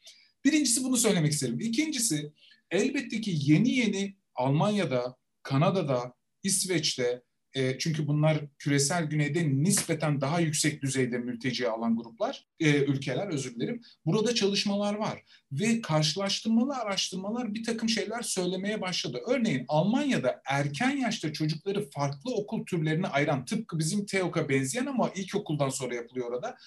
Birincisi 0.47 0.83
bunu 0.83 0.97
söylemek 0.97 1.31
isterim. 1.31 1.59
İkincisi 1.59 2.31
elbette 2.71 3.21
ki 3.21 3.35
yeni 3.37 3.69
yeni 3.69 4.15
Almanya'da, 4.35 5.17
Kanada'da, 5.43 6.13
İsveç'te 6.43 7.21
e, 7.53 7.77
çünkü 7.77 8.07
bunlar 8.07 8.37
küresel 8.57 9.03
güneyde 9.03 9.49
nispeten 9.49 10.21
daha 10.21 10.39
yüksek 10.39 10.81
düzeyde 10.81 11.17
mülteci 11.17 11.69
alan 11.69 11.97
gruplar, 11.97 12.47
e, 12.59 12.83
ülkeler 12.83 13.27
özür 13.27 13.55
dilerim. 13.55 13.81
Burada 14.05 14.35
çalışmalar 14.35 14.93
var 14.93 15.23
ve 15.51 15.81
karşılaştırmalı 15.81 16.75
araştırmalar 16.75 17.53
bir 17.53 17.63
takım 17.63 17.89
şeyler 17.89 18.21
söylemeye 18.21 18.81
başladı. 18.81 19.21
Örneğin 19.27 19.65
Almanya'da 19.67 20.41
erken 20.45 20.97
yaşta 20.97 21.33
çocukları 21.33 21.89
farklı 21.89 22.35
okul 22.35 22.65
türlerine 22.65 23.07
ayıran 23.07 23.45
tıpkı 23.45 23.79
bizim 23.79 24.05
TEOK'a 24.05 24.49
benzeyen 24.49 24.85
ama 24.85 25.09
ilkokuldan 25.15 25.69
sonra 25.69 25.95
yapılıyor 25.95 26.31
orada 26.31 26.57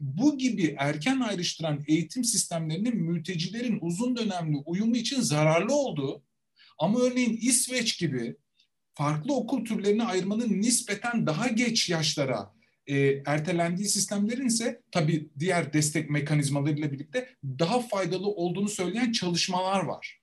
bu 0.00 0.38
gibi 0.38 0.76
erken 0.78 1.20
ayrıştıran 1.20 1.84
eğitim 1.88 2.24
sistemlerinin 2.24 2.96
mültecilerin 2.96 3.78
uzun 3.80 4.16
dönemli 4.16 4.56
uyumu 4.56 4.96
için 4.96 5.20
zararlı 5.20 5.74
olduğu 5.74 6.22
ama 6.78 7.00
örneğin 7.00 7.38
İsveç 7.42 7.98
gibi 7.98 8.36
farklı 8.94 9.34
okul 9.34 9.64
türlerine 9.64 10.04
ayırmanın 10.04 10.60
nispeten 10.60 11.26
daha 11.26 11.48
geç 11.48 11.88
yaşlara 11.88 12.52
e, 12.86 13.22
ertelendiği 13.26 13.88
sistemlerin 13.88 14.46
ise 14.46 14.82
tabii 14.92 15.30
diğer 15.38 15.72
destek 15.72 16.10
mekanizmalarıyla 16.10 16.92
birlikte 16.92 17.28
daha 17.44 17.80
faydalı 17.80 18.28
olduğunu 18.28 18.68
söyleyen 18.68 19.12
çalışmalar 19.12 19.84
var. 19.84 20.20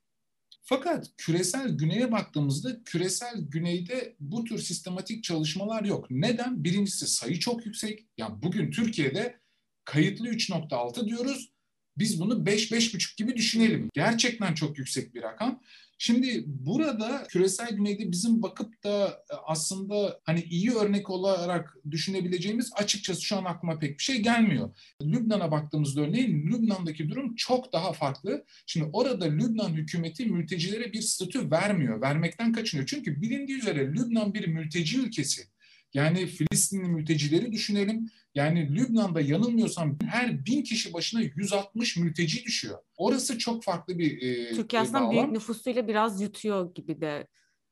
Fakat 0.62 1.08
küresel 1.18 1.70
güneye 1.70 2.12
baktığımızda 2.12 2.84
küresel 2.84 3.42
güneyde 3.42 4.16
bu 4.20 4.44
tür 4.44 4.58
sistematik 4.58 5.24
çalışmalar 5.24 5.84
yok. 5.84 6.12
Neden? 6.12 6.64
Birincisi 6.64 7.08
sayı 7.08 7.40
çok 7.40 7.66
yüksek. 7.66 8.06
Yani 8.18 8.42
bugün 8.42 8.72
Türkiye'de 8.72 9.40
kayıtlı 9.88 10.28
3.6 10.28 11.08
diyoruz. 11.08 11.50
Biz 11.98 12.20
bunu 12.20 12.34
5-5.5 12.34 13.18
gibi 13.18 13.36
düşünelim. 13.36 13.90
Gerçekten 13.94 14.54
çok 14.54 14.78
yüksek 14.78 15.16
bir 15.16 15.22
rakam. 15.22 15.62
Şimdi 15.98 16.44
burada 16.46 17.24
küresel 17.30 17.70
güneyde 17.70 18.12
bizim 18.12 18.42
bakıp 18.42 18.84
da 18.84 19.08
e, 19.08 19.36
aslında 19.46 20.20
hani 20.24 20.42
iyi 20.42 20.72
örnek 20.72 21.10
olarak 21.10 21.78
düşünebileceğimiz 21.92 22.72
açıkçası 22.76 23.22
şu 23.22 23.38
an 23.38 23.46
aklıma 23.46 23.80
pek 23.80 23.98
bir 23.98 24.04
şey 24.04 24.22
gelmiyor. 24.22 24.70
Lübnan'a 25.04 25.52
baktığımızda 25.52 26.02
örneğin 26.02 26.48
Lübnan'daki 26.48 27.10
durum 27.10 27.36
çok 27.36 27.74
daha 27.74 27.94
farklı. 27.94 28.46
Şimdi 28.66 28.90
orada 28.94 29.26
Lübnan 29.26 29.74
hükümeti 29.74 30.26
mültecilere 30.26 30.94
bir 30.94 31.02
statü 31.02 31.52
vermiyor, 31.52 32.02
vermekten 32.02 32.54
kaçınıyor. 32.54 32.88
Çünkü 32.88 33.22
bilindiği 33.22 33.58
üzere 33.58 33.88
Lübnan 33.88 34.34
bir 34.34 34.48
mülteci 34.48 35.00
ülkesi. 35.00 35.57
Yani 35.94 36.28
Filistinli 36.28 36.88
mültecileri 36.88 37.52
düşünelim. 37.52 38.10
Yani 38.36 38.76
Lübnan'da 38.76 39.22
yanılmıyorsam 39.22 39.98
her 40.10 40.46
bin 40.46 40.64
kişi 40.64 40.94
başına 40.94 41.22
160 41.22 41.98
mülteci 41.98 42.44
düşüyor. 42.46 42.78
Orası 42.98 43.38
çok 43.38 43.64
farklı 43.64 44.00
bir 44.00 44.22
e, 44.22 44.56
Türkiye 44.56 44.82
aslında 44.82 45.00
bağlam. 45.00 45.12
büyük 45.12 45.32
nüfusuyla 45.32 45.88
biraz 45.88 46.22
yutuyor 46.22 46.76
gibi 46.76 47.02
de 47.02 47.28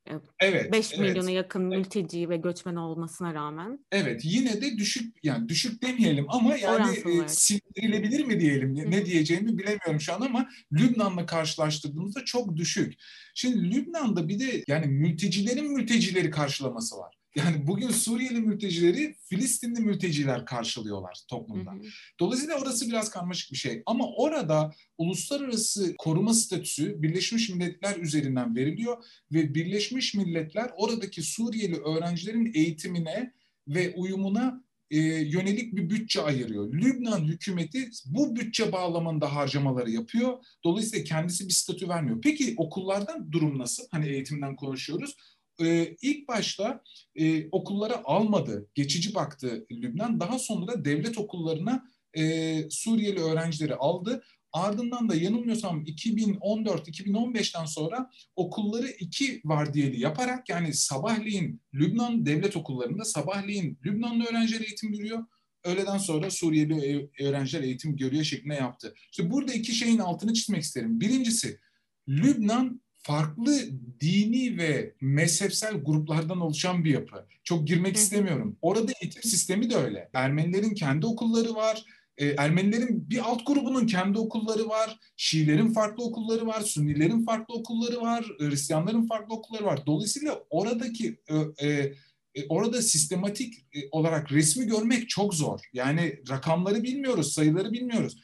e, 0.09 0.13
Evet. 0.39 0.71
5 0.71 0.93
evet. 0.93 0.99
milyona 0.99 1.31
yakın 1.31 1.61
mülteci 1.61 2.29
ve 2.29 2.37
göçmen 2.37 2.75
olmasına 2.75 3.33
rağmen. 3.33 3.85
Evet 3.91 4.21
yine 4.23 4.61
de 4.61 4.77
düşük 4.77 5.15
yani 5.23 5.49
düşük 5.49 5.81
demeyelim 5.81 6.25
ama 6.29 6.55
yani 6.55 6.97
e, 6.97 7.27
sindirilebilir 7.27 8.25
mi 8.25 8.39
diyelim 8.39 8.77
Hı. 8.77 8.91
ne 8.91 9.05
diyeceğimi 9.05 9.57
bilemiyorum 9.57 10.01
şu 10.01 10.13
an 10.13 10.21
ama 10.21 10.49
Lübnan'la 10.73 11.25
karşılaştırdığımızda 11.25 12.25
çok 12.25 12.55
düşük. 12.55 12.93
Şimdi 13.33 13.75
Lübnan'da 13.75 14.27
bir 14.27 14.39
de 14.39 14.63
yani 14.67 14.85
mültecilerin 14.85 15.71
mültecileri 15.71 16.29
karşılaması 16.29 16.97
var. 16.97 17.15
Yani 17.35 17.67
bugün 17.67 17.89
Suriyeli 17.89 18.39
mültecileri 18.39 19.15
Filistinli 19.29 19.79
mülteciler 19.79 20.45
karşılıyorlar 20.45 21.19
toplumda. 21.27 21.71
Hı 21.71 21.75
hı. 21.75 21.81
Dolayısıyla 22.19 22.61
orası 22.61 22.87
biraz 22.87 23.09
karmaşık 23.09 23.51
bir 23.51 23.57
şey. 23.57 23.83
Ama 23.85 24.07
orada 24.07 24.71
uluslararası 24.97 25.95
koruma 25.97 26.33
statüsü 26.33 27.01
Birleşmiş 27.01 27.49
Milletler 27.49 27.97
üzerinden 27.97 28.55
veriliyor 28.55 29.03
ve 29.31 29.55
Birleşmiş 29.55 30.13
Milletler 30.13 30.71
oradaki 30.77 31.21
Suriyeli 31.21 31.75
öğrencilerin 31.75 32.51
eğitimine 32.53 33.33
ve 33.67 33.93
uyumuna 33.95 34.65
e, 34.91 34.99
yönelik 35.01 35.75
bir 35.75 35.89
bütçe 35.89 36.21
ayırıyor. 36.21 36.73
Lübnan 36.73 37.23
hükümeti 37.23 37.89
bu 38.05 38.35
bütçe 38.35 38.71
bağlamında 38.71 39.35
harcamaları 39.35 39.91
yapıyor. 39.91 40.45
Dolayısıyla 40.63 41.03
kendisi 41.03 41.47
bir 41.47 41.53
statü 41.53 41.89
vermiyor. 41.89 42.21
Peki 42.23 42.53
okullardan 42.57 43.31
durum 43.31 43.59
nasıl? 43.59 43.83
Hani 43.91 44.07
eğitimden 44.07 44.55
konuşuyoruz 44.55 45.15
e, 45.61 45.95
ilk 46.01 46.27
başta 46.27 46.83
e, 47.15 47.49
okullara 47.49 48.01
almadı, 48.03 48.67
geçici 48.75 49.15
baktı 49.15 49.65
Lübnan. 49.71 50.19
Daha 50.19 50.39
sonra 50.39 50.85
devlet 50.85 51.17
okullarına 51.17 51.85
e, 52.17 52.63
Suriyeli 52.69 53.19
öğrencileri 53.19 53.75
aldı. 53.75 54.23
Ardından 54.53 55.09
da 55.09 55.15
yanılmıyorsam 55.15 55.83
2014-2015'ten 55.83 57.65
sonra 57.65 58.09
okulları 58.35 58.87
iki 58.87 59.41
vardiyeli 59.45 59.99
yaparak 59.99 60.49
yani 60.49 60.73
sabahleyin 60.73 61.61
Lübnan 61.73 62.25
devlet 62.25 62.57
okullarında 62.57 63.05
sabahleyin 63.05 63.79
Lübnanlı 63.85 64.25
öğrenciler 64.25 64.61
eğitim 64.61 64.91
görüyor. 64.91 65.25
Öğleden 65.63 65.97
sonra 65.97 66.31
Suriyeli 66.31 67.09
öğrenciler 67.19 67.63
eğitim 67.63 67.97
görüyor 67.97 68.23
şeklinde 68.23 68.53
yaptı. 68.53 68.93
İşte 69.11 69.31
burada 69.31 69.53
iki 69.53 69.71
şeyin 69.71 69.99
altını 69.99 70.33
çizmek 70.33 70.61
isterim. 70.61 70.99
Birincisi 70.99 71.59
Lübnan 72.07 72.81
farklı 73.05 73.59
dini 74.01 74.57
ve 74.57 74.93
mezhepsel 75.01 75.73
gruplardan 75.73 76.41
oluşan 76.41 76.83
bir 76.83 76.91
yapı. 76.91 77.25
Çok 77.43 77.67
girmek 77.67 77.95
istemiyorum. 77.95 78.57
Orada 78.61 78.91
eğitim 79.01 79.23
sistemi 79.23 79.69
de 79.69 79.75
öyle. 79.75 80.09
Ermenilerin 80.13 80.73
kendi 80.73 81.05
okulları 81.05 81.55
var. 81.55 81.85
E, 82.17 82.25
Ermenilerin 82.27 83.09
bir 83.09 83.19
alt 83.19 83.47
grubunun 83.47 83.87
kendi 83.87 84.19
okulları 84.19 84.69
var. 84.69 84.99
Şiilerin 85.17 85.73
farklı 85.73 86.03
okulları 86.03 86.47
var. 86.47 86.61
Sünnilerin 86.61 87.25
farklı 87.25 87.53
okulları 87.53 88.01
var. 88.01 88.25
Hristiyanların 88.39 89.07
farklı 89.07 89.35
okulları 89.35 89.65
var. 89.65 89.85
Dolayısıyla 89.85 90.43
oradaki 90.49 91.17
e, 91.59 91.67
e, 91.67 92.47
orada 92.49 92.81
sistematik 92.81 93.53
e, 93.73 93.79
olarak 93.91 94.31
resmi 94.31 94.67
görmek 94.67 95.09
çok 95.09 95.33
zor. 95.33 95.59
Yani 95.73 96.19
rakamları 96.29 96.83
bilmiyoruz, 96.83 97.33
sayıları 97.33 97.71
bilmiyoruz. 97.71 98.17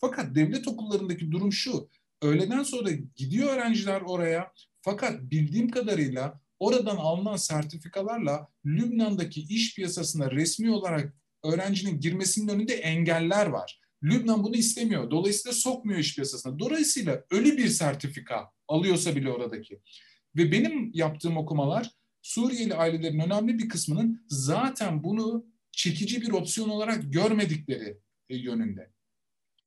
Fakat 0.00 0.34
devlet 0.34 0.68
okullarındaki 0.68 1.30
durum 1.30 1.52
şu. 1.52 1.88
Öğleden 2.22 2.62
sonra 2.62 2.90
gidiyor 3.16 3.52
öğrenciler 3.52 4.00
oraya. 4.00 4.52
Fakat 4.80 5.20
bildiğim 5.20 5.70
kadarıyla 5.70 6.40
oradan 6.58 6.96
alınan 6.96 7.36
sertifikalarla 7.36 8.48
Lübnan'daki 8.66 9.40
iş 9.40 9.74
piyasasına 9.74 10.30
resmi 10.30 10.70
olarak 10.70 11.14
öğrencinin 11.44 12.00
girmesinin 12.00 12.48
önünde 12.48 12.74
engeller 12.74 13.46
var. 13.46 13.80
Lübnan 14.02 14.44
bunu 14.44 14.56
istemiyor. 14.56 15.10
Dolayısıyla 15.10 15.54
sokmuyor 15.54 15.98
iş 15.98 16.14
piyasasına. 16.14 16.58
Dolayısıyla 16.58 17.24
ölü 17.30 17.56
bir 17.56 17.68
sertifika 17.68 18.50
alıyorsa 18.68 19.16
bile 19.16 19.30
oradaki. 19.30 19.80
Ve 20.36 20.52
benim 20.52 20.90
yaptığım 20.94 21.36
okumalar 21.36 21.90
Suriyeli 22.22 22.74
ailelerin 22.74 23.18
önemli 23.18 23.58
bir 23.58 23.68
kısmının 23.68 24.26
zaten 24.28 25.02
bunu 25.02 25.46
çekici 25.72 26.22
bir 26.22 26.30
opsiyon 26.30 26.68
olarak 26.68 27.12
görmedikleri 27.12 27.98
e, 28.28 28.36
yönünde. 28.36 28.90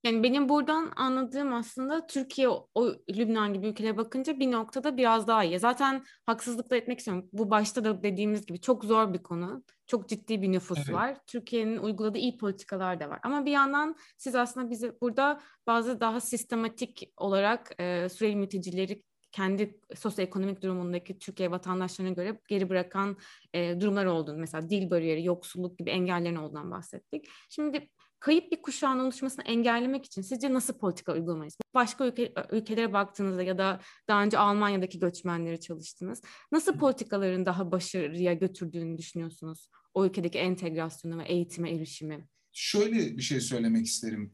Yani 0.03 0.23
benim 0.23 0.49
buradan 0.49 0.91
anladığım 0.95 1.53
aslında 1.53 2.07
Türkiye 2.07 2.49
o 2.49 2.67
Lübnan 3.09 3.53
gibi 3.53 3.67
ülkelere 3.67 3.97
bakınca 3.97 4.39
bir 4.39 4.51
noktada 4.51 4.97
biraz 4.97 5.27
daha 5.27 5.43
iyi. 5.43 5.59
Zaten 5.59 6.03
haksızlık 6.25 6.71
da 6.71 6.75
etmek 6.75 6.99
istiyorum. 6.99 7.29
Bu 7.33 7.49
başta 7.49 7.83
da 7.83 8.03
dediğimiz 8.03 8.45
gibi 8.45 8.61
çok 8.61 8.85
zor 8.85 9.13
bir 9.13 9.23
konu. 9.23 9.63
Çok 9.87 10.09
ciddi 10.09 10.41
bir 10.41 10.51
nüfus 10.51 10.77
evet. 10.77 10.93
var. 10.93 11.17
Türkiye'nin 11.27 11.77
uyguladığı 11.77 12.17
iyi 12.17 12.37
politikalar 12.37 12.99
da 12.99 13.09
var. 13.09 13.19
Ama 13.23 13.45
bir 13.45 13.51
yandan 13.51 13.95
siz 14.17 14.35
aslında 14.35 14.69
bizi 14.69 15.01
burada 15.01 15.41
bazı 15.67 15.99
daha 15.99 16.19
sistematik 16.19 17.13
olarak 17.17 17.71
e, 17.79 18.09
Suriyeli 18.09 18.35
mültecileri 18.35 19.03
kendi 19.31 19.79
sosyoekonomik 19.95 20.61
durumundaki 20.61 21.19
Türkiye 21.19 21.51
vatandaşlarına 21.51 22.13
göre 22.13 22.39
geri 22.47 22.69
bırakan 22.69 23.17
e, 23.53 23.81
durumlar 23.81 24.05
olduğunu 24.05 24.37
mesela 24.37 24.69
dil 24.69 24.89
bariyeri, 24.89 25.25
yoksulluk 25.25 25.77
gibi 25.79 25.89
engellerin 25.89 26.35
olduğundan 26.35 26.71
bahsettik. 26.71 27.25
Şimdi 27.49 27.89
kayıp 28.21 28.51
bir 28.51 28.61
kuşağın 28.61 28.99
oluşmasını 28.99 29.45
engellemek 29.45 30.05
için 30.05 30.21
sizce 30.21 30.53
nasıl 30.53 30.73
politika 30.73 31.13
uygulamayız? 31.13 31.57
Başka 31.73 32.07
ülke, 32.07 32.33
ülkelere 32.51 32.93
baktığınızda 32.93 33.43
ya 33.43 33.57
da 33.57 33.81
daha 34.07 34.23
önce 34.23 34.37
Almanya'daki 34.37 34.99
göçmenleri 34.99 35.59
çalıştınız. 35.59 36.21
Nasıl 36.51 36.77
politikaların 36.77 37.45
daha 37.45 37.71
başarıya 37.71 38.33
götürdüğünü 38.33 38.97
düşünüyorsunuz? 38.97 39.69
O 39.93 40.05
ülkedeki 40.05 40.37
entegrasyonu 40.37 41.17
ve 41.17 41.23
eğitime 41.23 41.71
erişimi. 41.71 42.27
Şöyle 42.51 43.17
bir 43.17 43.21
şey 43.21 43.41
söylemek 43.41 43.85
isterim. 43.85 44.33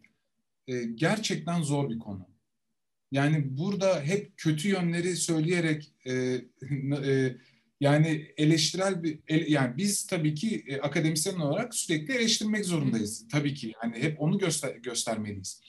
Ee, 0.67 0.83
gerçekten 0.83 1.61
zor 1.61 1.89
bir 1.89 1.99
konu. 1.99 2.27
Yani 3.11 3.57
burada 3.57 4.01
hep 4.01 4.37
kötü 4.37 4.69
yönleri 4.69 5.15
söyleyerek 5.15 5.93
e, 6.05 6.13
e, 7.05 7.37
yani 7.79 8.27
eleştirel 8.37 9.03
bir 9.03 9.19
el, 9.27 9.47
yani 9.47 9.77
biz 9.77 10.07
tabii 10.07 10.35
ki 10.35 10.63
e, 10.67 10.77
akademisyen 10.77 11.35
olarak 11.35 11.75
sürekli 11.75 12.13
eleştirmek 12.13 12.65
zorundayız. 12.65 13.23
Hı. 13.23 13.27
Tabii 13.27 13.53
ki 13.53 13.73
yani 13.83 14.03
hep 14.03 14.21
onu 14.21 14.37
göster 14.37 14.75
göstermeliyiz. 14.75 15.61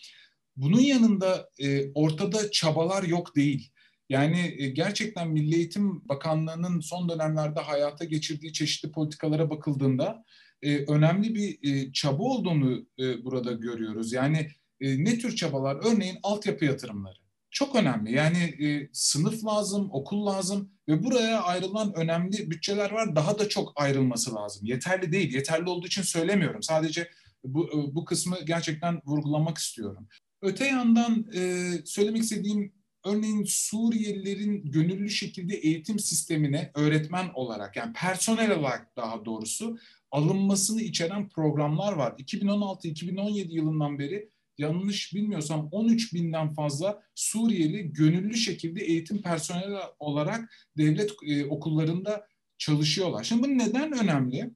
Bunun 0.57 0.81
yanında 0.81 1.51
e, 1.59 1.93
ortada 1.93 2.51
çabalar 2.51 3.03
yok 3.03 3.37
değil. 3.37 3.71
Yani 4.09 4.55
e, 4.59 4.69
gerçekten 4.69 5.31
Milli 5.31 5.55
Eğitim 5.55 6.09
Bakanlığı'nın 6.09 6.81
son 6.81 7.09
dönemlerde 7.09 7.61
hayata 7.61 8.05
geçirdiği 8.05 8.53
çeşitli 8.53 8.93
politikalara 8.93 9.51
bakıldığında 9.51 10.25
e, 10.63 10.77
önemli 10.77 11.35
bir 11.35 11.59
e, 11.63 11.93
çaba 11.93 12.23
olduğunu 12.23 12.87
e, 12.99 13.25
burada 13.25 13.53
görüyoruz. 13.53 14.13
Yani 14.13 14.51
e, 14.81 15.05
ne 15.05 15.19
tür 15.19 15.37
çabalar? 15.37 15.77
Örneğin 15.85 16.19
altyapı 16.23 16.65
yatırımları 16.65 17.28
çok 17.51 17.77
önemli. 17.77 18.13
Yani 18.13 18.39
e, 18.39 18.89
sınıf 18.93 19.45
lazım, 19.45 19.89
okul 19.93 20.27
lazım 20.27 20.71
ve 20.89 21.05
buraya 21.05 21.43
ayrılan 21.43 21.93
önemli 21.95 22.51
bütçeler 22.51 22.91
var. 22.91 23.17
Daha 23.17 23.39
da 23.39 23.49
çok 23.49 23.73
ayrılması 23.77 24.35
lazım. 24.35 24.67
Yeterli 24.67 25.13
değil. 25.13 25.35
Yeterli 25.35 25.69
olduğu 25.69 25.87
için 25.87 26.03
söylemiyorum. 26.03 26.63
Sadece 26.63 27.11
bu, 27.45 27.67
e, 27.69 27.95
bu 27.95 28.05
kısmı 28.05 28.37
gerçekten 28.45 29.01
vurgulamak 29.07 29.59
istiyorum. 29.59 30.09
Öte 30.43 30.67
yandan 30.67 31.27
e, 31.35 31.73
söylemek 31.85 32.23
istediğim 32.23 32.73
örneğin 33.05 33.45
Suriyelilerin 33.45 34.71
gönüllü 34.71 35.11
şekilde 35.11 35.55
eğitim 35.55 35.99
sistemine 35.99 36.71
öğretmen 36.75 37.31
olarak 37.35 37.77
yani 37.77 37.93
personel 37.93 38.59
olarak 38.59 38.97
daha 38.97 39.25
doğrusu 39.25 39.79
alınmasını 40.11 40.83
içeren 40.83 41.29
programlar 41.29 41.93
var. 41.93 42.13
2016-2017 42.13 43.53
yılından 43.53 43.99
beri 43.99 44.31
yanlış 44.59 45.15
bilmiyorsam 45.15 45.69
13 45.73 46.15
binden 46.15 46.55
fazla 46.55 47.03
Suriyeli 47.15 47.93
gönüllü 47.93 48.37
şekilde 48.37 48.85
eğitim 48.85 49.23
personeli 49.23 49.79
olarak 49.99 50.51
devlet 50.77 51.11
e, 51.27 51.45
okullarında 51.45 52.27
çalışıyorlar. 52.59 53.25
Şimdi 53.25 53.43
bu 53.43 53.59
neden 53.59 53.93
önemli? 53.93 54.51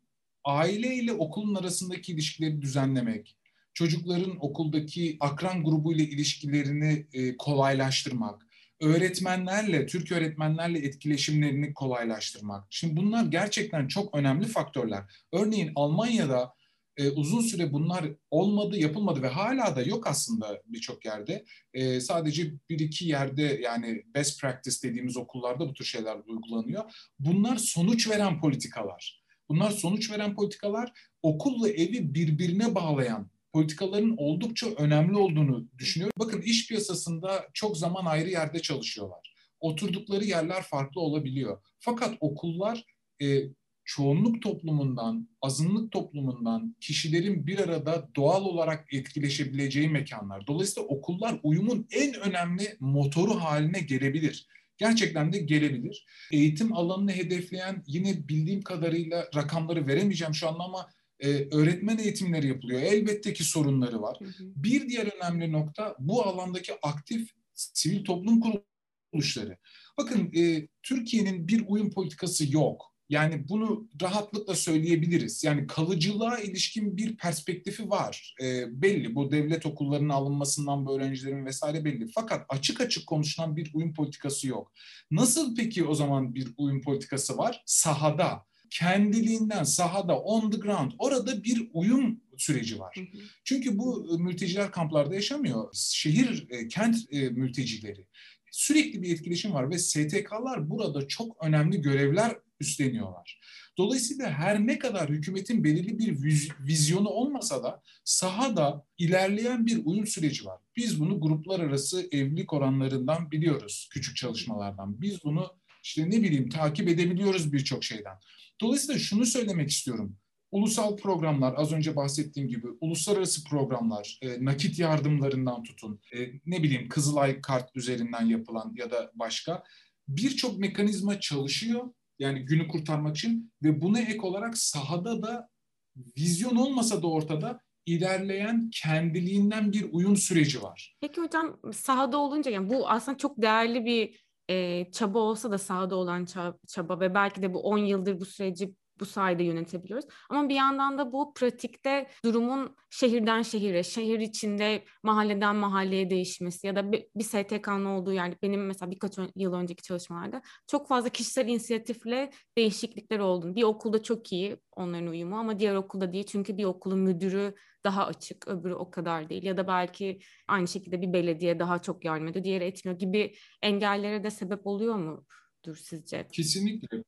Aile 0.45 0.95
ile 0.95 1.13
okulun 1.13 1.55
arasındaki 1.55 2.13
ilişkileri 2.13 2.63
düzenlemek, 2.63 3.37
çocukların 3.75 4.37
okuldaki 4.41 5.17
akran 5.21 5.65
grubu 5.65 5.93
ile 5.93 6.03
ilişkilerini 6.03 7.07
e, 7.13 7.37
kolaylaştırmak, 7.37 8.47
öğretmenlerle, 8.81 9.87
Türk 9.87 10.13
öğretmenlerle 10.13 10.79
etkileşimlerini 10.79 11.75
kolaylaştırmak. 11.75 12.65
Şimdi 12.71 12.97
bunlar 12.97 13.25
gerçekten 13.25 13.89
çok 13.89 14.15
önemli 14.15 14.47
faktörler. 14.47 15.03
Örneğin 15.33 15.73
Almanya'da 15.75 16.55
e, 16.97 17.11
uzun 17.11 17.41
süre 17.41 17.73
bunlar 17.73 18.05
olmadı, 18.31 18.77
yapılmadı 18.79 19.23
ve 19.23 19.29
hala 19.29 19.77
da 19.77 19.83
yok 19.83 20.07
aslında 20.07 20.63
birçok 20.67 21.05
yerde. 21.05 21.45
E, 21.75 22.01
sadece 22.01 22.53
bir 22.71 22.79
iki 22.79 23.05
yerde 23.09 23.61
yani 23.63 24.03
best 24.15 24.41
practice 24.41 24.89
dediğimiz 24.89 25.17
okullarda 25.17 25.69
bu 25.69 25.75
tür 25.75 25.85
şeyler 25.85 26.17
uygulanıyor. 26.27 27.11
Bunlar 27.19 27.57
sonuç 27.57 28.11
veren 28.11 28.41
politikalar. 28.41 29.23
Bunlar 29.49 29.71
sonuç 29.71 30.11
veren 30.11 30.35
politikalar 30.35 30.93
okulla 31.23 31.69
evi 31.69 32.15
birbirine 32.15 32.75
bağlayan 32.75 33.31
politikaların 33.53 34.15
oldukça 34.17 34.67
önemli 34.67 35.17
olduğunu 35.17 35.69
düşünüyorum. 35.79 36.15
Bakın 36.19 36.41
iş 36.41 36.69
piyasasında 36.69 37.49
çok 37.55 37.77
zaman 37.77 38.05
ayrı 38.05 38.31
yerde 38.31 38.63
çalışıyorlar. 38.63 39.35
Oturdukları 39.61 40.25
yerler 40.25 40.63
farklı 40.63 41.01
olabiliyor. 41.01 41.63
Fakat 41.79 42.17
okullar 42.21 42.85
e, 43.23 43.43
çoğunluk 43.85 44.43
toplumundan, 44.43 45.29
azınlık 45.43 45.93
toplumundan 45.93 46.77
kişilerin 46.81 47.47
bir 47.47 47.59
arada 47.59 48.09
doğal 48.17 48.45
olarak 48.45 48.95
etkileşebileceği 48.95 49.89
mekanlar. 49.89 50.47
Dolayısıyla 50.47 50.89
okullar 50.89 51.41
uyumun 51.43 51.87
en 51.91 52.15
önemli 52.15 52.77
motoru 52.81 53.35
haline 53.35 53.81
gelebilir. 53.81 54.47
Gerçekten 54.79 55.33
de 55.33 55.39
gelebilir. 55.39 56.07
Eğitim 56.33 56.73
alanını 56.73 57.13
hedefleyen 57.13 57.83
yine 57.87 58.29
bildiğim 58.29 58.63
kadarıyla 58.63 59.29
rakamları 59.35 59.87
veremeyeceğim 59.87 60.35
şu 60.35 60.49
anda 60.49 60.65
ama 60.65 60.91
e, 61.21 61.29
öğretmen 61.57 61.99
eğitimleri 61.99 62.49
yapılıyor. 62.49 62.83
Elbette 62.83 63.33
ki 63.33 63.45
sorunları 63.45 64.03
var. 64.03 64.17
Hı 64.21 64.25
hı. 64.25 64.53
Bir 64.57 64.89
diğer 64.89 65.07
önemli 65.07 65.53
nokta 65.53 65.97
bu 65.99 66.23
alandaki 66.23 66.73
aktif 66.83 67.31
sivil 67.55 68.05
toplum 68.05 68.41
kuruluşları. 68.41 69.59
Bakın 69.99 70.33
e, 70.37 70.69
Türkiye'nin 70.83 71.49
bir 71.49 71.65
uyum 71.67 71.91
politikası 71.91 72.53
yok 72.53 72.92
yani 73.09 73.49
bunu 73.49 73.89
rahatlıkla 74.03 74.55
söyleyebiliriz. 74.55 75.45
Yani 75.45 75.67
kalıcılığa 75.67 76.39
ilişkin 76.39 76.97
bir 76.97 77.17
perspektifi 77.17 77.91
var. 77.91 78.35
E, 78.43 78.83
belli 78.83 79.15
bu 79.15 79.33
devlet 79.33 79.67
okullarının 79.67 80.09
alınmasından 80.09 80.87
bu 80.87 80.97
öğrencilerin 80.97 81.47
vesaire 81.47 81.85
belli. 81.85 82.09
Fakat 82.15 82.47
açık 82.49 82.81
açık 82.81 83.07
konuşulan 83.07 83.57
bir 83.57 83.71
uyum 83.75 83.95
politikası 83.95 84.49
yok. 84.49 84.73
Nasıl 85.11 85.57
peki 85.57 85.85
o 85.85 85.95
zaman 85.95 86.35
bir 86.35 86.49
uyum 86.57 86.83
politikası 86.83 87.39
var? 87.39 87.63
Sahada 87.67 88.45
kendiliğinden 88.71 89.65
sahada 89.65 90.19
on 90.19 90.51
the 90.51 90.59
ground 90.59 90.93
orada 90.99 91.45
bir 91.45 91.71
uyum 91.73 92.21
süreci 92.37 92.79
var. 92.79 92.97
Çünkü 93.45 93.79
bu 93.79 94.19
mülteciler 94.19 94.71
kamplarda 94.71 95.15
yaşamıyor. 95.15 95.69
Şehir, 95.75 96.47
e, 96.51 96.69
kent 96.69 96.97
e, 97.11 97.29
mültecileri. 97.29 98.07
Sürekli 98.51 99.03
bir 99.03 99.13
etkileşim 99.13 99.55
var 99.55 99.71
ve 99.71 99.79
STK'lar 99.79 100.71
burada 100.71 101.09
çok 101.09 101.45
önemli 101.45 101.83
görevler 101.83 102.37
üstleniyorlar. 102.61 103.41
Dolayısıyla 103.79 104.31
her 104.31 104.67
ne 104.67 104.79
kadar 104.79 105.11
hükümetin 105.11 105.65
belirli 105.65 105.99
bir 105.99 106.53
vizyonu 106.61 107.09
olmasa 107.09 107.63
da 107.63 107.83
sahada 108.05 108.87
ilerleyen 108.99 109.67
bir 109.67 109.81
uyum 109.85 110.07
süreci 110.07 110.45
var. 110.45 110.61
Biz 110.77 111.01
bunu 111.01 111.21
gruplar 111.21 111.61
arası 111.61 112.09
evlilik 112.13 112.53
oranlarından 112.53 113.31
biliyoruz, 113.31 113.89
küçük 113.93 114.17
çalışmalardan. 114.17 115.01
Biz 115.01 115.25
bunu 115.25 115.57
işte 115.83 116.11
ne 116.11 116.23
bileyim 116.23 116.49
takip 116.49 116.89
edebiliyoruz 116.89 117.53
birçok 117.53 117.85
şeyden. 117.85 118.17
Dolayısıyla 118.61 118.99
şunu 118.99 119.27
söylemek 119.27 119.71
istiyorum. 119.71 120.17
Ulusal 120.51 120.97
programlar, 120.97 121.55
az 121.57 121.73
önce 121.73 121.97
bahsettiğim 121.97 122.49
gibi 122.49 122.67
uluslararası 122.81 123.45
programlar, 123.45 124.19
e, 124.23 124.45
nakit 124.45 124.79
yardımlarından 124.79 125.63
tutun, 125.63 126.01
e, 126.15 126.19
ne 126.47 126.63
bileyim 126.63 126.89
Kızılay 126.89 127.41
kart 127.41 127.77
üzerinden 127.77 128.27
yapılan 128.27 128.75
ya 128.77 128.91
da 128.91 129.11
başka 129.15 129.63
birçok 130.09 130.59
mekanizma 130.59 131.21
çalışıyor. 131.21 131.89
Yani 132.19 132.45
günü 132.45 132.69
kurtarmak 132.69 133.17
için 133.17 133.53
ve 133.63 133.83
buna 133.83 134.01
ek 134.01 134.21
olarak 134.23 134.59
sahada 134.59 135.23
da 135.23 135.49
vizyon 135.97 136.57
olmasa 136.57 137.03
da 137.03 137.07
ortada 137.07 137.61
ilerleyen 137.87 138.71
kendiliğinden 138.83 139.73
bir 139.73 139.93
uyum 139.93 140.17
süreci 140.17 140.63
var. 140.63 140.97
Peki 141.01 141.21
hocam 141.21 141.61
sahada 141.73 142.19
olunca 142.19 142.51
yani 142.51 142.69
bu 142.69 142.91
aslında 142.91 143.19
çok 143.19 143.43
değerli 143.43 143.85
bir 143.85 144.25
e, 144.51 144.87
çaba 144.93 145.19
olsa 145.19 145.51
da 145.51 145.59
sahada 145.59 145.97
olan 145.97 146.27
çaba 146.69 147.01
ve 147.01 147.15
belki 147.15 147.43
de 147.43 147.55
bu 147.55 147.61
10 147.61 147.79
yıldır 147.79 148.21
bu 148.21 148.25
süreci 148.25 148.75
bu 149.01 149.07
sayede 149.07 149.43
yönetebiliyoruz. 149.43 150.07
Ama 150.31 150.49
bir 150.49 150.55
yandan 150.55 150.99
da 150.99 151.13
bu 151.13 151.35
pratikte 151.35 152.09
durumun 152.25 152.77
şehirden 152.91 153.43
şehire, 153.43 153.83
şehir 153.83 154.21
içinde 154.21 154.85
mahalleden 155.03 155.57
mahalleye 155.57 156.11
değişmesi 156.11 156.67
ya 156.67 156.77
da 156.77 156.93
bir, 156.93 157.07
bir 157.17 157.25
STK'nın 157.25 157.85
olduğu 157.85 158.13
yerde 158.13 158.37
benim 158.43 158.67
mesela 158.67 158.91
birkaç 158.91 159.19
yıl 159.37 159.53
önceki 159.53 159.83
çalışmalarda 159.83 160.43
çok 160.67 160.89
fazla 160.89 161.09
kişisel 161.09 161.49
inisiyatifle 161.49 162.31
değişiklikler 162.59 163.19
oldu. 163.19 163.55
Bir 163.55 163.63
okulda 163.63 164.03
çok 164.03 164.33
iyi 164.33 164.57
onların 164.77 165.07
uyumu 165.07 165.37
ama 165.37 165.59
diğer 165.59 165.75
okulda 165.75 166.13
değil 166.13 166.25
çünkü 166.25 166.57
bir 166.57 166.65
okulun 166.65 166.99
müdürü 166.99 167.55
daha 167.85 168.07
açık, 168.07 168.49
öbürü 168.49 168.75
o 168.75 168.91
kadar 168.91 169.29
değil. 169.29 169.43
Ya 169.43 169.57
da 169.57 169.67
belki 169.67 170.19
aynı 170.49 170.69
şekilde 170.69 171.03
bir 171.03 171.13
belediye 171.13 171.59
daha 171.59 171.79
çok 171.79 172.05
yardım 172.05 172.29
ediyor, 172.29 172.45
diğeri 172.45 172.65
etmiyor 172.65 172.99
gibi 172.99 173.35
engellere 173.63 174.25
de 174.25 174.31
sebep 174.31 174.67
oluyor 174.67 174.95
mudur 174.95 175.77
sizce? 175.77 176.29
Kesinlikle. 176.33 177.05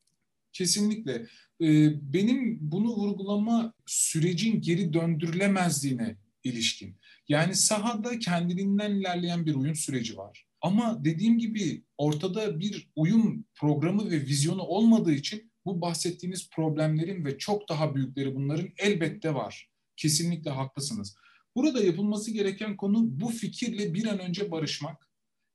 Kesinlikle. 0.55 1.27
Ee, 1.61 2.13
benim 2.13 2.59
bunu 2.61 2.89
vurgulama 2.89 3.75
sürecin 3.87 4.61
geri 4.61 4.93
döndürülemezliğine 4.93 6.17
ilişkin. 6.45 6.97
Yani 7.29 7.55
sahada 7.55 8.19
kendiliğinden 8.19 8.93
ilerleyen 8.93 9.47
bir 9.47 9.55
uyum 9.55 9.75
süreci 9.75 10.17
var. 10.17 10.47
Ama 10.61 11.05
dediğim 11.05 11.39
gibi 11.39 11.83
ortada 11.99 12.61
bir 12.61 12.89
uyum 12.97 13.45
programı 13.55 14.11
ve 14.11 14.21
vizyonu 14.21 14.63
olmadığı 14.63 15.13
için 15.13 15.53
bu 15.65 15.81
bahsettiğiniz 15.81 16.51
problemlerin 16.51 17.25
ve 17.25 17.39
çok 17.39 17.69
daha 17.69 17.95
büyükleri 17.95 18.35
bunların 18.35 18.69
elbette 18.79 19.35
var. 19.35 19.71
Kesinlikle 19.97 20.51
haklısınız. 20.51 21.17
Burada 21.57 21.85
yapılması 21.85 22.31
gereken 22.31 22.77
konu 22.77 23.21
bu 23.21 23.29
fikirle 23.29 23.95
bir 23.95 24.07
an 24.07 24.19
önce 24.19 24.51
barışmak. 24.51 25.09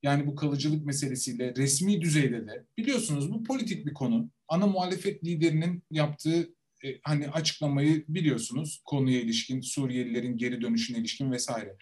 Yani 0.03 0.27
bu 0.27 0.35
kalıcılık 0.35 0.85
meselesiyle 0.85 1.55
resmi 1.55 2.01
düzeyde 2.01 2.47
de 2.47 2.65
biliyorsunuz 2.77 3.31
bu 3.31 3.43
politik 3.43 3.85
bir 3.85 3.93
konu. 3.93 4.29
Ana 4.47 4.67
muhalefet 4.67 5.23
liderinin 5.23 5.83
yaptığı 5.91 6.53
e, 6.83 6.99
hani 7.03 7.29
açıklamayı 7.29 8.05
biliyorsunuz 8.07 8.81
konuya 8.85 9.21
ilişkin, 9.21 9.61
Suriyelilerin 9.61 10.37
geri 10.37 10.61
dönüşüne 10.61 10.97
ilişkin 10.97 11.31
vesaire. 11.31 11.77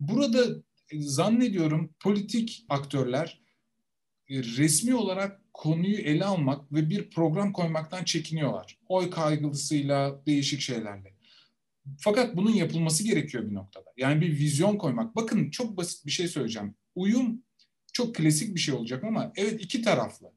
Burada 0.00 0.62
e, 0.90 1.00
zannediyorum 1.02 1.94
politik 2.00 2.66
aktörler 2.68 3.40
e, 4.28 4.42
resmi 4.42 4.94
olarak 4.94 5.40
konuyu 5.52 5.96
ele 5.96 6.24
almak 6.24 6.72
ve 6.72 6.90
bir 6.90 7.10
program 7.10 7.52
koymaktan 7.52 8.04
çekiniyorlar. 8.04 8.78
Oy 8.88 9.10
kaygılısıyla, 9.10 10.22
değişik 10.26 10.60
şeylerle. 10.60 11.14
Fakat 11.98 12.36
bunun 12.36 12.50
yapılması 12.50 13.04
gerekiyor 13.04 13.50
bir 13.50 13.54
noktada. 13.54 13.92
Yani 13.96 14.20
bir 14.20 14.38
vizyon 14.38 14.76
koymak. 14.76 15.16
Bakın 15.16 15.50
çok 15.50 15.76
basit 15.76 16.06
bir 16.06 16.10
şey 16.10 16.28
söyleyeceğim. 16.28 16.74
Uyum 16.94 17.42
çok 18.00 18.14
klasik 18.14 18.54
bir 18.54 18.60
şey 18.60 18.74
olacak 18.74 19.04
ama 19.04 19.32
evet 19.36 19.60
iki 19.62 19.82
taraflı. 19.82 20.32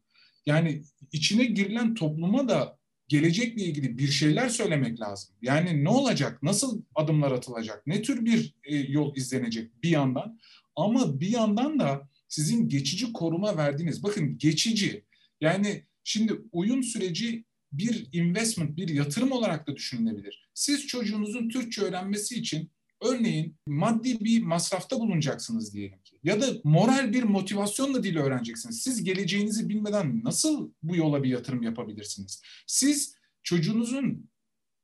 Yani 0.45 0.83
içine 1.11 1.45
girilen 1.45 1.95
topluma 1.95 2.49
da 2.49 2.77
gelecekle 3.07 3.63
ilgili 3.63 3.97
bir 3.97 4.07
şeyler 4.07 4.49
söylemek 4.49 4.99
lazım. 4.99 5.35
Yani 5.41 5.83
ne 5.83 5.89
olacak, 5.89 6.43
nasıl 6.43 6.81
adımlar 6.95 7.31
atılacak, 7.31 7.87
ne 7.87 8.01
tür 8.01 8.25
bir 8.25 8.55
e, 8.63 8.75
yol 8.75 9.15
izlenecek 9.15 9.83
bir 9.83 9.89
yandan. 9.89 10.39
Ama 10.75 11.19
bir 11.19 11.27
yandan 11.27 11.79
da 11.79 12.09
sizin 12.27 12.69
geçici 12.69 13.13
koruma 13.13 13.57
verdiğiniz, 13.57 14.03
bakın 14.03 14.37
geçici, 14.37 15.05
yani 15.41 15.83
şimdi 16.03 16.33
uyum 16.51 16.83
süreci 16.83 17.45
bir 17.71 18.09
investment, 18.13 18.77
bir 18.77 18.89
yatırım 18.89 19.31
olarak 19.31 19.67
da 19.67 19.75
düşünülebilir. 19.75 20.49
Siz 20.53 20.87
çocuğunuzun 20.87 21.49
Türkçe 21.49 21.81
öğrenmesi 21.81 22.35
için 22.35 22.71
örneğin 23.03 23.55
maddi 23.67 24.19
bir 24.19 24.43
masrafta 24.43 24.99
bulunacaksınız 24.99 25.73
diyelim 25.73 25.99
ki. 26.03 26.19
Ya 26.23 26.41
da 26.41 26.47
moral 26.63 27.13
bir 27.13 27.23
motivasyonla 27.23 28.03
dil 28.03 28.17
öğreneceksiniz. 28.17 28.81
Siz 28.81 29.03
geleceğinizi 29.03 29.69
bilmeden 29.69 30.23
nasıl 30.23 30.71
bu 30.83 30.95
yola 30.95 31.23
bir 31.23 31.29
yatırım 31.29 31.63
yapabilirsiniz? 31.63 32.41
Siz 32.67 33.15
çocuğunuzun 33.43 34.29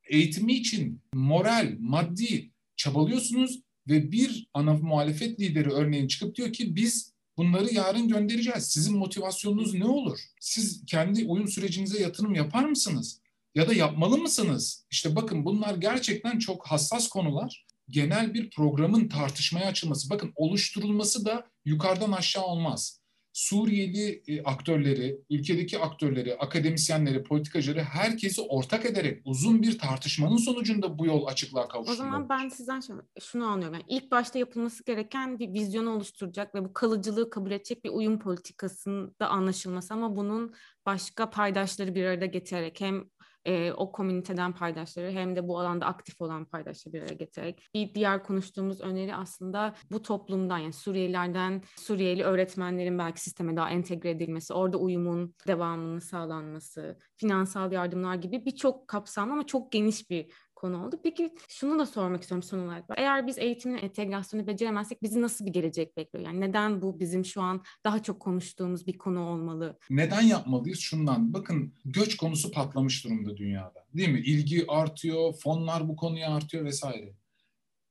eğitimi 0.08 0.52
için 0.52 1.00
moral, 1.14 1.76
maddi 1.78 2.50
çabalıyorsunuz 2.76 3.60
ve 3.88 4.12
bir 4.12 4.48
ana 4.54 4.74
muhalefet 4.74 5.40
lideri 5.40 5.70
örneğin 5.70 6.08
çıkıp 6.08 6.36
diyor 6.36 6.52
ki 6.52 6.76
biz 6.76 7.10
Bunları 7.40 7.74
yarın 7.74 8.08
göndereceğiz. 8.08 8.64
Sizin 8.64 8.96
motivasyonunuz 8.96 9.74
ne 9.74 9.84
olur? 9.84 10.18
Siz 10.40 10.84
kendi 10.86 11.24
uyum 11.24 11.48
sürecinize 11.48 12.02
yatırım 12.02 12.34
yapar 12.34 12.64
mısınız? 12.64 13.20
Ya 13.54 13.68
da 13.68 13.74
yapmalı 13.74 14.18
mısınız? 14.18 14.86
İşte 14.90 15.16
bakın 15.16 15.44
bunlar 15.44 15.74
gerçekten 15.74 16.38
çok 16.38 16.66
hassas 16.66 17.08
konular. 17.08 17.66
Genel 17.90 18.34
bir 18.34 18.50
programın 18.50 19.08
tartışmaya 19.08 19.66
açılması. 19.66 20.10
Bakın 20.10 20.32
oluşturulması 20.36 21.24
da 21.24 21.46
yukarıdan 21.64 22.12
aşağı 22.12 22.44
olmaz. 22.44 23.00
Suriyeli 23.32 24.22
e, 24.26 24.42
aktörleri, 24.42 25.20
ülkedeki 25.30 25.78
aktörleri, 25.78 26.36
akademisyenleri, 26.38 27.22
politikacıları 27.22 27.82
herkesi 27.82 28.40
ortak 28.40 28.86
ederek 28.86 29.22
uzun 29.24 29.62
bir 29.62 29.78
tartışmanın 29.78 30.36
sonucunda 30.36 30.98
bu 30.98 31.06
yol 31.06 31.26
açıklığa 31.26 31.68
kavuşturulur. 31.68 32.00
O 32.00 32.04
zaman 32.04 32.28
ben 32.28 32.48
sizden 32.48 32.80
şunu 33.20 33.44
anlıyorum. 33.44 33.74
Yani 33.74 33.84
ilk 33.88 34.10
başta 34.10 34.38
yapılması 34.38 34.84
gereken 34.84 35.38
bir 35.38 35.52
vizyonu 35.52 35.90
oluşturacak 35.90 36.54
ve 36.54 36.64
bu 36.64 36.72
kalıcılığı 36.72 37.30
kabul 37.30 37.50
edecek 37.50 37.84
bir 37.84 37.90
uyum 37.90 38.18
politikasında 38.18 39.28
anlaşılması 39.28 39.94
ama 39.94 40.16
bunun 40.16 40.54
başka 40.86 41.30
paydaşları 41.30 41.94
bir 41.94 42.04
arada 42.04 42.26
getirerek 42.26 42.80
hem 42.80 43.04
e, 43.44 43.72
o 43.72 43.92
komüniteden 43.92 44.52
paydaşları 44.52 45.10
hem 45.10 45.36
de 45.36 45.48
bu 45.48 45.60
alanda 45.60 45.86
aktif 45.86 46.20
olan 46.20 46.44
paydaşları 46.44 46.92
bir 46.92 47.02
araya 47.02 47.14
getirerek. 47.14 47.68
Bir 47.74 47.94
diğer 47.94 48.22
konuştuğumuz 48.22 48.80
öneri 48.80 49.14
aslında 49.14 49.74
bu 49.90 50.02
toplumdan 50.02 50.58
yani 50.58 50.72
Suriyelilerden 50.72 51.62
Suriyeli 51.76 52.24
öğretmenlerin 52.24 52.98
belki 52.98 53.20
sisteme 53.20 53.56
daha 53.56 53.70
entegre 53.70 54.10
edilmesi, 54.10 54.54
orada 54.54 54.78
uyumun 54.78 55.34
devamının 55.46 55.98
sağlanması, 55.98 56.98
finansal 57.16 57.72
yardımlar 57.72 58.14
gibi 58.14 58.44
birçok 58.44 58.88
kapsamlı 58.88 59.32
ama 59.32 59.46
çok 59.46 59.72
geniş 59.72 60.10
bir 60.10 60.32
konu 60.60 60.86
oldu. 60.86 61.00
Peki 61.02 61.30
şunu 61.48 61.78
da 61.78 61.86
sormak 61.86 62.22
istiyorum 62.22 62.42
son 62.42 62.58
olarak. 62.58 62.84
Eğer 62.96 63.26
biz 63.26 63.38
eğitimin 63.38 63.78
entegrasyonu 63.78 64.46
beceremezsek 64.46 65.02
bizi 65.02 65.22
nasıl 65.22 65.46
bir 65.46 65.52
gelecek 65.52 65.96
bekliyor? 65.96 66.24
Yani 66.24 66.40
neden 66.40 66.82
bu 66.82 67.00
bizim 67.00 67.24
şu 67.24 67.42
an 67.42 67.62
daha 67.84 68.02
çok 68.02 68.20
konuştuğumuz 68.20 68.86
bir 68.86 68.98
konu 68.98 69.20
olmalı? 69.20 69.78
Neden 69.90 70.22
yapmalıyız? 70.22 70.78
Şundan. 70.78 71.32
Bakın 71.34 71.74
göç 71.84 72.16
konusu 72.16 72.50
patlamış 72.50 73.04
durumda 73.04 73.36
dünyada. 73.36 73.86
Değil 73.94 74.08
mi? 74.08 74.20
İlgi 74.20 74.64
artıyor, 74.68 75.34
fonlar 75.34 75.88
bu 75.88 75.96
konuya 75.96 76.34
artıyor 76.34 76.64
vesaire. 76.64 77.12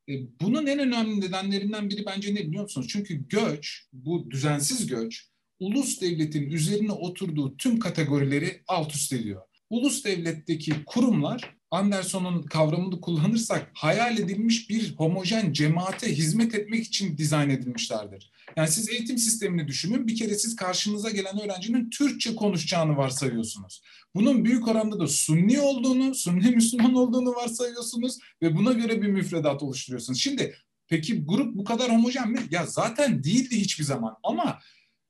E, 0.09 0.13
bunun 0.41 0.67
en 0.67 0.80
önemli 0.80 1.22
nedenlerinden 1.22 1.89
biri 1.89 2.05
bence 2.05 2.36
ne 2.36 2.47
biliyor 2.47 2.63
musunuz? 2.63 2.88
Çünkü 2.89 3.28
göç, 3.28 3.88
bu 3.93 4.32
düzensiz 4.32 4.88
göç, 4.88 5.30
ulus 5.59 6.01
devletin 6.01 6.49
üzerine 6.49 6.91
oturduğu 6.91 7.57
tüm 7.57 7.80
kategorileri 7.80 8.61
alt 8.67 8.95
üst 8.95 9.13
ediyor. 9.13 9.41
Ulus 9.70 10.05
devletteki 10.05 10.74
kurumlar 10.86 11.59
Anderson'un 11.72 12.43
kavramını 12.43 13.01
kullanırsak 13.01 13.72
hayal 13.74 14.17
edilmiş 14.17 14.70
bir 14.70 14.95
homojen 14.95 15.53
cemaate 15.53 16.15
hizmet 16.15 16.55
etmek 16.55 16.84
için 16.84 17.17
dizayn 17.17 17.49
edilmişlerdir. 17.49 18.32
Yani 18.55 18.67
siz 18.67 18.89
eğitim 18.89 19.17
sistemini 19.17 19.67
düşünün. 19.67 20.07
Bir 20.07 20.15
kere 20.15 20.36
siz 20.36 20.55
karşınıza 20.55 21.09
gelen 21.09 21.41
öğrencinin 21.41 21.89
Türkçe 21.89 22.36
konuşacağını 22.36 22.97
varsayıyorsunuz. 22.97 23.82
Bunun 24.15 24.45
büyük 24.45 24.67
oranda 24.67 24.99
da 24.99 25.07
Sunni 25.07 25.59
olduğunu, 25.59 26.15
Sunni 26.15 26.51
Müslüman 26.51 26.93
olduğunu 26.93 27.36
varsayıyorsunuz 27.36 28.17
ve 28.41 28.55
buna 28.55 28.72
göre 28.72 29.01
bir 29.01 29.07
müfredat 29.07 29.63
oluşturuyorsunuz. 29.63 30.20
Şimdi 30.20 30.55
peki 30.88 31.26
grup 31.26 31.55
bu 31.55 31.63
kadar 31.63 31.91
homojen 31.91 32.30
mi? 32.32 32.39
Ya 32.51 32.65
zaten 32.65 33.24
değildi 33.24 33.61
hiçbir 33.61 33.84
zaman 33.84 34.15
ama 34.24 34.59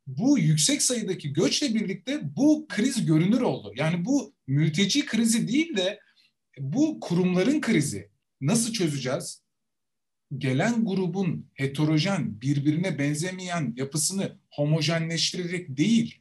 bu 0.07 0.39
yüksek 0.39 0.81
sayıdaki 0.81 1.33
göçle 1.33 1.73
birlikte 1.73 2.21
bu 2.35 2.65
kriz 2.69 3.05
görünür 3.05 3.41
oldu. 3.41 3.73
Yani 3.75 4.05
bu 4.05 4.33
mülteci 4.47 5.05
krizi 5.05 5.47
değil 5.47 5.77
de 5.77 5.99
bu 6.59 6.99
kurumların 6.99 7.61
krizi 7.61 8.09
nasıl 8.41 8.73
çözeceğiz? 8.73 9.43
Gelen 10.37 10.85
grubun 10.85 11.49
heterojen, 11.53 12.41
birbirine 12.41 12.99
benzemeyen 12.99 13.73
yapısını 13.77 14.39
homojenleştirerek 14.49 15.77
değil, 15.77 16.19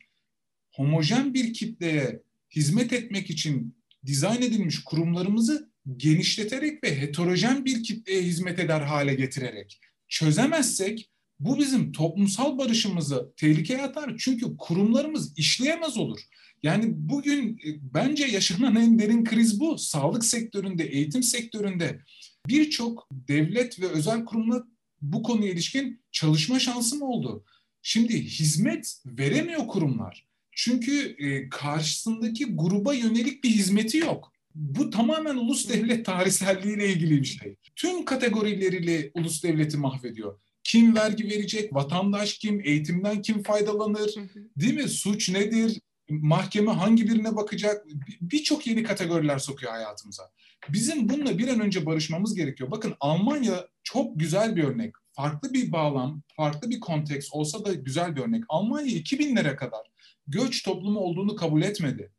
homojen 0.74 1.34
bir 1.34 1.52
kitleye 1.52 2.22
hizmet 2.56 2.92
etmek 2.92 3.30
için 3.30 3.76
dizayn 4.06 4.42
edilmiş 4.42 4.84
kurumlarımızı 4.84 5.70
genişleterek 5.96 6.84
ve 6.84 7.00
heterojen 7.00 7.64
bir 7.64 7.82
kitleye 7.82 8.22
hizmet 8.22 8.58
eder 8.58 8.80
hale 8.80 9.14
getirerek 9.14 9.80
çözemezsek 10.08 11.10
bu 11.40 11.58
bizim 11.58 11.92
toplumsal 11.92 12.58
barışımızı 12.58 13.32
tehlikeye 13.36 13.82
atar. 13.82 14.14
Çünkü 14.18 14.56
kurumlarımız 14.56 15.38
işleyemez 15.38 15.98
olur. 15.98 16.20
Yani 16.62 16.84
bugün 16.88 17.60
e, 17.66 17.94
bence 17.94 18.24
yaşanan 18.24 18.76
en 18.76 18.98
derin 18.98 19.24
kriz 19.24 19.60
bu. 19.60 19.78
Sağlık 19.78 20.24
sektöründe, 20.24 20.84
eğitim 20.84 21.22
sektöründe 21.22 22.00
birçok 22.48 23.08
devlet 23.10 23.80
ve 23.80 23.86
özel 23.86 24.24
kurumla 24.24 24.64
bu 25.02 25.22
konuya 25.22 25.52
ilişkin 25.52 26.00
çalışma 26.12 26.58
şansım 26.58 27.02
oldu. 27.02 27.44
Şimdi 27.82 28.22
hizmet 28.22 29.02
veremiyor 29.06 29.66
kurumlar. 29.68 30.26
Çünkü 30.52 31.16
e, 31.18 31.48
karşısındaki 31.48 32.44
gruba 32.44 32.94
yönelik 32.94 33.44
bir 33.44 33.50
hizmeti 33.50 33.98
yok. 33.98 34.32
Bu 34.54 34.90
tamamen 34.90 35.36
ulus 35.36 35.68
devlet 35.68 36.06
tarihselliğiyle 36.06 36.92
ilgili 36.92 37.20
bir 37.20 37.26
şey. 37.26 37.56
Tüm 37.76 38.04
kategorileriyle 38.04 39.10
ulus 39.14 39.42
devleti 39.42 39.76
mahvediyor. 39.76 40.40
Kim 40.68 40.96
vergi 40.96 41.24
verecek, 41.28 41.74
vatandaş 41.74 42.38
kim, 42.38 42.60
eğitimden 42.64 43.22
kim 43.22 43.42
faydalanır, 43.42 44.14
değil 44.56 44.74
mi? 44.74 44.88
Suç 44.88 45.30
nedir, 45.30 45.80
mahkeme 46.10 46.72
hangi 46.72 47.08
birine 47.08 47.36
bakacak? 47.36 47.86
Birçok 48.20 48.66
yeni 48.66 48.82
kategoriler 48.82 49.38
sokuyor 49.38 49.72
hayatımıza. 49.72 50.30
Bizim 50.68 51.08
bununla 51.08 51.38
bir 51.38 51.48
an 51.48 51.60
önce 51.60 51.86
barışmamız 51.86 52.34
gerekiyor. 52.34 52.70
Bakın 52.70 52.94
Almanya 53.00 53.68
çok 53.82 54.20
güzel 54.20 54.56
bir 54.56 54.64
örnek. 54.64 54.94
Farklı 55.12 55.52
bir 55.52 55.72
bağlam, 55.72 56.22
farklı 56.36 56.70
bir 56.70 56.80
konteks 56.80 57.28
olsa 57.32 57.64
da 57.64 57.74
güzel 57.74 58.16
bir 58.16 58.20
örnek. 58.20 58.44
Almanya 58.48 58.96
2000'lere 58.96 59.56
kadar 59.56 59.86
göç 60.26 60.62
toplumu 60.62 61.00
olduğunu 61.00 61.36
kabul 61.36 61.62
etmedi. 61.62 62.12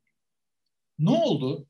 Ne 1.00 1.10
oldu? 1.10 1.68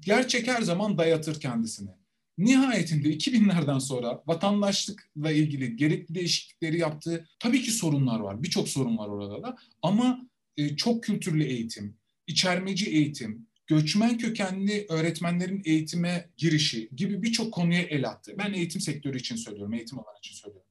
Gerçek 0.00 0.48
her 0.48 0.62
zaman 0.62 0.98
dayatır 0.98 1.40
kendisini. 1.40 1.90
Nihayetinde 2.38 3.08
2000'lerden 3.08 3.78
sonra 3.78 4.22
vatandaşlıkla 4.26 5.32
ilgili 5.32 5.76
gerekli 5.76 6.14
değişiklikleri 6.14 6.78
yaptığı 6.78 7.28
tabii 7.38 7.62
ki 7.62 7.70
sorunlar 7.70 8.20
var. 8.20 8.42
Birçok 8.42 8.68
sorun 8.68 8.98
var 8.98 9.08
orada 9.08 9.42
da. 9.42 9.56
Ama 9.82 10.28
e, 10.56 10.76
çok 10.76 11.04
kültürlü 11.04 11.44
eğitim, 11.44 11.96
içermeci 12.26 12.90
eğitim, 12.90 13.46
göçmen 13.66 14.18
kökenli 14.18 14.86
öğretmenlerin 14.88 15.62
eğitime 15.64 16.30
girişi 16.36 16.88
gibi 16.96 17.22
birçok 17.22 17.54
konuya 17.54 17.82
el 17.82 18.08
attı. 18.08 18.34
Ben 18.38 18.52
eğitim 18.52 18.80
sektörü 18.80 19.18
için 19.18 19.36
söylüyorum, 19.36 19.74
eğitim 19.74 19.98
alanı 19.98 20.18
için 20.18 20.34
söylüyorum. 20.34 20.70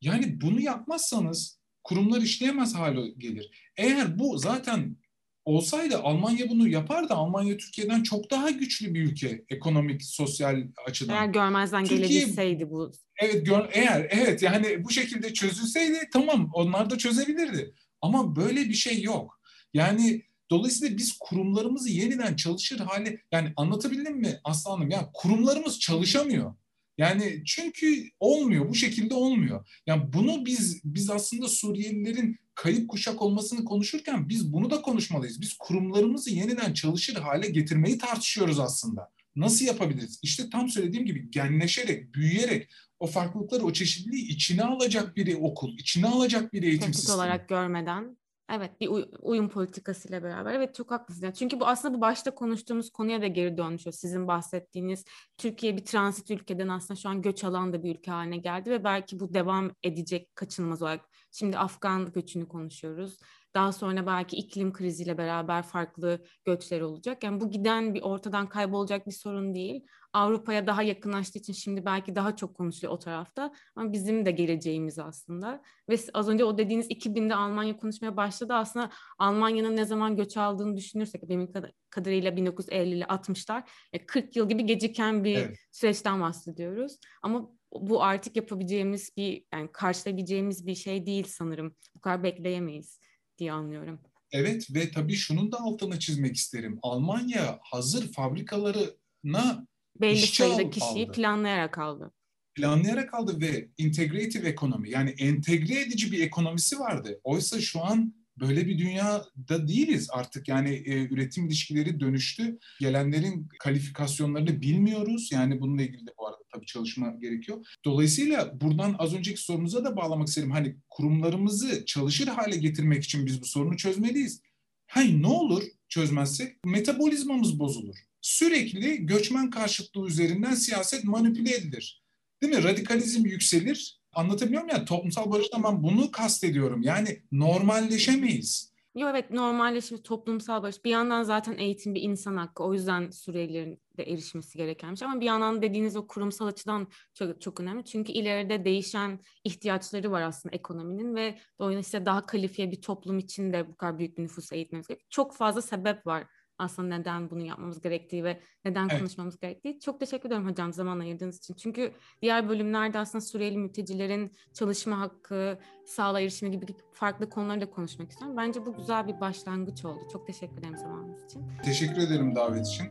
Yani 0.00 0.40
bunu 0.40 0.60
yapmazsanız 0.60 1.58
kurumlar 1.84 2.20
işleyemez 2.20 2.74
hale 2.74 3.10
gelir. 3.18 3.50
Eğer 3.76 4.18
bu 4.18 4.38
zaten 4.38 4.96
olsaydı 5.44 5.98
Almanya 5.98 6.48
bunu 6.48 6.68
yapardı. 6.68 7.14
Almanya 7.14 7.56
Türkiye'den 7.56 8.02
çok 8.02 8.30
daha 8.30 8.50
güçlü 8.50 8.94
bir 8.94 9.02
ülke 9.02 9.44
ekonomik, 9.48 10.04
sosyal 10.04 10.62
açıdan. 10.86 11.14
Eğer 11.14 11.26
görmezden 11.26 11.84
Türkiye, 11.84 12.08
gelebilseydi 12.08 12.70
bu. 12.70 12.92
Evet, 13.18 13.46
gör, 13.46 13.68
eğer 13.72 14.06
evet 14.10 14.42
yani 14.42 14.84
bu 14.84 14.90
şekilde 14.90 15.32
çözülseydi 15.32 15.98
tamam 16.12 16.50
onlar 16.52 16.90
da 16.90 16.98
çözebilirdi. 16.98 17.74
Ama 18.00 18.36
böyle 18.36 18.60
bir 18.60 18.74
şey 18.74 19.02
yok. 19.02 19.40
Yani 19.74 20.22
dolayısıyla 20.50 20.96
biz 20.96 21.18
kurumlarımızı 21.20 21.90
yeniden 21.90 22.36
çalışır 22.36 22.78
hale 22.78 23.18
yani 23.32 23.52
anlatabildim 23.56 24.16
mi 24.16 24.40
aslanım 24.44 24.90
ya 24.90 25.10
kurumlarımız 25.14 25.80
çalışamıyor. 25.80 26.54
Yani 26.98 27.42
çünkü 27.46 28.08
olmuyor 28.20 28.68
bu 28.68 28.74
şekilde 28.74 29.14
olmuyor. 29.14 29.68
Yani 29.86 30.12
bunu 30.12 30.46
biz 30.46 30.80
biz 30.84 31.10
aslında 31.10 31.48
Suriyelilerin 31.48 32.38
kayıp 32.54 32.90
kuşak 32.90 33.22
olmasını 33.22 33.64
konuşurken 33.64 34.28
biz 34.28 34.52
bunu 34.52 34.70
da 34.70 34.82
konuşmalıyız. 34.82 35.40
Biz 35.40 35.54
kurumlarımızı 35.54 36.30
yeniden 36.30 36.72
çalışır 36.72 37.14
hale 37.14 37.48
getirmeyi 37.48 37.98
tartışıyoruz 37.98 38.60
aslında. 38.60 39.10
Nasıl 39.36 39.64
yapabiliriz? 39.64 40.20
İşte 40.22 40.50
tam 40.50 40.68
söylediğim 40.68 41.06
gibi 41.06 41.30
genleşerek, 41.30 42.14
büyüyerek 42.14 42.68
o 43.00 43.06
farklılıkları, 43.06 43.64
o 43.64 43.72
çeşitliliği 43.72 44.28
içine 44.28 44.62
alacak 44.62 45.16
bir 45.16 45.34
okul, 45.34 45.78
içine 45.78 46.06
alacak 46.06 46.52
bir 46.52 46.62
eğitim 46.62 46.80
Tehdit 46.80 46.96
sistemi. 46.96 47.16
olarak 47.16 47.48
görmeden 47.48 48.16
Evet 48.52 48.80
bir 48.80 48.88
uy- 48.88 49.08
uyum 49.20 49.48
politikasıyla 49.48 50.22
beraber. 50.22 50.54
Evet 50.54 50.74
çok 50.74 50.90
haklısın. 50.90 51.32
Çünkü 51.32 51.60
bu 51.60 51.66
aslında 51.66 51.94
bu 51.94 52.00
başta 52.00 52.34
konuştuğumuz 52.34 52.90
konuya 52.90 53.22
da 53.22 53.26
geri 53.26 53.56
dönmüş. 53.56 53.82
Sizin 53.82 54.28
bahsettiğiniz 54.28 55.04
Türkiye 55.38 55.76
bir 55.76 55.84
transit 55.84 56.30
ülkeden 56.30 56.68
aslında 56.68 57.00
şu 57.00 57.08
an 57.08 57.22
göç 57.22 57.44
alan 57.44 57.72
da 57.72 57.82
bir 57.82 57.98
ülke 57.98 58.10
haline 58.10 58.36
geldi 58.36 58.70
ve 58.70 58.84
belki 58.84 59.20
bu 59.20 59.34
devam 59.34 59.70
edecek 59.82 60.36
kaçınılmaz 60.36 60.82
olarak. 60.82 61.08
Şimdi 61.30 61.58
Afgan 61.58 62.12
göçünü 62.12 62.48
konuşuyoruz. 62.48 63.18
Daha 63.54 63.72
sonra 63.72 64.06
belki 64.06 64.36
iklim 64.36 64.72
kriziyle 64.72 65.18
beraber 65.18 65.62
farklı 65.62 66.24
göçler 66.44 66.80
olacak. 66.80 67.24
Yani 67.24 67.40
bu 67.40 67.50
giden 67.50 67.94
bir 67.94 68.02
ortadan 68.02 68.48
kaybolacak 68.48 69.06
bir 69.06 69.12
sorun 69.12 69.54
değil. 69.54 69.86
Avrupa'ya 70.12 70.66
daha 70.66 70.82
yakınlaştığı 70.82 71.38
için 71.38 71.52
şimdi 71.52 71.84
belki 71.84 72.14
daha 72.14 72.36
çok 72.36 72.56
konuşuluyor 72.56 72.92
o 72.92 72.98
tarafta. 72.98 73.52
Ama 73.76 73.92
bizim 73.92 74.26
de 74.26 74.30
geleceğimiz 74.30 74.98
aslında. 74.98 75.62
Ve 75.88 75.96
az 76.14 76.28
önce 76.28 76.44
o 76.44 76.58
dediğiniz 76.58 76.90
2000'de 76.90 77.34
Almanya 77.34 77.76
konuşmaya 77.76 78.16
başladı. 78.16 78.54
Aslında 78.54 78.90
Almanya'nın 79.18 79.76
ne 79.76 79.84
zaman 79.84 80.16
göç 80.16 80.36
aldığını 80.36 80.76
düşünürsek 80.76 81.28
benim 81.28 81.52
kadarıyla 81.90 82.30
1950'li 82.30 83.04
60'lar 83.04 83.62
40 84.06 84.36
yıl 84.36 84.48
gibi 84.48 84.66
geciken 84.66 85.24
bir 85.24 85.36
evet. 85.36 85.56
süreçten 85.72 86.20
bahsediyoruz. 86.20 86.98
Ama 87.22 87.50
bu 87.72 88.02
artık 88.02 88.36
yapabileceğimiz 88.36 89.16
bir 89.16 89.44
yani 89.54 89.68
karşılayabileceğimiz 89.72 90.66
bir 90.66 90.74
şey 90.74 91.06
değil 91.06 91.24
sanırım. 91.28 91.76
Bu 91.96 92.00
kadar 92.00 92.22
bekleyemeyiz 92.22 93.00
diye 93.38 93.52
anlıyorum. 93.52 94.00
Evet 94.32 94.74
ve 94.74 94.90
tabii 94.90 95.14
şunun 95.14 95.52
da 95.52 95.60
altına 95.60 95.98
çizmek 95.98 96.36
isterim. 96.36 96.78
Almanya 96.82 97.58
hazır 97.62 98.12
fabrikalarına 98.12 99.66
belli 100.00 100.26
sayıda 100.26 100.70
kişiyi 100.70 101.04
aldı. 101.06 101.12
planlayarak 101.12 101.78
aldı. 101.78 102.12
Planlayarak 102.54 103.14
aldı 103.14 103.40
ve 103.40 103.68
integrative 103.78 104.48
ekonomi 104.48 104.90
yani 104.90 105.10
entegre 105.10 105.80
edici 105.80 106.12
bir 106.12 106.20
ekonomisi 106.20 106.78
vardı. 106.80 107.20
Oysa 107.24 107.60
şu 107.60 107.84
an 107.84 108.14
böyle 108.40 108.66
bir 108.66 108.78
dünyada 108.78 109.68
değiliz 109.68 110.08
artık. 110.12 110.48
Yani 110.48 110.70
e, 110.70 111.14
üretim 111.14 111.46
ilişkileri 111.46 112.00
dönüştü. 112.00 112.58
Gelenlerin 112.80 113.48
kalifikasyonlarını 113.58 114.62
bilmiyoruz. 114.62 115.32
Yani 115.32 115.60
bununla 115.60 115.82
ilgili 115.82 116.06
de 116.06 116.10
bu 116.18 116.26
arada 116.26 116.42
tabii 116.54 116.66
çalışma 116.66 117.10
gerekiyor. 117.10 117.66
Dolayısıyla 117.84 118.60
buradan 118.60 118.96
az 118.98 119.14
önceki 119.14 119.40
sorumuza 119.40 119.84
da 119.84 119.96
bağlamak 119.96 120.28
isterim. 120.28 120.50
Hani 120.50 120.76
kurumlarımızı 120.90 121.84
çalışır 121.86 122.26
hale 122.26 122.56
getirmek 122.56 123.04
için 123.04 123.26
biz 123.26 123.40
bu 123.40 123.46
sorunu 123.46 123.76
çözmeliyiz. 123.76 124.42
Hayır 124.86 125.22
ne 125.22 125.26
olur 125.26 125.62
çözmezsek 125.92 126.56
metabolizmamız 126.64 127.58
bozulur. 127.58 127.96
Sürekli 128.20 129.06
göçmen 129.06 129.50
karşıtlığı 129.50 130.06
üzerinden 130.06 130.54
siyaset 130.54 131.04
manipüle 131.04 131.54
edilir. 131.54 132.02
Değil 132.42 132.54
mi? 132.54 132.62
Radikalizm 132.62 133.26
yükselir 133.26 134.02
Anlatabiliyor 134.14 134.62
muyum 134.62 134.78
ya? 134.78 134.84
Toplumsal 134.84 135.30
barıştan 135.30 135.64
ben 135.64 135.82
bunu 135.82 136.10
kastediyorum. 136.10 136.82
Yani 136.82 137.22
normalleşemeyiz. 137.32 138.71
Yok 138.94 139.10
evet 139.10 139.30
normalleşme, 139.30 140.02
toplumsal 140.02 140.62
barış. 140.62 140.84
Bir 140.84 140.90
yandan 140.90 141.22
zaten 141.22 141.58
eğitim 141.58 141.94
bir 141.94 142.02
insan 142.02 142.36
hakkı. 142.36 142.62
O 142.64 142.72
yüzden 142.74 143.10
Suriyelilerin 143.10 143.82
de 143.98 144.02
erişmesi 144.02 144.58
gerekenmiş. 144.58 145.02
Ama 145.02 145.20
bir 145.20 145.26
yandan 145.26 145.62
dediğiniz 145.62 145.96
o 145.96 146.06
kurumsal 146.06 146.46
açıdan 146.46 146.88
çok, 147.14 147.40
çok 147.40 147.60
önemli. 147.60 147.84
Çünkü 147.84 148.12
ileride 148.12 148.64
değişen 148.64 149.20
ihtiyaçları 149.44 150.10
var 150.10 150.22
aslında 150.22 150.54
ekonominin 150.56 151.14
ve 151.16 151.38
dolayısıyla 151.58 152.06
daha 152.06 152.26
kalifiye 152.26 152.70
bir 152.70 152.80
toplum 152.82 153.18
için 153.18 153.52
de 153.52 153.68
bu 153.68 153.76
kadar 153.76 153.98
büyük 153.98 154.18
bir 154.18 154.22
nüfus 154.22 154.52
eğitmemiz 154.52 154.88
gerekiyor. 154.88 155.06
Çok 155.10 155.34
fazla 155.36 155.62
sebep 155.62 156.06
var 156.06 156.26
aslında 156.62 156.98
neden 156.98 157.30
bunu 157.30 157.42
yapmamız 157.42 157.80
gerektiği 157.80 158.24
ve 158.24 158.40
neden 158.64 158.88
evet. 158.88 158.98
konuşmamız 158.98 159.38
gerektiği. 159.38 159.80
Çok 159.80 160.00
teşekkür 160.00 160.28
ederim 160.28 160.48
hocam 160.48 160.72
zaman 160.72 160.98
ayırdığınız 160.98 161.38
için. 161.38 161.54
Çünkü 161.54 161.92
diğer 162.22 162.48
bölümlerde 162.48 162.98
aslında 162.98 163.24
Suriyeli 163.24 163.58
mültecilerin 163.58 164.32
çalışma 164.52 165.00
hakkı, 165.00 165.58
sağlığa 165.86 166.20
erişimi 166.20 166.50
gibi 166.50 166.66
farklı 166.92 167.30
konuları 167.30 167.60
da 167.60 167.70
konuşmak 167.70 168.10
istiyorum. 168.10 168.36
Bence 168.36 168.66
bu 168.66 168.76
güzel 168.76 169.08
bir 169.08 169.20
başlangıç 169.20 169.84
oldu. 169.84 170.00
Çok 170.12 170.26
teşekkür 170.26 170.58
ederim 170.58 170.76
zamanınız 170.76 171.24
için. 171.24 171.42
Teşekkür 171.64 171.98
ederim 171.98 172.34
davet 172.34 172.66
için. 172.66 172.86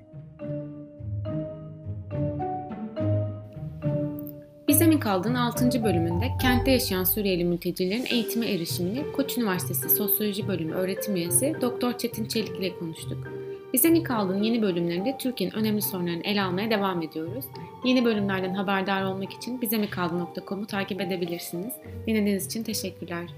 Bize 4.72 4.99
kaldığın 4.99 5.36
6. 5.36 5.84
bölümünde 5.84 6.28
kentte 6.41 6.72
yaşayan 6.72 7.03
Suriyeli 7.03 7.45
mültecilerin 7.45 8.05
eğitime 8.09 8.51
erişimini 8.51 9.11
Koç 9.11 9.38
Üniversitesi 9.38 9.89
Sosyoloji 9.89 10.47
Bölümü 10.47 10.74
öğretim 10.74 11.15
üyesi 11.15 11.55
Doktor 11.61 11.97
Çetin 11.97 12.26
Çelik 12.26 12.59
ile 12.59 12.80
konuştuk. 12.80 13.41
Bize 13.74 13.89
mi 13.89 14.03
kaldın 14.03 14.43
yeni 14.43 14.61
bölümlerinde 14.61 15.17
Türkiye'nin 15.17 15.55
önemli 15.55 15.82
sorunlarını 15.82 16.24
ele 16.24 16.41
almaya 16.41 16.69
devam 16.69 17.01
ediyoruz. 17.01 17.45
Yeni 17.86 18.05
bölümlerden 18.05 18.53
haberdar 18.53 19.03
olmak 19.03 19.34
için 19.34 19.61
bizemikaldın.com'u 19.61 20.67
takip 20.67 21.01
edebilirsiniz. 21.01 21.74
Dinlediğiniz 22.07 22.45
için 22.45 22.63
teşekkürler. 22.63 23.30